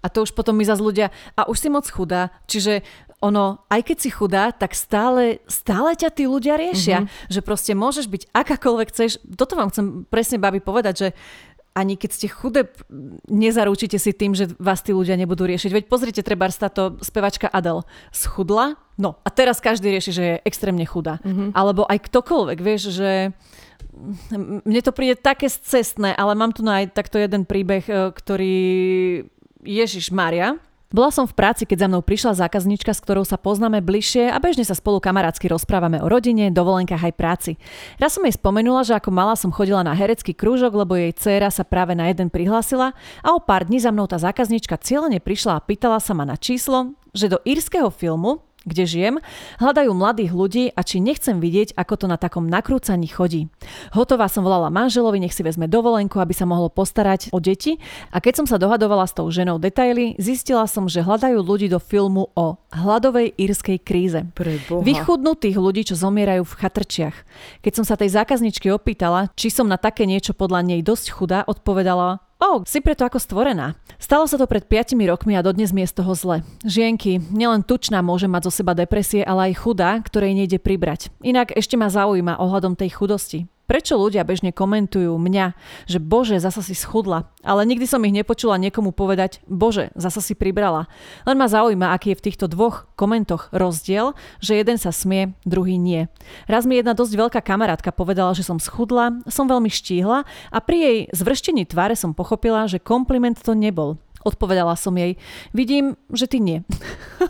[0.03, 2.83] a to už potom mi zase ľudia, a už si moc chudá, čiže
[3.23, 7.07] ono, aj keď si chudá, tak stále, stále ťa tí ľudia riešia.
[7.07, 7.31] Mm-hmm.
[7.31, 9.23] Že proste môžeš byť akákoľvek chceš.
[9.39, 11.07] Toto vám chcem presne, babi, povedať, že
[11.71, 12.67] ani keď ste chudé,
[13.31, 15.71] nezaručíte si tým, že vás tí ľudia nebudú riešiť.
[15.71, 20.83] Veď pozrite, treba táto spevačka Adele schudla, no a teraz každý rieši, že je extrémne
[20.83, 21.23] chudá.
[21.23, 21.55] Mm-hmm.
[21.55, 23.31] Alebo aj ktokoľvek, vieš, že
[24.63, 28.55] mne to príde také cestné, ale mám tu aj takto jeden príbeh, e, ktorý
[29.63, 30.59] Ježiš Maria,
[30.93, 34.37] bola som v práci, keď za mnou prišla zákaznička, s ktorou sa poznáme bližšie a
[34.37, 37.51] bežne sa spolu kamarátsky rozprávame o rodine, dovolenkách aj práci.
[37.97, 41.49] Raz som jej spomenula, že ako mala som chodila na herecký krúžok, lebo jej dcéra
[41.49, 42.93] sa práve na jeden prihlásila
[43.25, 46.37] a o pár dní za mnou tá zákaznička cieľene prišla a pýtala sa ma na
[46.37, 49.15] číslo, že do írskeho filmu, kde žijem,
[49.59, 53.51] hľadajú mladých ľudí a či nechcem vidieť, ako to na takom nakrúcaní chodí.
[53.91, 57.77] Hotová som volala manželovi, nech si vezme dovolenku, aby sa mohlo postarať o deti
[58.09, 61.79] a keď som sa dohadovala s tou ženou detaily, zistila som, že hľadajú ľudí do
[61.79, 64.19] filmu o hladovej írskej kríze.
[64.83, 67.15] Vychudnutých ľudí, čo zomierajú v chatrčiach.
[67.61, 71.39] Keď som sa tej zákazničky opýtala, či som na také niečo podľa nej dosť chudá,
[71.45, 73.79] odpovedala, Oh, si preto ako stvorená.
[73.95, 76.37] Stalo sa to pred 5 rokmi a dodnes mi je z toho zle.
[76.67, 81.07] Žienky, nielen tučná môže mať zo seba depresie, ale aj chudá, ktorej nejde pribrať.
[81.23, 83.47] Inak ešte ma zaujíma ohľadom tej chudosti.
[83.73, 85.57] Prečo ľudia bežne komentujú mňa,
[85.89, 90.37] že Bože, zasa si schudla, ale nikdy som ich nepočula niekomu povedať Bože, zasa si
[90.37, 90.85] pribrala.
[91.25, 95.81] Len ma zaujíma, aký je v týchto dvoch komentoch rozdiel, že jeden sa smie, druhý
[95.81, 96.05] nie.
[96.45, 100.21] Raz mi jedna dosť veľká kamarátka povedala, že som schudla, som veľmi štíhla
[100.53, 103.97] a pri jej zvrštení tváre som pochopila, že kompliment to nebol.
[104.23, 105.19] Odpovedala som jej,
[105.51, 106.63] vidím, že ty nie.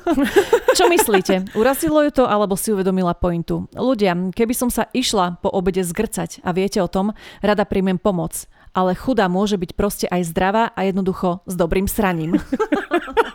[0.78, 1.58] Čo myslíte?
[1.58, 3.66] Urazilo ju to, alebo si uvedomila pointu?
[3.74, 8.46] Ľudia, keby som sa išla po obede zgrcať a viete o tom, rada príjmem pomoc.
[8.74, 12.38] Ale chudá môže byť proste aj zdravá a jednoducho s dobrým sraním.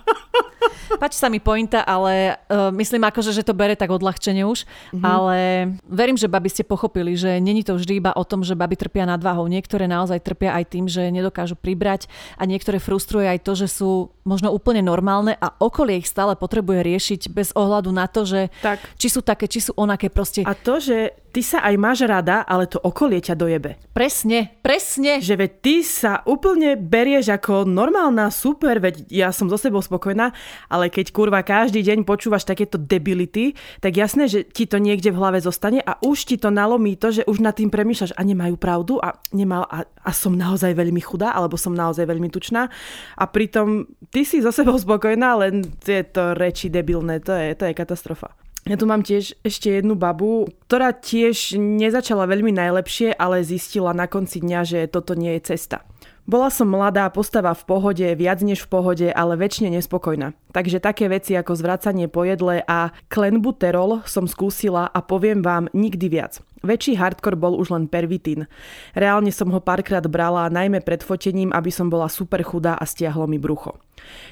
[0.97, 5.05] Páči sa mi pointa, ale uh, myslím akože, že to bere tak odľahčenie už, mm-hmm.
[5.05, 5.37] ale
[5.85, 9.05] verím, že baby ste pochopili, že není to vždy iba o tom, že baby trpia
[9.05, 9.45] nadváhou.
[9.51, 12.09] Niektoré naozaj trpia aj tým, že nedokážu pribrať
[12.41, 16.85] a niektoré frustruje aj to, že sú možno úplne normálne a okolie ich stále potrebuje
[16.85, 18.81] riešiť bez ohľadu na to, že tak.
[19.01, 20.45] či sú také, či sú onaké proste.
[20.45, 23.77] A to, že ty sa aj máš rada, ale to okolie ťa dojebe.
[23.93, 25.21] Presne, presne.
[25.21, 30.33] Že veď ty sa úplne berieš ako normálna, super, veď ja som so sebou spokojná,
[30.73, 35.21] ale keď kurva každý deň počúvaš takéto debility, tak jasné, že ti to niekde v
[35.21, 38.57] hlave zostane a už ti to nalomí to, že už nad tým premýšľaš a nemajú
[38.57, 42.73] pravdu a, nemal, a, a som naozaj veľmi chudá, alebo som naozaj veľmi tučná
[43.19, 47.75] a pritom ty si so sebou spokojná, len tieto reči debilné, to je, to je
[47.77, 48.33] katastrofa.
[48.69, 54.05] Ja tu mám tiež ešte jednu babu, ktorá tiež nezačala veľmi najlepšie, ale zistila na
[54.05, 55.89] konci dňa, že toto nie je cesta.
[56.29, 60.37] Bola som mladá, postava v pohode, viac než v pohode, ale väčšine nespokojná.
[60.53, 66.13] Takže také veci ako zvracanie po jedle a klenbuterol som skúsila a poviem vám nikdy
[66.13, 66.45] viac.
[66.61, 68.45] Väčší hardcore bol už len pervitín.
[68.93, 73.25] Reálne som ho párkrát brala, najmä pred fotením, aby som bola super chudá a stiahlo
[73.25, 73.81] mi brucho.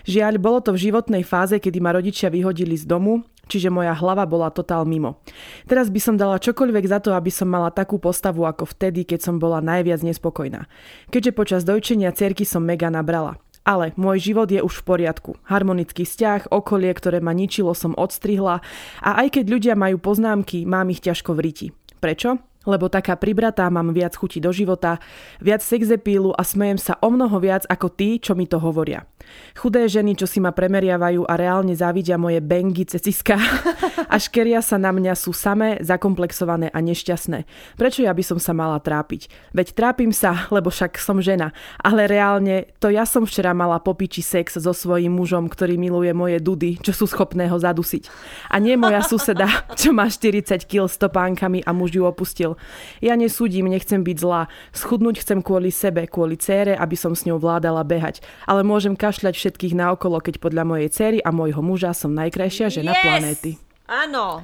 [0.04, 4.26] Žiaľ, bolo to v životnej fáze, kedy ma rodičia vyhodili z domu, čiže moja hlava
[4.26, 5.22] bola totál mimo.
[5.66, 9.26] Teraz by som dala čokoľvek za to, aby som mala takú postavu ako vtedy, keď
[9.26, 10.70] som bola najviac nespokojná.
[11.10, 13.38] Keďže počas dojčenia cerky som mega nabrala.
[13.66, 15.34] Ale môj život je už v poriadku.
[15.42, 18.62] Harmonický vzťah, okolie, ktoré ma ničilo, som odstrihla
[19.02, 21.66] a aj keď ľudia majú poznámky, mám ich ťažko v riti.
[21.98, 22.38] Prečo?
[22.66, 24.98] lebo taká pribratá mám viac chuti do života,
[25.38, 29.06] viac sexepílu a smejem sa o mnoho viac ako tí, čo mi to hovoria.
[29.56, 33.40] Chudé ženy, čo si ma premeriavajú a reálne závidia moje bengy ceciska
[34.12, 37.48] a škeria sa na mňa sú samé, zakomplexované a nešťastné.
[37.80, 39.32] Prečo ja by som sa mala trápiť?
[39.56, 44.20] Veď trápim sa, lebo však som žena, ale reálne to ja som včera mala popiči
[44.20, 48.12] sex so svojím mužom, ktorý miluje moje dudy, čo sú schopné ho zadusiť.
[48.52, 49.48] A nie moja suseda,
[49.80, 52.60] čo má 40 kg s topánkami a muž ju opustil.
[53.00, 54.52] Ja nesúdim, nechcem byť zlá.
[54.76, 58.20] Schudnúť chcem kvôli sebe, kvôli cére, aby som s ňou vládala behať.
[58.44, 62.90] Ale môžem kašľať všetkých naokolo, keď podľa mojej céry a môjho muža som najkrajšia žena
[62.90, 63.02] yes!
[63.06, 63.50] planéty.
[63.86, 64.42] Áno.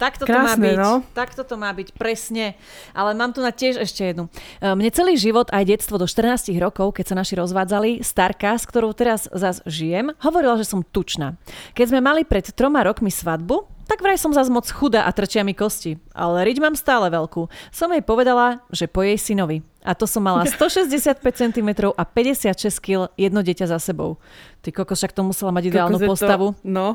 [0.00, 0.78] Takto to má byť.
[0.80, 1.04] No?
[1.12, 2.56] Takto to má byť, presne.
[2.96, 4.32] Ale mám tu na tiež ešte jednu.
[4.58, 8.64] E, mne celý život, aj detstvo do 14 rokov, keď sa naši rozvádzali, starka, s
[8.64, 11.36] ktorou teraz zas žijem, hovorila, že som tučná.
[11.76, 15.44] Keď sme mali pred troma rokmi svadbu, tak vraj som zase moc chudá a trčia
[15.44, 16.00] mi kosti.
[16.16, 17.52] Ale riť mám stále veľkú.
[17.68, 19.60] Som jej povedala, že po jej synovi.
[19.80, 24.20] A to som mala 165 cm a 56 kg jedno dieťa za sebou.
[24.60, 26.52] Ty kokos, však to musela mať ideálnu postavu.
[26.52, 26.88] To, no.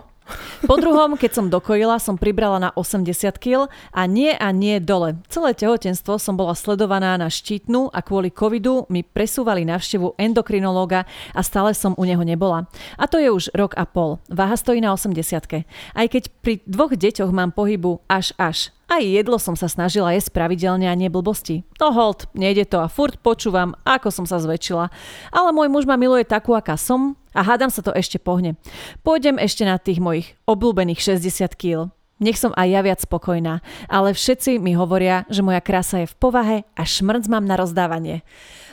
[0.66, 5.22] Po druhom, keď som dokojila, som pribrala na 80 kg a nie a nie dole.
[5.30, 11.42] Celé tehotenstvo som bola sledovaná na štítnu a kvôli covidu mi presúvali návštevu endokrinológa a
[11.46, 12.66] stále som u neho nebola.
[12.98, 14.18] A to je už rok a pol.
[14.30, 18.75] Váha stojí na 80 Aj keď pri dvoch deťoch mám pohybu až až.
[18.86, 21.66] Aj jedlo som sa snažila jesť pravidelne a nie blbosti.
[21.82, 24.94] No hold, nejde to a furt počúvam, ako som sa zväčšila.
[25.34, 28.54] Ale môj muž ma miluje takú, aká som a hádam sa to ešte pohne.
[29.02, 31.90] Pôjdem ešte na tých mojich obľúbených 60 kg.
[32.16, 33.60] Nech som aj ja viac spokojná,
[33.92, 38.24] ale všetci mi hovoria, že moja krása je v povahe a šmrc mám na rozdávanie.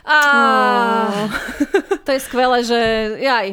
[0.02, 1.30] A oh.
[2.04, 2.78] to je skvelé, že
[3.22, 3.46] jaj,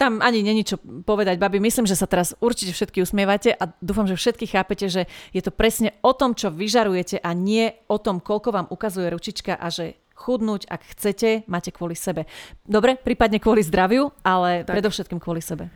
[0.00, 1.60] tam ani není čo povedať, babi.
[1.60, 5.02] Myslím, že sa teraz určite všetky usmievate a dúfam, že všetky chápete, že
[5.36, 9.60] je to presne o tom, čo vyžarujete a nie o tom, koľko vám ukazuje ručička
[9.60, 12.24] a že chudnúť, ak chcete, máte kvôli sebe.
[12.64, 14.78] Dobre, prípadne kvôli zdraviu, ale tak.
[14.78, 15.68] predovšetkým kvôli sebe.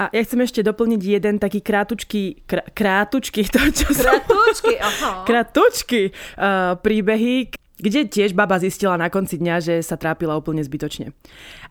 [0.00, 5.28] A ja chcem ešte doplniť jeden taký krátučký, krá, krátučky, to čo Krátučky, aha.
[5.28, 7.52] Krátučky uh, príbehy,
[7.82, 11.10] kde tiež baba zistila na konci dňa, že sa trápila úplne zbytočne.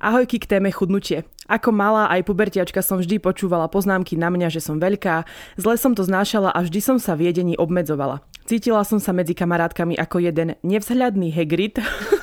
[0.03, 1.23] Ahojky k téme chudnutie.
[1.47, 5.23] Ako malá aj pubertiačka som vždy počúvala poznámky na mňa, že som veľká,
[5.55, 8.21] zle som to znášala a vždy som sa v jedení obmedzovala.
[8.45, 11.79] Cítila som sa medzi kamarátkami ako jeden nevzhľadný Hagrid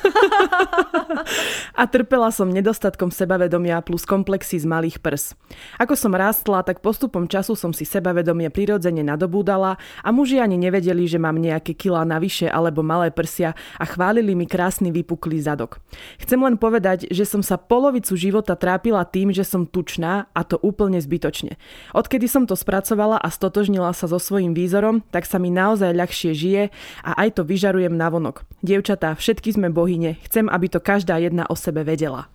[1.75, 5.39] a trpela som nedostatkom sebavedomia plus komplexy z malých prs.
[5.79, 11.07] Ako som rástla, tak postupom času som si sebavedomie prirodzene nadobúdala a muži ani nevedeli,
[11.07, 15.79] že mám nejaké kilá navyše alebo malé prsia a chválili mi krásny vypuklý zadok.
[16.19, 20.59] Chcem len povedať, že som sa polovicu života trápila tým, že som tučná a to
[20.61, 21.61] úplne zbytočne.
[21.95, 26.33] Odkedy som to spracovala a stotožnila sa so svojím výzorom, tak sa mi naozaj ľahšie
[26.35, 26.63] žije
[27.05, 28.43] a aj to vyžarujem na vonok.
[28.65, 30.19] Dievčatá, všetky sme bohyne.
[30.27, 32.27] Chcem, aby to každá jedna o sebe vedela.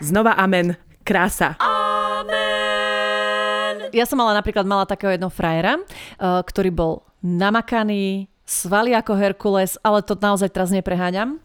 [0.00, 0.76] Znova amen.
[1.06, 1.56] Krása.
[1.62, 2.36] Amen.
[3.94, 5.84] Ja som mala napríklad mala takého jedného frajera, eh,
[6.42, 11.42] ktorý bol namakaný, svaly ako Herkules, ale to naozaj teraz nepreháňam.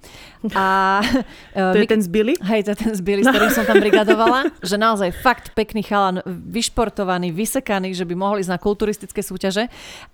[0.53, 1.01] A,
[1.73, 2.37] to je my, ten z Billy?
[2.45, 4.53] Hej, to je ten z Billy, s ktorým som tam brigadovala.
[4.69, 9.65] že naozaj fakt pekný chalan, vyšportovaný, vysekaný, že by mohol ísť na kulturistické súťaže.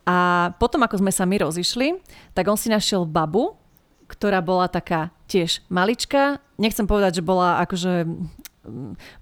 [0.07, 1.99] A potom, ako sme sa my rozišli,
[2.31, 3.59] tak on si našiel babu,
[4.07, 6.39] ktorá bola taká tiež malička.
[6.57, 8.07] Nechcem povedať, že bola akože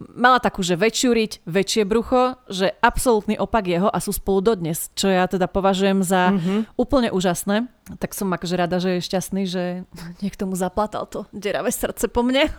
[0.01, 4.89] mala takú, že väčšiu riť, väčšie brucho, že absolútny opak jeho a sú spolu dodnes,
[4.97, 6.59] čo ja teda považujem za mm-hmm.
[6.75, 7.69] úplne úžasné.
[8.01, 9.85] Tak som akože rada, že je šťastný, že
[10.25, 12.49] niekto mu zaplatal to deravé srdce po mne.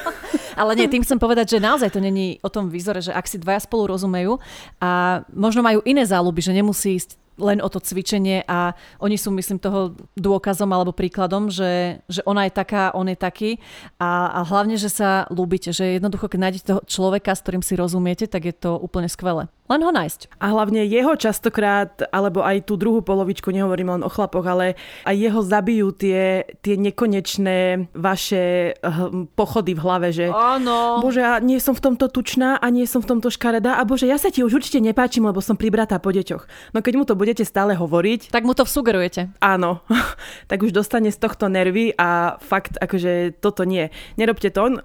[0.60, 3.36] Ale nie, tým chcem povedať, že naozaj to není o tom výzore, že ak si
[3.36, 4.40] dvaja spolu rozumejú
[4.80, 9.32] a možno majú iné záľuby, že nemusí ísť len o to cvičenie a oni sú,
[9.32, 13.50] myslím, toho dôkazom alebo príkladom, že, že ona je taká, on je taký
[13.96, 17.74] a, a hlavne, že sa ľúbite, že jednoducho, keď nájdete toho človeka, s ktorým si
[17.74, 19.48] rozumiete, tak je to úplne skvelé.
[19.70, 20.42] Len ho nájsť.
[20.42, 24.74] A hlavne jeho častokrát, alebo aj tú druhú polovičku, nehovorím len o chlapoch, ale
[25.06, 30.98] aj jeho zabijú tie, tie nekonečné vaše hm, pochody v hlave, že Áno.
[30.98, 34.10] bože, ja nie som v tomto tučná a nie som v tomto škaredá a bože,
[34.10, 36.74] ja sa ti už určite nepáčim, lebo som pribratá po deťoch.
[36.74, 38.34] No keď mu to budete stále hovoriť...
[38.34, 39.30] Tak mu to sugerujete.
[39.38, 39.86] Áno.
[40.50, 43.94] tak už dostane z tohto nervy a fakt, akože toto nie.
[44.18, 44.82] Nerobte to.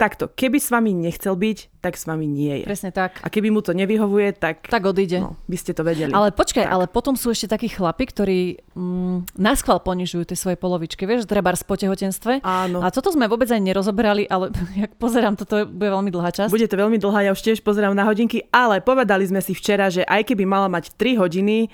[0.00, 2.64] Takto, keby s vami nechcel byť, tak s vami nie je.
[2.64, 3.20] Presne tak.
[3.20, 4.64] A keby mu to nevyhovuje, tak...
[4.64, 5.20] Tak odíde.
[5.20, 6.08] No, by ste to vedeli.
[6.08, 6.72] Ale počkaj, tak.
[6.72, 8.40] ale potom sú ešte takí chlapi, ktorí
[8.72, 11.04] mm, náschval ponižujú tie svoje polovičky.
[11.04, 12.40] Vieš, treba po tehotenstve.
[12.40, 12.80] Áno.
[12.80, 14.48] A toto sme vôbec aj nerozoberali, ale
[14.88, 16.48] jak pozerám, toto bude veľmi dlhá časť.
[16.48, 19.92] Bude to veľmi dlhá, ja už tiež pozerám na hodinky, ale povedali sme si včera,
[19.92, 21.68] že aj keby mala mať 3 hodiny,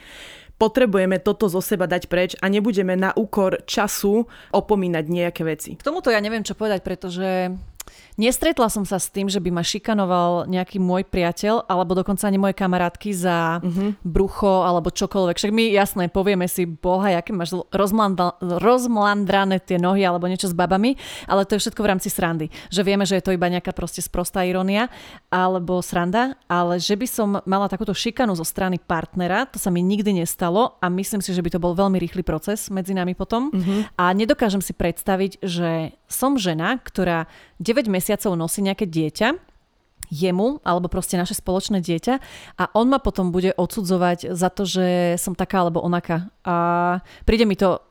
[0.59, 5.70] potrebujeme toto zo seba dať preč a nebudeme na úkor času opomínať nejaké veci.
[5.78, 7.53] K tomuto ja neviem, čo povedať, pretože
[8.16, 12.40] Nestretla som sa s tým, že by ma šikanoval nejaký môj priateľ alebo dokonca ani
[12.40, 13.93] moje kamarátky za uh-huh.
[14.01, 15.36] brucho alebo čokoľvek.
[15.36, 20.56] Však my jasné povieme si, boha, aké máš rozmlandra- rozmlandrané tie nohy alebo niečo s
[20.56, 20.97] babami,
[21.28, 22.48] ale to je všetko v rámci srandy.
[22.72, 24.88] Že vieme, že je to iba nejaká proste sprostá ironia
[25.28, 29.84] alebo sranda, ale že by som mala takúto šikanu zo strany partnera, to sa mi
[29.84, 33.52] nikdy nestalo a myslím si, že by to bol veľmi rýchly proces medzi nami potom.
[33.52, 33.84] Uh-huh.
[34.01, 37.26] A nedokážem si predstaviť, že som žena, ktorá
[37.59, 38.05] 9 mesiacov
[38.38, 39.56] nosí nejaké dieťa
[40.06, 42.14] jemu, alebo proste naše spoločné dieťa
[42.62, 46.30] a on ma potom bude odsudzovať za to, že som taká alebo onaká.
[46.46, 46.54] A
[47.26, 47.82] príde mi to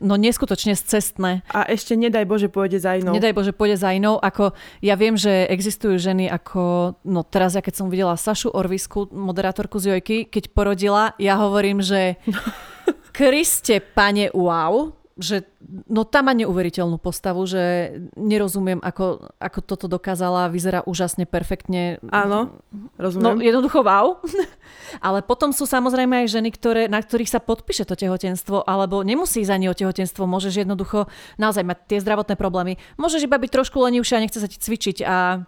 [0.00, 1.44] no neskutočne cestné.
[1.52, 3.12] A ešte nedaj Bože pôjde za inou.
[3.12, 4.16] Nedaj Bože pôjde za inou.
[4.16, 9.12] Ako, ja viem, že existujú ženy ako, no teraz ja keď som videla Sašu Orvisku,
[9.12, 12.16] moderátorku z Jojky, keď porodila, ja hovorím, že
[13.16, 15.50] Kriste, pane, wow, že
[15.90, 21.98] no tam má neuveriteľnú postavu, že nerozumiem, ako, ako toto dokázala, vyzerá úžasne, perfektne.
[22.14, 22.62] Áno,
[22.94, 23.26] rozumiem.
[23.26, 24.22] No jednoducho wow.
[25.06, 29.42] Ale potom sú samozrejme aj ženy, ktoré, na ktorých sa podpíše to tehotenstvo, alebo nemusí
[29.42, 32.78] za o tehotenstvo, môžeš jednoducho naozaj mať tie zdravotné problémy.
[32.94, 35.42] Môžeš iba byť trošku lenivšia a nechce sa ti cvičiť a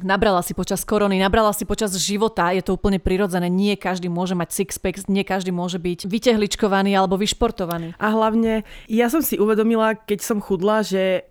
[0.00, 3.52] Nabrala si počas korony, nabrala si počas života, je to úplne prirodzené.
[3.52, 7.92] Nie každý môže mať six-pack, nie každý môže byť vytehličkovaný alebo vyšportovaný.
[8.00, 11.28] A hlavne, ja som si uvedomila, keď som chudla, že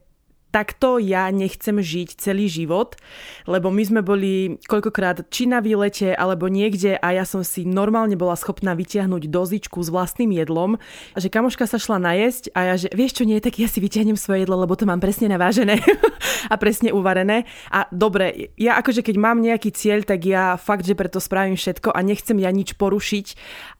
[0.51, 2.99] takto ja nechcem žiť celý život,
[3.47, 8.19] lebo my sme boli koľkokrát či na výlete alebo niekde a ja som si normálne
[8.19, 10.75] bola schopná vytiahnuť dozičku s vlastným jedlom
[11.17, 14.17] že kamoška sa šla najesť a ja že vieš čo nie, tak ja si vytiahnem
[14.17, 15.79] svoje jedlo, lebo to mám presne navážené
[16.51, 17.45] a presne uvarené.
[17.69, 21.93] A dobre, ja akože keď mám nejaký cieľ, tak ja fakt, že preto spravím všetko
[21.93, 23.27] a nechcem ja nič porušiť,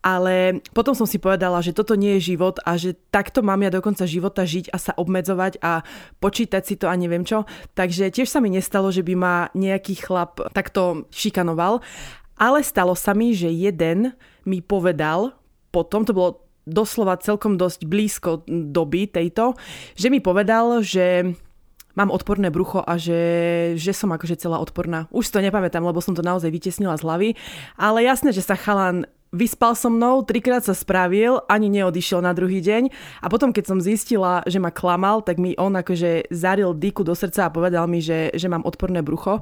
[0.06, 3.74] ale potom som si povedala, že toto nie je život a že takto mám ja
[3.74, 5.82] do konca života žiť a sa obmedzovať a
[6.22, 7.46] počítať si to a neviem čo.
[7.74, 11.80] Takže tiež sa mi nestalo, že by ma nejaký chlap takto šikanoval.
[12.42, 14.18] Ale stalo sa mi, že jeden
[14.50, 15.38] mi povedal,
[15.70, 19.58] potom to bolo doslova celkom dosť blízko doby tejto,
[19.98, 21.38] že mi povedal, že
[21.94, 23.22] mám odporné brucho a že,
[23.76, 25.12] že som akože celá odporná.
[25.12, 27.30] Už to nepamätám, lebo som to naozaj vytesnila z hlavy.
[27.76, 32.60] Ale jasné, že sa chalan Vyspal so mnou, trikrát sa spravil, ani neodišiel na druhý
[32.60, 32.92] deň
[33.24, 37.16] a potom keď som zistila, že ma klamal, tak mi on akože zaril dyku do
[37.16, 39.40] srdca a povedal mi, že, že mám odporné brucho.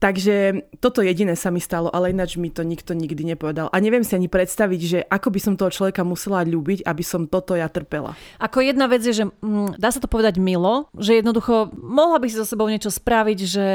[0.00, 3.68] Takže toto jediné sa mi stalo, ale ináč mi to nikto nikdy nepovedal.
[3.68, 7.28] A neviem si ani predstaviť, že ako by som toho človeka musela ľúbiť, aby som
[7.28, 8.16] toto ja trpela.
[8.40, 12.32] Ako jedna vec je, že mm, dá sa to povedať milo, že jednoducho mohla by
[12.32, 13.70] si so sebou niečo spraviť, že,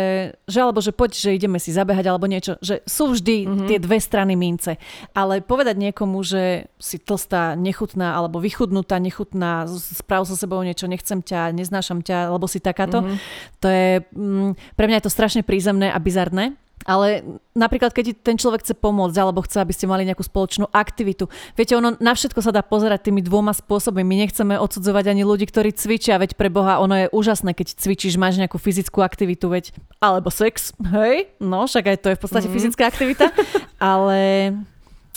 [0.49, 3.67] že alebo že poď, že ideme si zabehať alebo niečo, že sú vždy mm-hmm.
[3.69, 4.81] tie dve strany mince.
[5.13, 11.19] Ale povedať niekomu, že si tlstá, nechutná alebo vychudnutá, nechutná, sprav so sebou niečo, nechcem
[11.19, 13.17] ťa, neznášam ťa, alebo si takáto, mm-hmm.
[13.59, 14.49] to je, mm,
[14.79, 16.55] pre mňa je to strašne prízemné, aby bizarné,
[16.85, 17.25] ale
[17.57, 21.25] napríklad, keď ten človek chce pomôcť alebo chce, aby ste mali nejakú spoločnú aktivitu.
[21.57, 24.05] Viete, ono na všetko sa dá pozerať tými dvoma spôsobmi.
[24.05, 28.21] My nechceme odsudzovať ani ľudí, ktorí cvičia, veď pre Boha ono je úžasné, keď cvičíš,
[28.21, 32.47] máš nejakú fyzickú aktivitu, veď alebo sex, hej, no však aj to je v podstate
[32.47, 32.61] mm-hmm.
[32.61, 33.25] fyzická aktivita,
[33.81, 34.53] ale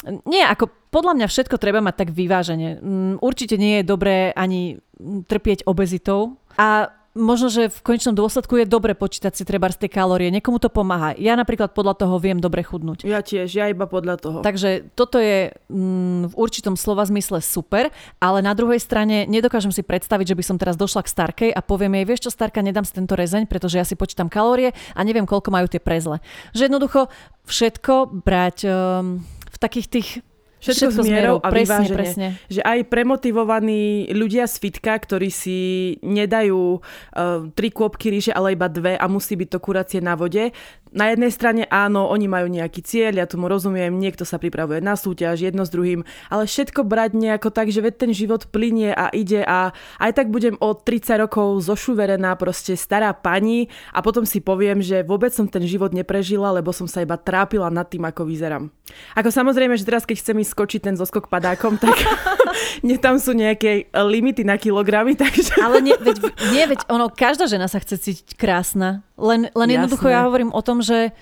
[0.07, 2.79] nie, ako podľa mňa všetko treba mať tak vyvážene.
[2.79, 4.79] Mm, určite nie je dobré ani
[5.27, 9.91] trpieť obezitou a možno, že v konečnom dôsledku je dobre počítať si treba z tej
[9.91, 10.31] kalórie.
[10.31, 11.19] Niekomu to pomáha.
[11.19, 13.03] Ja napríklad podľa toho viem dobre chudnúť.
[13.05, 14.39] Ja tiež, ja iba podľa toho.
[14.41, 17.91] Takže toto je mm, v určitom slova zmysle super,
[18.23, 21.61] ale na druhej strane nedokážem si predstaviť, že by som teraz došla k starkej a
[21.61, 25.01] poviem jej, vieš čo, starka, nedám si tento rezeň, pretože ja si počítam kalórie a
[25.03, 26.23] neviem, koľko majú tie prezle.
[26.55, 27.11] Že jednoducho
[27.49, 29.25] všetko brať um,
[29.59, 30.11] v takých tých
[30.59, 31.99] Všetko, Všetko s mierou a presne, vyváženie.
[31.99, 32.29] Presne.
[32.51, 35.59] Že aj premotivovaní ľudia z fitka, ktorí si
[36.03, 40.51] nedajú uh, tri kôpky ríže, ale iba dve a musí byť to kuracie na vode,
[40.93, 44.97] na jednej strane áno, oni majú nejaký cieľ, ja tomu rozumiem, niekto sa pripravuje na
[44.97, 49.43] súťaž, jedno s druhým, ale všetko brať nejako tak, že ten život plinie a ide
[49.45, 54.85] a aj tak budem o 30 rokov zošuverená proste stará pani a potom si poviem,
[54.85, 58.69] že vôbec som ten život neprežila, lebo som sa iba trápila nad tým, ako vyzerám.
[59.17, 61.93] Ako samozrejme, že teraz keď chcem ísť skočiť ten zoskok padákom, tak
[62.87, 65.61] nie tam sú nejaké limity na kilogramy, takže...
[65.61, 66.17] Ale nie, veď,
[66.57, 69.05] nie, veď ono, každá žena sa chce cítiť krásna.
[69.21, 71.13] Len, len jednoducho ja hovorím o tom, že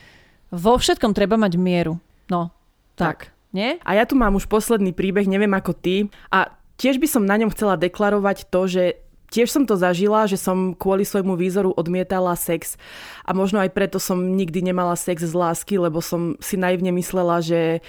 [0.55, 1.99] vo všetkom treba mať mieru.
[2.31, 2.55] No,
[2.95, 3.31] tak.
[3.31, 3.37] tak.
[3.51, 3.81] Nie?
[3.83, 6.13] A ja tu mám už posledný príbeh, neviem ako ty.
[6.29, 8.85] A tiež by som na ňom chcela deklarovať to, že
[9.31, 12.79] tiež som to zažila, že som kvôli svojmu výzoru odmietala sex
[13.27, 17.43] a možno aj preto som nikdy nemala sex z lásky, lebo som si naivne myslela,
[17.43, 17.81] že e,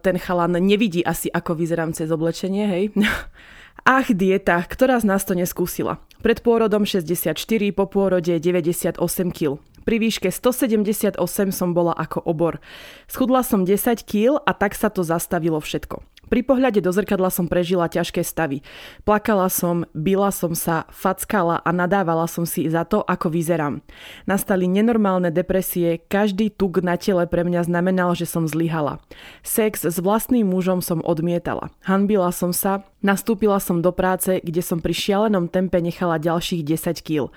[0.00, 2.84] ten chalan nevidí asi, ako vyzerám cez oblečenie, hej.
[3.86, 6.04] Ach, dieta, ktorá z nás to neskúsila.
[6.20, 7.32] Pred pôrodom 64,
[7.72, 9.00] po pôrode 98
[9.32, 9.56] kg.
[9.90, 11.18] Pri výške 178
[11.50, 12.62] som bola ako obor.
[13.10, 16.06] Schudla som 10 kg a tak sa to zastavilo všetko.
[16.30, 18.62] Pri pohľade do zrkadla som prežila ťažké stavy.
[19.02, 23.82] Plakala som, bila som sa, fackala a nadávala som si za to, ako vyzerám.
[24.30, 29.02] Nastali nenormálne depresie, každý tuk na tele pre mňa znamenal, že som zlyhala.
[29.42, 31.74] Sex s vlastným mužom som odmietala.
[31.82, 37.02] Hanbila som sa, nastúpila som do práce, kde som pri šialenom tempe nechala ďalších 10
[37.02, 37.34] kg.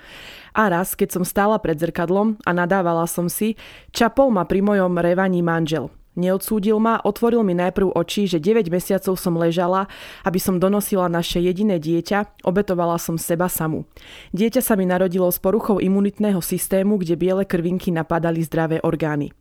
[0.54, 3.58] A raz, keď som stála pred zrkadlom a nadávala som si,
[3.90, 5.90] čapol ma pri mojom revaní manžel.
[6.14, 9.90] Neodsúdil ma, otvoril mi najprv oči, že 9 mesiacov som ležala,
[10.22, 13.82] aby som donosila naše jediné dieťa, obetovala som seba samu.
[14.30, 19.34] Dieťa sa mi narodilo s poruchou imunitného systému, kde biele krvinky napadali zdravé orgány.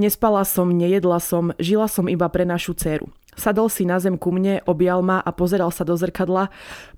[0.00, 3.12] Nespala som, nejedla som, žila som iba pre našu dceru.
[3.36, 6.48] Sadol si na zem ku mne, objal ma a pozeral sa do zrkadla.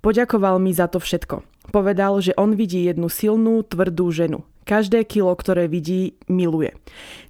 [0.05, 1.43] Poďakoval mi za to všetko.
[1.71, 4.47] Povedal, že on vidí jednu silnú, tvrdú ženu.
[4.67, 6.75] Každé kilo, ktoré vidí, miluje.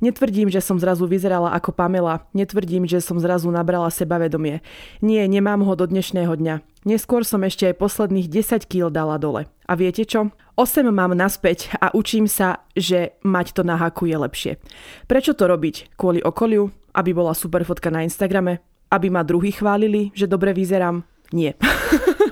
[0.00, 2.24] Netvrdím, že som zrazu vyzerala ako Pamela.
[2.32, 4.64] Netvrdím, že som zrazu nabrala sebavedomie.
[5.04, 6.64] Nie, nemám ho do dnešného dňa.
[6.88, 9.52] Neskôr som ešte aj posledných 10 kg dala dole.
[9.68, 10.32] A viete čo?
[10.56, 14.52] 8 mám naspäť a učím sa, že mať to na haku je lepšie.
[15.04, 15.92] Prečo to robiť?
[16.00, 16.72] Kvôli okoliu?
[16.96, 18.64] Aby bola super fotka na Instagrame?
[18.88, 21.04] Aby ma druhý chválili, že dobre vyzerám?
[21.36, 21.60] Nie.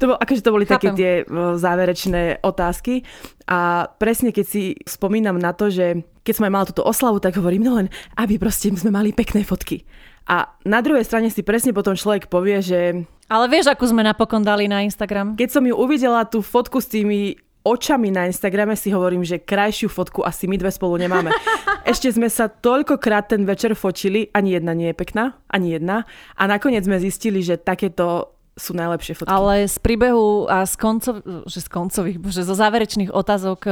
[0.00, 0.74] to, bol, akože to boli Chápem.
[0.76, 1.12] také tie
[1.56, 3.02] záverečné otázky.
[3.46, 7.38] A presne keď si spomínam na to, že keď som aj mala túto oslavu, tak
[7.38, 7.86] hovorím, no len
[8.18, 9.86] aby proste sme mali pekné fotky.
[10.26, 13.06] A na druhej strane si presne potom človek povie, že...
[13.30, 15.38] Ale vieš, ako sme napokon dali na Instagram?
[15.38, 19.90] Keď som ju uvidela, tú fotku s tými očami na Instagrame si hovorím, že krajšiu
[19.90, 21.34] fotku asi my dve spolu nemáme.
[21.86, 26.06] Ešte sme sa toľkokrát ten večer fotili, ani jedna nie je pekná, ani jedna.
[26.38, 29.28] A nakoniec sme zistili, že takéto sú najlepšie fotky.
[29.28, 33.70] Ale z príbehu a z, koncov, že z koncových, bože, zo záverečných otázok e,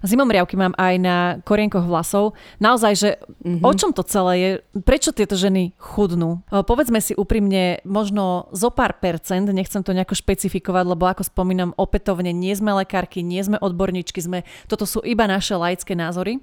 [0.00, 2.32] zimomriavky mám aj na korienkoch vlasov.
[2.56, 3.60] Naozaj, že mm-hmm.
[3.60, 4.50] o čom to celé je?
[4.80, 6.40] Prečo tieto ženy chudnú?
[6.48, 11.76] E, povedzme si úprimne, možno zo pár percent, nechcem to nejako špecifikovať, lebo ako spomínam,
[11.76, 16.40] opätovne nie sme lekárky, nie sme odborníčky, sme, toto sú iba naše laické názory.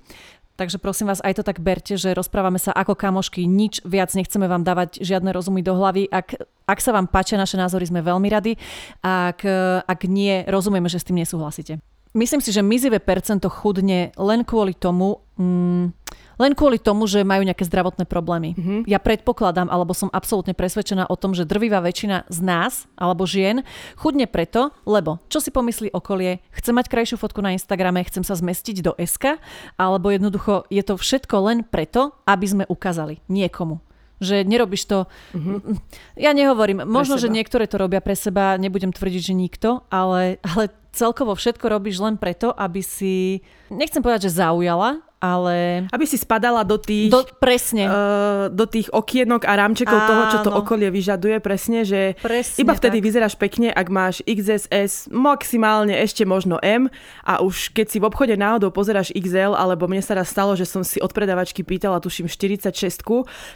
[0.62, 4.46] Takže prosím vás, aj to tak berte, že rozprávame sa ako kamošky, nič viac nechceme
[4.46, 6.06] vám dávať žiadne rozumy do hlavy.
[6.14, 6.38] Ak,
[6.70, 8.62] ak sa vám páčia naše názory, sme veľmi radi.
[9.02, 9.42] Ak,
[9.82, 11.82] ak nie, rozumieme, že s tým nesúhlasíte.
[12.14, 15.98] Myslím si, že mizivé percento chudne len kvôli tomu, mm,
[16.42, 18.58] len kvôli tomu, že majú nejaké zdravotné problémy.
[18.58, 18.80] Mm-hmm.
[18.90, 23.62] Ja predpokladám, alebo som absolútne presvedčená o tom, že drvivá väčšina z nás, alebo žien,
[23.94, 28.34] chudne preto, lebo čo si pomyslí okolie, chce mať krajšiu fotku na Instagrame, chcem sa
[28.34, 29.38] zmestiť do SK,
[29.78, 33.78] alebo jednoducho je to všetko len preto, aby sme ukázali niekomu
[34.22, 35.10] že nerobíš to...
[35.34, 35.82] Mm-hmm.
[36.22, 40.70] Ja nehovorím, možno, že niektoré to robia pre seba, nebudem tvrdiť, že nikto, ale, ale
[40.94, 43.42] celkovo všetko robíš len preto, aby si,
[43.74, 45.86] nechcem povedať, že zaujala, ale...
[45.94, 47.14] Aby si spadala do tých...
[47.14, 47.86] Do, presne.
[47.86, 50.10] Uh, do tých okienok a rámčekov Áno.
[50.10, 53.06] toho, čo to okolie vyžaduje, presne, že presne iba vtedy tak.
[53.06, 56.90] vyzeráš pekne, ak máš XSS, maximálne ešte možno M
[57.22, 60.66] a už keď si v obchode náhodou pozeráš XL, alebo mne sa raz stalo, že
[60.66, 62.74] som si od predavačky pýtala, tuším 46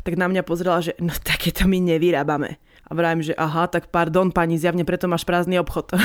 [0.05, 2.61] tak na mňa pozrela, že no takéto my nevyrábame.
[2.85, 5.97] A vravím, že aha, tak pardon pani, zjavne preto máš prázdny obchod.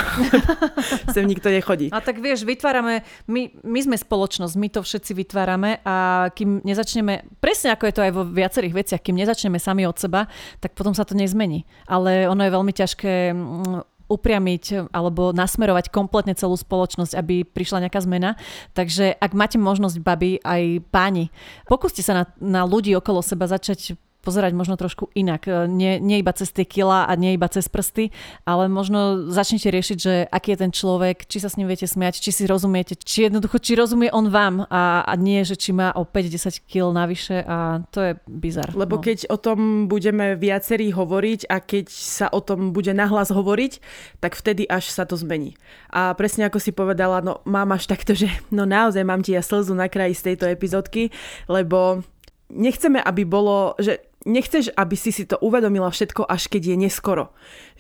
[1.14, 1.92] Sem nikto nechodí.
[1.92, 7.28] A tak vieš, vytvárame, my, my sme spoločnosť, my to všetci vytvárame a kým nezačneme,
[7.44, 10.24] presne ako je to aj vo viacerých veciach, kým nezačneme sami od seba,
[10.64, 11.68] tak potom sa to nezmení.
[11.84, 18.02] Ale ono je veľmi ťažké mm, upriamiť alebo nasmerovať kompletne celú spoločnosť, aby prišla nejaká
[18.02, 18.34] zmena.
[18.74, 21.30] Takže ak máte možnosť, baby, aj páni,
[21.70, 25.48] pokúste sa na, na ľudí okolo seba začať pozerať možno trošku inak.
[25.48, 28.12] E, nie, nie iba cez tie kila a nie iba cez prsty,
[28.44, 32.20] ale možno začnite riešiť, že aký je ten človek, či sa s ním viete smiať,
[32.20, 35.92] či si rozumiete, či jednoducho, či rozumie on vám a, a nie, že či má
[35.96, 38.70] o 5-10 kil navyše a to je bizar.
[38.76, 39.02] Lebo no.
[39.02, 43.72] keď o tom budeme viacerí hovoriť a keď sa o tom bude nahlas hovoriť,
[44.20, 45.56] tak vtedy až sa to zmení.
[45.90, 49.42] A presne ako si povedala, no mám až takto, že no naozaj mám ti ja
[49.42, 51.08] slzu na kraji z tejto epizódky,
[51.48, 52.04] lebo
[52.50, 57.24] nechceme, aby bolo, že nechceš, aby si si to uvedomila všetko, až keď je neskoro.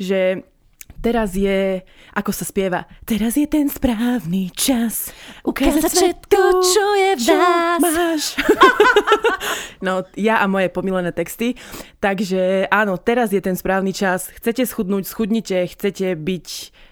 [0.00, 0.46] Že
[1.00, 1.80] teraz je,
[2.12, 5.10] ako sa spieva, teraz je ten správny čas
[5.42, 7.78] ukázať všetko, čo je v nás.
[7.80, 8.22] Máš.
[9.86, 11.56] no, ja a moje pomilené texty.
[11.98, 14.28] Takže áno, teraz je ten správny čas.
[14.28, 15.66] Chcete schudnúť, schudnite.
[15.72, 16.48] Chcete byť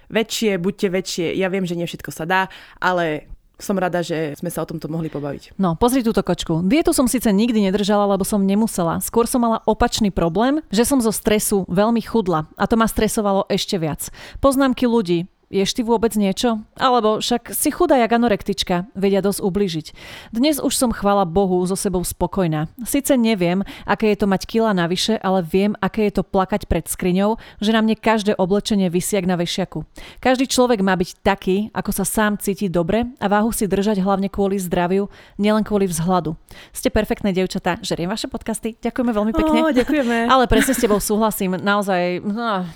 [0.09, 1.27] väčšie, buďte väčšie.
[1.37, 2.43] Ja viem, že nie všetko sa dá,
[2.81, 3.29] ale
[3.59, 5.59] som rada, že sme sa o tomto mohli pobaviť.
[5.59, 6.63] No, pozri túto kočku.
[6.65, 9.03] Dietu som síce nikdy nedržala, lebo som nemusela.
[9.03, 13.45] Skôr som mala opačný problém, že som zo stresu veľmi chudla a to ma stresovalo
[13.51, 14.09] ešte viac.
[14.39, 16.61] Poznámky ľudí, Ješ ty vôbec niečo?
[16.77, 19.87] Alebo však si chudá jak anorektička, vedia dosť ubližiť.
[20.29, 22.69] Dnes už som chvala Bohu so sebou spokojná.
[22.85, 26.85] Sice neviem, aké je to mať kila navyše, ale viem, aké je to plakať pred
[26.85, 29.89] skriňou, že na mne každé oblečenie vysiak na vešiaku.
[30.21, 34.29] Každý človek má byť taký, ako sa sám cíti dobre a váhu si držať hlavne
[34.29, 35.09] kvôli zdraviu,
[35.41, 36.37] nielen kvôli vzhľadu.
[36.77, 38.77] Ste perfektné devčatá, žeriem vaše podcasty.
[38.85, 39.59] Ďakujeme veľmi pekne.
[39.65, 40.29] Oh, ďakujeme.
[40.29, 41.57] Ale presne s tebou súhlasím.
[41.57, 42.69] Naozaj, no,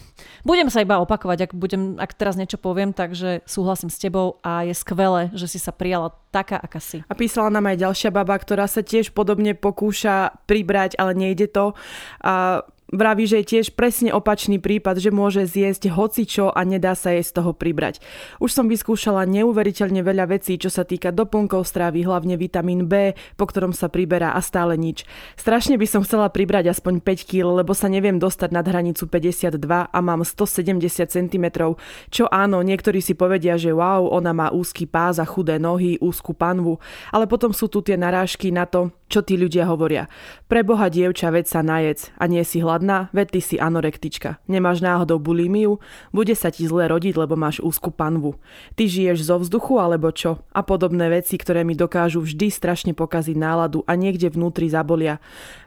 [0.43, 4.67] budem sa iba opakovať, ak, budem, ak teraz niečo poviem, takže súhlasím s tebou a
[4.67, 7.05] je skvelé, že si sa prijala taká, aká si.
[7.07, 11.77] A písala nám aj ďalšia baba, ktorá sa tiež podobne pokúša pribrať, ale nejde to.
[12.25, 17.17] A Vraví, že je tiež presne opačný prípad, že môže zjesť hocičo a nedá sa
[17.17, 18.05] jej z toho pribrať.
[18.37, 23.49] Už som vyskúšala neuveriteľne veľa vecí, čo sa týka doplnkov stravy, hlavne vitamín B, po
[23.49, 25.09] ktorom sa priberá a stále nič.
[25.41, 29.57] Strašne by som chcela pribrať aspoň 5 kg, lebo sa neviem dostať nad hranicu 52
[29.89, 31.47] a mám 170 cm,
[32.13, 36.37] čo áno, niektorí si povedia, že wow, ona má úzky pás a chudé nohy, úzku
[36.37, 36.77] panvu,
[37.09, 40.09] ale potom sú tu tie narážky na to, čo tí ľudia hovoria.
[40.49, 44.41] Preboha dievča, veď sa najec a nie si hladná, veď ty si anorektička.
[44.49, 45.85] Nemáš náhodou bulimiu?
[46.17, 48.41] Bude sa ti zle rodiť, lebo máš úzku panvu.
[48.73, 50.41] Ty žiješ zo vzduchu alebo čo?
[50.57, 55.21] A podobné veci, ktoré mi dokážu vždy strašne pokaziť náladu a niekde vnútri zabolia.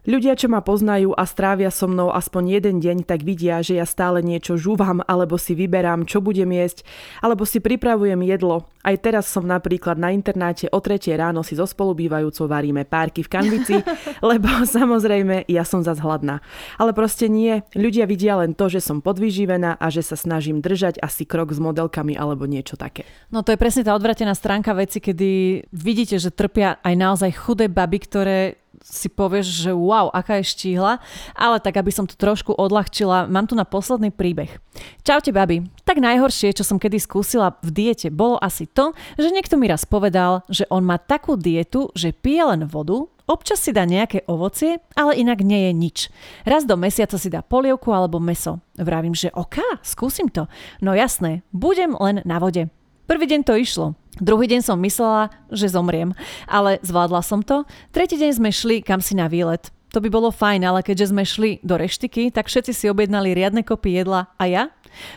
[0.10, 3.86] Ľudia, čo ma poznajú a strávia so mnou aspoň jeden deň, tak vidia, že ja
[3.90, 6.86] stále niečo žúvam, alebo si vyberám, čo budem jesť,
[7.22, 8.70] alebo si pripravujem jedlo.
[8.86, 13.34] Aj teraz som napríklad na internáte o 3 ráno si so spolubývajúcou varíme párky v
[13.36, 13.76] kanvici,
[14.32, 16.40] lebo samozrejme ja som zas hladná.
[16.80, 21.03] Ale proste nie, ľudia vidia len to, že som podvyživená a že sa snažím držať
[21.03, 23.03] asi krok s modelkami alebo niečo také.
[23.30, 25.30] No to je presne tá odvratená stránka veci, kedy
[25.76, 28.40] vidíte, že trpia aj naozaj chudé baby, ktoré
[28.86, 31.02] si povieš, že wow, aká je štíhla,
[31.34, 34.62] ale tak, aby som to trošku odľahčila, mám tu na posledný príbeh.
[35.02, 35.66] Čaute, babi.
[35.82, 39.90] Tak najhoršie, čo som kedy skúsila v diete, bolo asi to, že niekto mi raz
[39.90, 44.78] povedal, že on má takú dietu, že pije len vodu, Občas si dá nejaké ovocie,
[44.94, 45.98] ale inak nie je nič.
[46.46, 48.62] Raz do mesiaca si dá polievku alebo meso.
[48.78, 50.46] Vravím, že oká, skúsim to.
[50.78, 52.70] No jasné, budem len na vode.
[53.10, 53.98] Prvý deň to išlo.
[54.22, 56.14] Druhý deň som myslela, že zomriem,
[56.46, 57.66] ale zvládla som to.
[57.90, 59.74] Tretí deň sme šli kam si na výlet.
[59.94, 63.66] To by bolo fajn, ale keďže sme šli do reštiky, tak všetci si objednali riadne
[63.66, 64.64] kopy jedla a ja?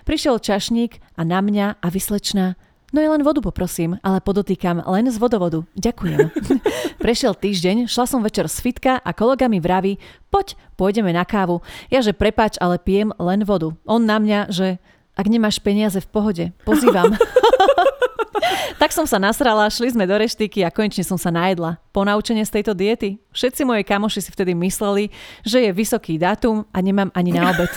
[0.09, 2.57] Prišiel čašník a na mňa a vyslečná
[2.89, 5.61] No je len vodu poprosím, ale podotýkam len z vodovodu.
[5.77, 6.33] Ďakujem.
[7.05, 10.01] Prešiel týždeň, šla som večer z fitka a kolega mi vraví,
[10.33, 11.61] poď, pôjdeme na kávu.
[11.93, 13.77] Ja že prepač, ale pijem len vodu.
[13.85, 14.81] On na mňa, že
[15.19, 17.11] ak nemáš peniaze v pohode, pozývam.
[18.81, 21.83] tak som sa nasrala, šli sme do reštiky a konečne som sa najedla.
[21.91, 23.19] naučenie z tejto diety.
[23.35, 25.11] Všetci moji kamoši si vtedy mysleli,
[25.43, 27.71] že je vysoký dátum a nemám ani na obed.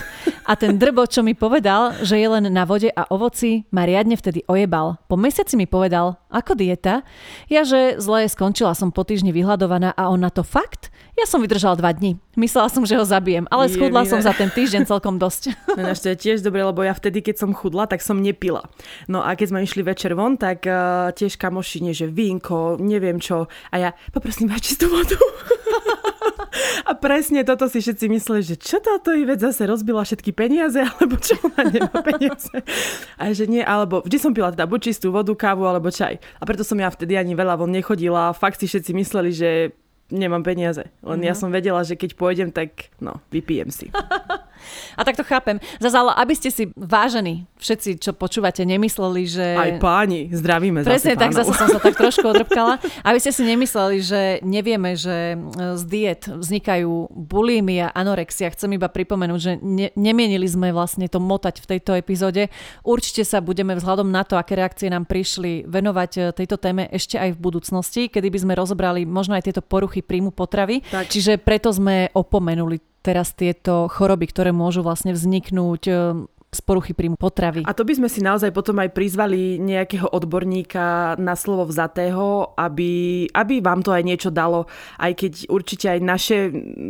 [0.45, 4.13] A ten drbo, čo mi povedal, že je len na vode a ovoci, ma riadne
[4.13, 5.01] vtedy ojebal.
[5.09, 7.03] Po mesiaci mi povedal, ako dieta?
[7.51, 10.89] Ja, že zle skončila som po týždni vyhľadovaná a on na to fakt?
[11.19, 12.17] Ja som vydržala dva dni.
[12.39, 15.51] Myslela som, že ho zabijem, ale je, schudla som za ten týždeň celkom dosť.
[15.81, 18.69] No, to je tiež dobre, lebo ja vtedy, keď som chudla, tak som nepila.
[19.09, 23.17] No a keď sme išli večer von, tak uh, tiež kamoši, nie že vínko, neviem
[23.17, 23.49] čo.
[23.73, 25.17] A ja, poprosím vás čistú vodu.
[26.89, 31.15] A presne toto si všetci mysleli, že čo táto Ivet zase rozbila všetky peniaze, alebo
[31.17, 32.51] čo ona nemá peniaze.
[33.15, 36.19] A že nie, alebo vždy som pila teda buď čistú vodu, kávu alebo čaj.
[36.19, 38.35] A preto som ja vtedy ani veľa von nechodila.
[38.35, 39.49] Fakt si všetci mysleli, že
[40.11, 40.91] nemám peniaze.
[41.01, 41.27] Len mm-hmm.
[41.27, 41.39] ja mhm.
[41.39, 43.87] som vedela, že keď pôjdem, tak no, vypijem si.
[44.95, 45.57] A tak to chápem.
[45.81, 49.47] Zase, ale aby ste si vážení, všetci, čo počúvate, nemysleli, že...
[49.57, 52.81] Aj páni, zdravíme Presne tak, zase som sa tak trošku odrpkala.
[53.05, 55.37] Aby ste si nemysleli, že nevieme, že
[55.77, 58.51] z diet vznikajú bulímy a anorexia.
[58.51, 62.49] Chcem iba pripomenúť, že ne, nemienili sme vlastne to motať v tejto epizóde.
[62.81, 67.15] Určite sa budeme vzhľadom na to, aké reakcie nám prišli, venovať e, tejto téme ešte
[67.17, 70.83] aj v budúcnosti, kedy by sme rozobrali možno aj tieto poruchy príjmu potravy.
[70.89, 71.07] Tak.
[71.09, 75.93] Čiže preto sme opomenuli teraz tieto choroby, ktoré môžu vlastne vzniknúť e,
[76.51, 77.63] z poruchy príjmu potravy.
[77.63, 83.25] A to by sme si naozaj potom aj prizvali nejakého odborníka na slovo vzatého, aby,
[83.31, 84.67] aby vám to aj niečo dalo,
[84.99, 86.37] aj keď určite aj naše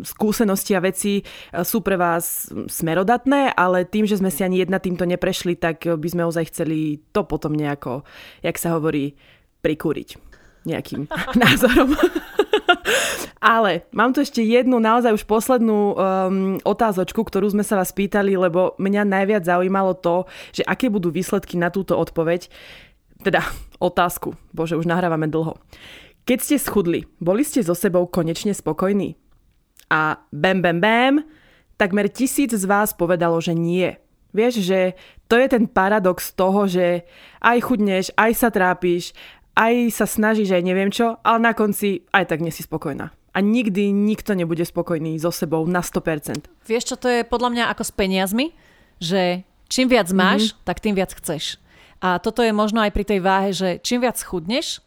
[0.04, 1.24] skúsenosti a veci e,
[1.64, 6.08] sú pre vás smerodatné, ale tým, že sme si ani jedna týmto neprešli, tak by
[6.10, 8.04] sme ozaj chceli to potom nejako,
[8.44, 9.16] jak sa hovorí,
[9.62, 10.32] prikúriť
[10.66, 11.08] nejakým
[11.42, 11.94] názorom.
[13.41, 15.95] Ale mám tu ešte jednu naozaj už poslednú um,
[16.62, 21.58] otázočku, ktorú sme sa vás pýtali, lebo mňa najviac zaujímalo to, že aké budú výsledky
[21.58, 22.49] na túto odpoveď.
[23.26, 23.41] Teda
[23.82, 24.38] otázku.
[24.53, 25.58] Bože, už nahrávame dlho.
[26.26, 29.18] Keď ste schudli, boli ste so sebou konečne spokojní?
[29.90, 31.14] A bam, bam, bam,
[31.82, 33.98] takmer tisíc z vás povedalo, že nie.
[34.32, 34.95] Vieš, že
[35.28, 37.03] to je ten paradox toho, že
[37.44, 39.12] aj chudneš, aj sa trápiš,
[39.56, 43.11] aj sa snažíš, aj neviem čo, ale na konci aj tak nie si spokojná.
[43.32, 46.52] A nikdy nikto nebude spokojný so sebou na 100%.
[46.68, 48.52] Vieš, čo to je podľa mňa ako s peniazmi?
[48.99, 50.64] Že čím viac máš, mm-hmm.
[50.68, 51.56] tak tým viac chceš.
[52.03, 54.84] A toto je možno aj pri tej váhe, že čím viac chudneš,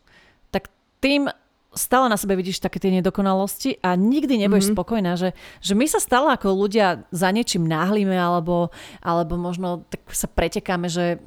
[0.52, 0.68] tak
[1.00, 1.32] tým
[1.74, 4.78] stále na sebe vidíš také tie nedokonalosti a nikdy nebudeš mm-hmm.
[4.78, 8.70] spokojná, že, že my sa stále ako ľudia za niečím náhlíme alebo,
[9.02, 11.18] alebo možno tak sa pretekáme, že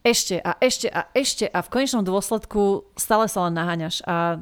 [0.00, 4.40] ešte a ešte a ešte a v konečnom dôsledku stále sa len naháňaš a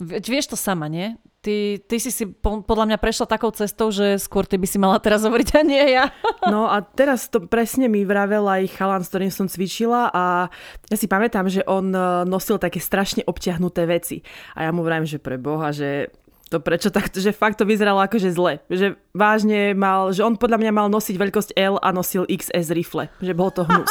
[0.00, 1.14] vieš to sama, nie?
[1.40, 5.00] Ty, ty si si podľa mňa prešla takou cestou, že skôr ty by si mala
[5.00, 6.12] teraz hovoriť a nie ja.
[6.52, 10.52] No a teraz to presne mi vravel aj chalan, s ktorým som cvičila a
[10.92, 14.20] ja si pamätám, že on e, nosil také strašne obťahnuté veci.
[14.52, 16.12] A ja mu vravím, že pre Boha, že
[16.50, 18.58] to prečo tak, že fakt to vyzeralo akože zle.
[18.66, 23.06] Že vážne mal, že on podľa mňa mal nosiť veľkosť L a nosil XS rifle.
[23.22, 23.90] Že bol to hnus.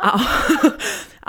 [0.00, 0.16] A,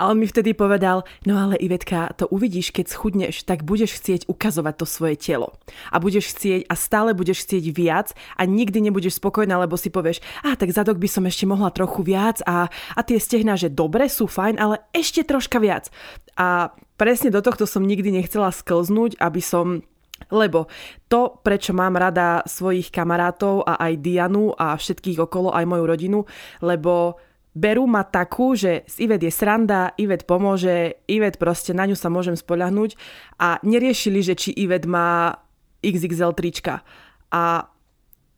[0.08, 4.74] on mi vtedy povedal, no ale Ivetka, to uvidíš, keď schudneš, tak budeš chcieť ukazovať
[4.80, 5.54] to svoje telo.
[5.92, 10.24] A budeš chcieť a stále budeš chcieť viac a nikdy nebudeš spokojná, lebo si povieš,
[10.42, 14.08] a tak zadok by som ešte mohla trochu viac a, a tie stehná, že dobre,
[14.10, 15.92] sú fajn, ale ešte troška viac.
[16.34, 19.86] A presne do tohto som nikdy nechcela sklznúť, aby som
[20.32, 20.70] lebo
[21.08, 26.18] to, prečo mám rada svojich kamarátov a aj Dianu a všetkých okolo, aj moju rodinu,
[26.62, 27.18] lebo
[27.54, 32.10] berú ma takú, že z Ivet je sranda, Ivet pomôže, Ivet proste na ňu sa
[32.10, 32.98] môžem spoľahnúť
[33.38, 35.38] a neriešili, že či Ivet má
[35.80, 36.82] XXL trička.
[37.30, 37.70] A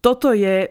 [0.04, 0.68] toto je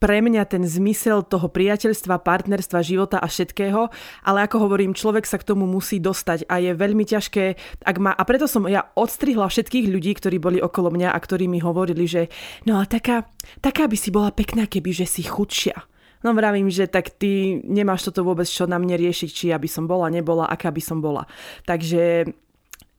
[0.00, 3.92] pre mňa ten zmysel toho priateľstva, partnerstva, života a všetkého,
[4.24, 7.44] ale ako hovorím, človek sa k tomu musí dostať a je veľmi ťažké,
[7.84, 11.46] ak má, a preto som ja odstrihla všetkých ľudí, ktorí boli okolo mňa a ktorí
[11.52, 12.32] mi hovorili, že
[12.64, 13.28] no a taká,
[13.60, 15.76] taká by si bola pekná, keby že si chudšia.
[16.20, 19.68] No vravím, že tak ty nemáš toto vôbec čo na mne riešiť, či ja by
[19.68, 21.24] som bola, nebola, aká by som bola.
[21.64, 22.28] Takže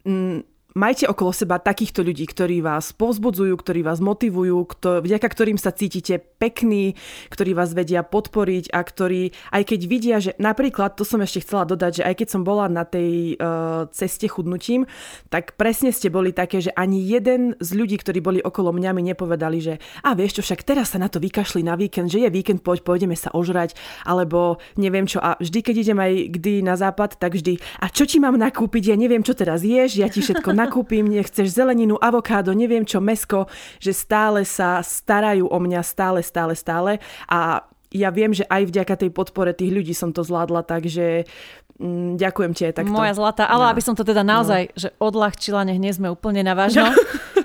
[0.05, 5.59] mm, majte okolo seba takýchto ľudí, ktorí vás povzbudzujú, ktorí vás motivujú, kto, vďaka ktorým
[5.59, 6.95] sa cítite pekní,
[7.27, 11.67] ktorí vás vedia podporiť a ktorí, aj keď vidia, že napríklad, to som ešte chcela
[11.67, 14.87] dodať, že aj keď som bola na tej uh, ceste chudnutím,
[15.27, 19.03] tak presne ste boli také, že ani jeden z ľudí, ktorí boli okolo mňa, mi
[19.11, 22.29] nepovedali, že a vieš čo, však teraz sa na to vykašli na víkend, že je
[22.31, 23.75] víkend, poď, pôjdeme sa ožrať,
[24.07, 25.19] alebo neviem čo.
[25.19, 28.93] A vždy, keď idem aj kdy na západ, tak vždy, a čo ti mám nakúpiť,
[28.93, 33.49] ja neviem, čo teraz ješ, ja ti všetko nakúpim, nechceš zeleninu, avokádo, neviem čo, mesko,
[33.81, 36.91] že stále sa starajú o mňa, stále, stále, stále.
[37.25, 41.27] A ja viem, že aj vďaka tej podpore tých ľudí som to zvládla, takže
[41.75, 42.95] mm, ďakujem ti aj takto.
[42.95, 43.71] Moja zlatá, ale no.
[43.75, 44.75] aby som to teda naozaj, no.
[44.79, 46.95] že odľahčila, nech nie sme úplne na vážno.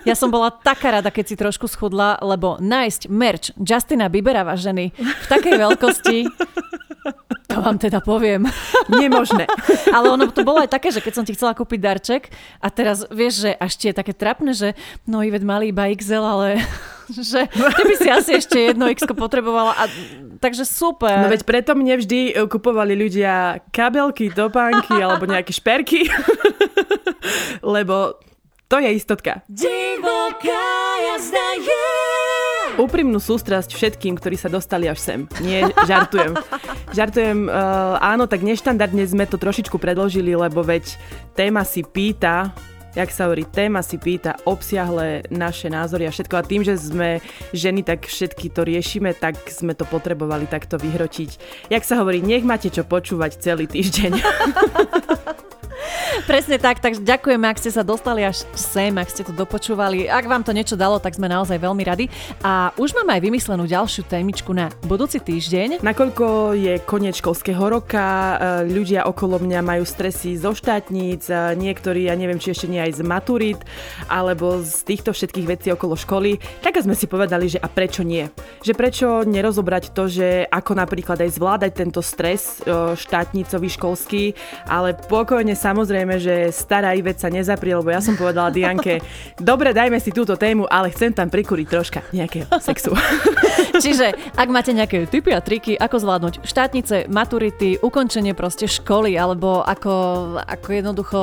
[0.07, 4.95] Ja som bola taká rada, keď si trošku schudla, lebo nájsť merch Justina Biebera, vážený,
[4.95, 6.19] v takej veľkosti,
[7.51, 8.47] to vám teda poviem.
[9.03, 9.51] Nemožné.
[9.91, 12.23] Ale ono to bolo aj také, že keď som ti chcela kúpiť darček
[12.61, 14.69] a teraz vieš, že až ti je také trapné, že
[15.09, 16.49] no Ivet mali iba XL, ale
[17.31, 19.75] že ty by si asi ešte jedno X potrebovala.
[19.79, 19.85] A,
[20.43, 21.27] takže super.
[21.27, 26.11] No veď preto mne vždy e, kupovali ľudia kabelky, topánky alebo nejaké šperky.
[27.75, 28.19] Lebo
[28.67, 29.47] to je istotka.
[29.47, 30.67] Divoká
[31.15, 31.87] jazda je
[32.77, 35.21] úprimnú sústrasť všetkým, ktorí sa dostali až sem.
[35.41, 36.37] Nie, žartujem.
[36.93, 40.85] žartujem, uh, áno, tak neštandardne sme to trošičku predložili, lebo veď
[41.33, 42.53] téma si pýta,
[42.97, 46.35] jak sa hovorí, téma si pýta obsiahle naše názory a všetko.
[46.41, 47.21] A tým, že sme
[47.53, 51.31] ženy, tak všetky to riešime, tak sme to potrebovali takto vyhrotiť.
[51.69, 54.13] Jak sa hovorí, nech máte čo počúvať celý týždeň.
[56.31, 60.07] Presne tak, takže ďakujeme, ak ste sa dostali až sem, ak ste to dopočúvali.
[60.07, 62.07] Ak vám to niečo dalo, tak sme naozaj veľmi radi.
[62.47, 65.83] A už máme aj vymyslenú ďalšiu témičku na budúci týždeň.
[65.83, 68.35] Nakoľko je koniec školského roka, e,
[68.71, 72.97] ľudia okolo mňa majú stresy zo štátnic, e, niektorí, ja neviem, či ešte nie aj
[72.97, 73.61] z maturit,
[74.07, 78.31] alebo z týchto všetkých vecí okolo školy, tak sme si povedali, že a prečo nie?
[78.63, 84.25] Že prečo nerozobrať to, že ako napríklad aj zvládať tento stres e, štátnicový školský,
[84.71, 89.01] ale pokojne samozrejme samozrejme, že stará Ivet sa nezaprie, lebo ja som povedala Dianke,
[89.41, 92.93] dobre, dajme si túto tému, ale chcem tam prikúriť troška nejakého sexu.
[93.85, 99.65] Čiže, ak máte nejaké typy a triky, ako zvládnuť štátnice, maturity, ukončenie proste školy, alebo
[99.65, 99.95] ako,
[100.45, 101.21] ako jednoducho...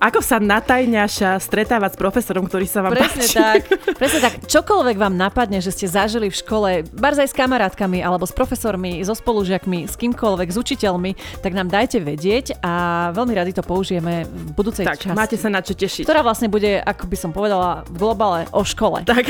[0.00, 3.36] Ako sa natajňaša stretávať s profesorom, ktorý sa vám presne páči.
[3.36, 3.60] Tak,
[4.00, 4.34] presne tak.
[4.48, 9.12] Čokoľvek vám napadne, že ste zažili v škole, barzaj s kamarátkami, alebo s profesormi, so
[9.12, 11.10] spolužiakmi, s kýmkoľvek, s učiteľmi,
[11.44, 12.72] tak nám dajte vedieť a
[13.12, 15.16] veľmi radi to použijeme rozprávame v budúcej tak, časti.
[15.16, 16.04] máte sa na čo tešiť.
[16.06, 19.02] Ktorá vlastne bude, ako by som povedala, v globále o škole.
[19.04, 19.24] Tak,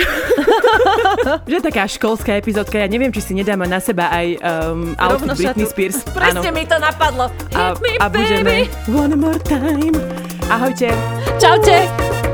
[1.51, 5.67] že taká školská epizódka, ja neviem, či si nedáme na seba aj um, outfit Britney
[5.67, 5.99] Spears.
[6.13, 7.33] Presne mi to napadlo.
[7.57, 8.93] A, Hit me, a budeme baby.
[8.93, 9.97] one more time.
[10.49, 10.93] Ahojte.
[11.41, 12.28] Čaute.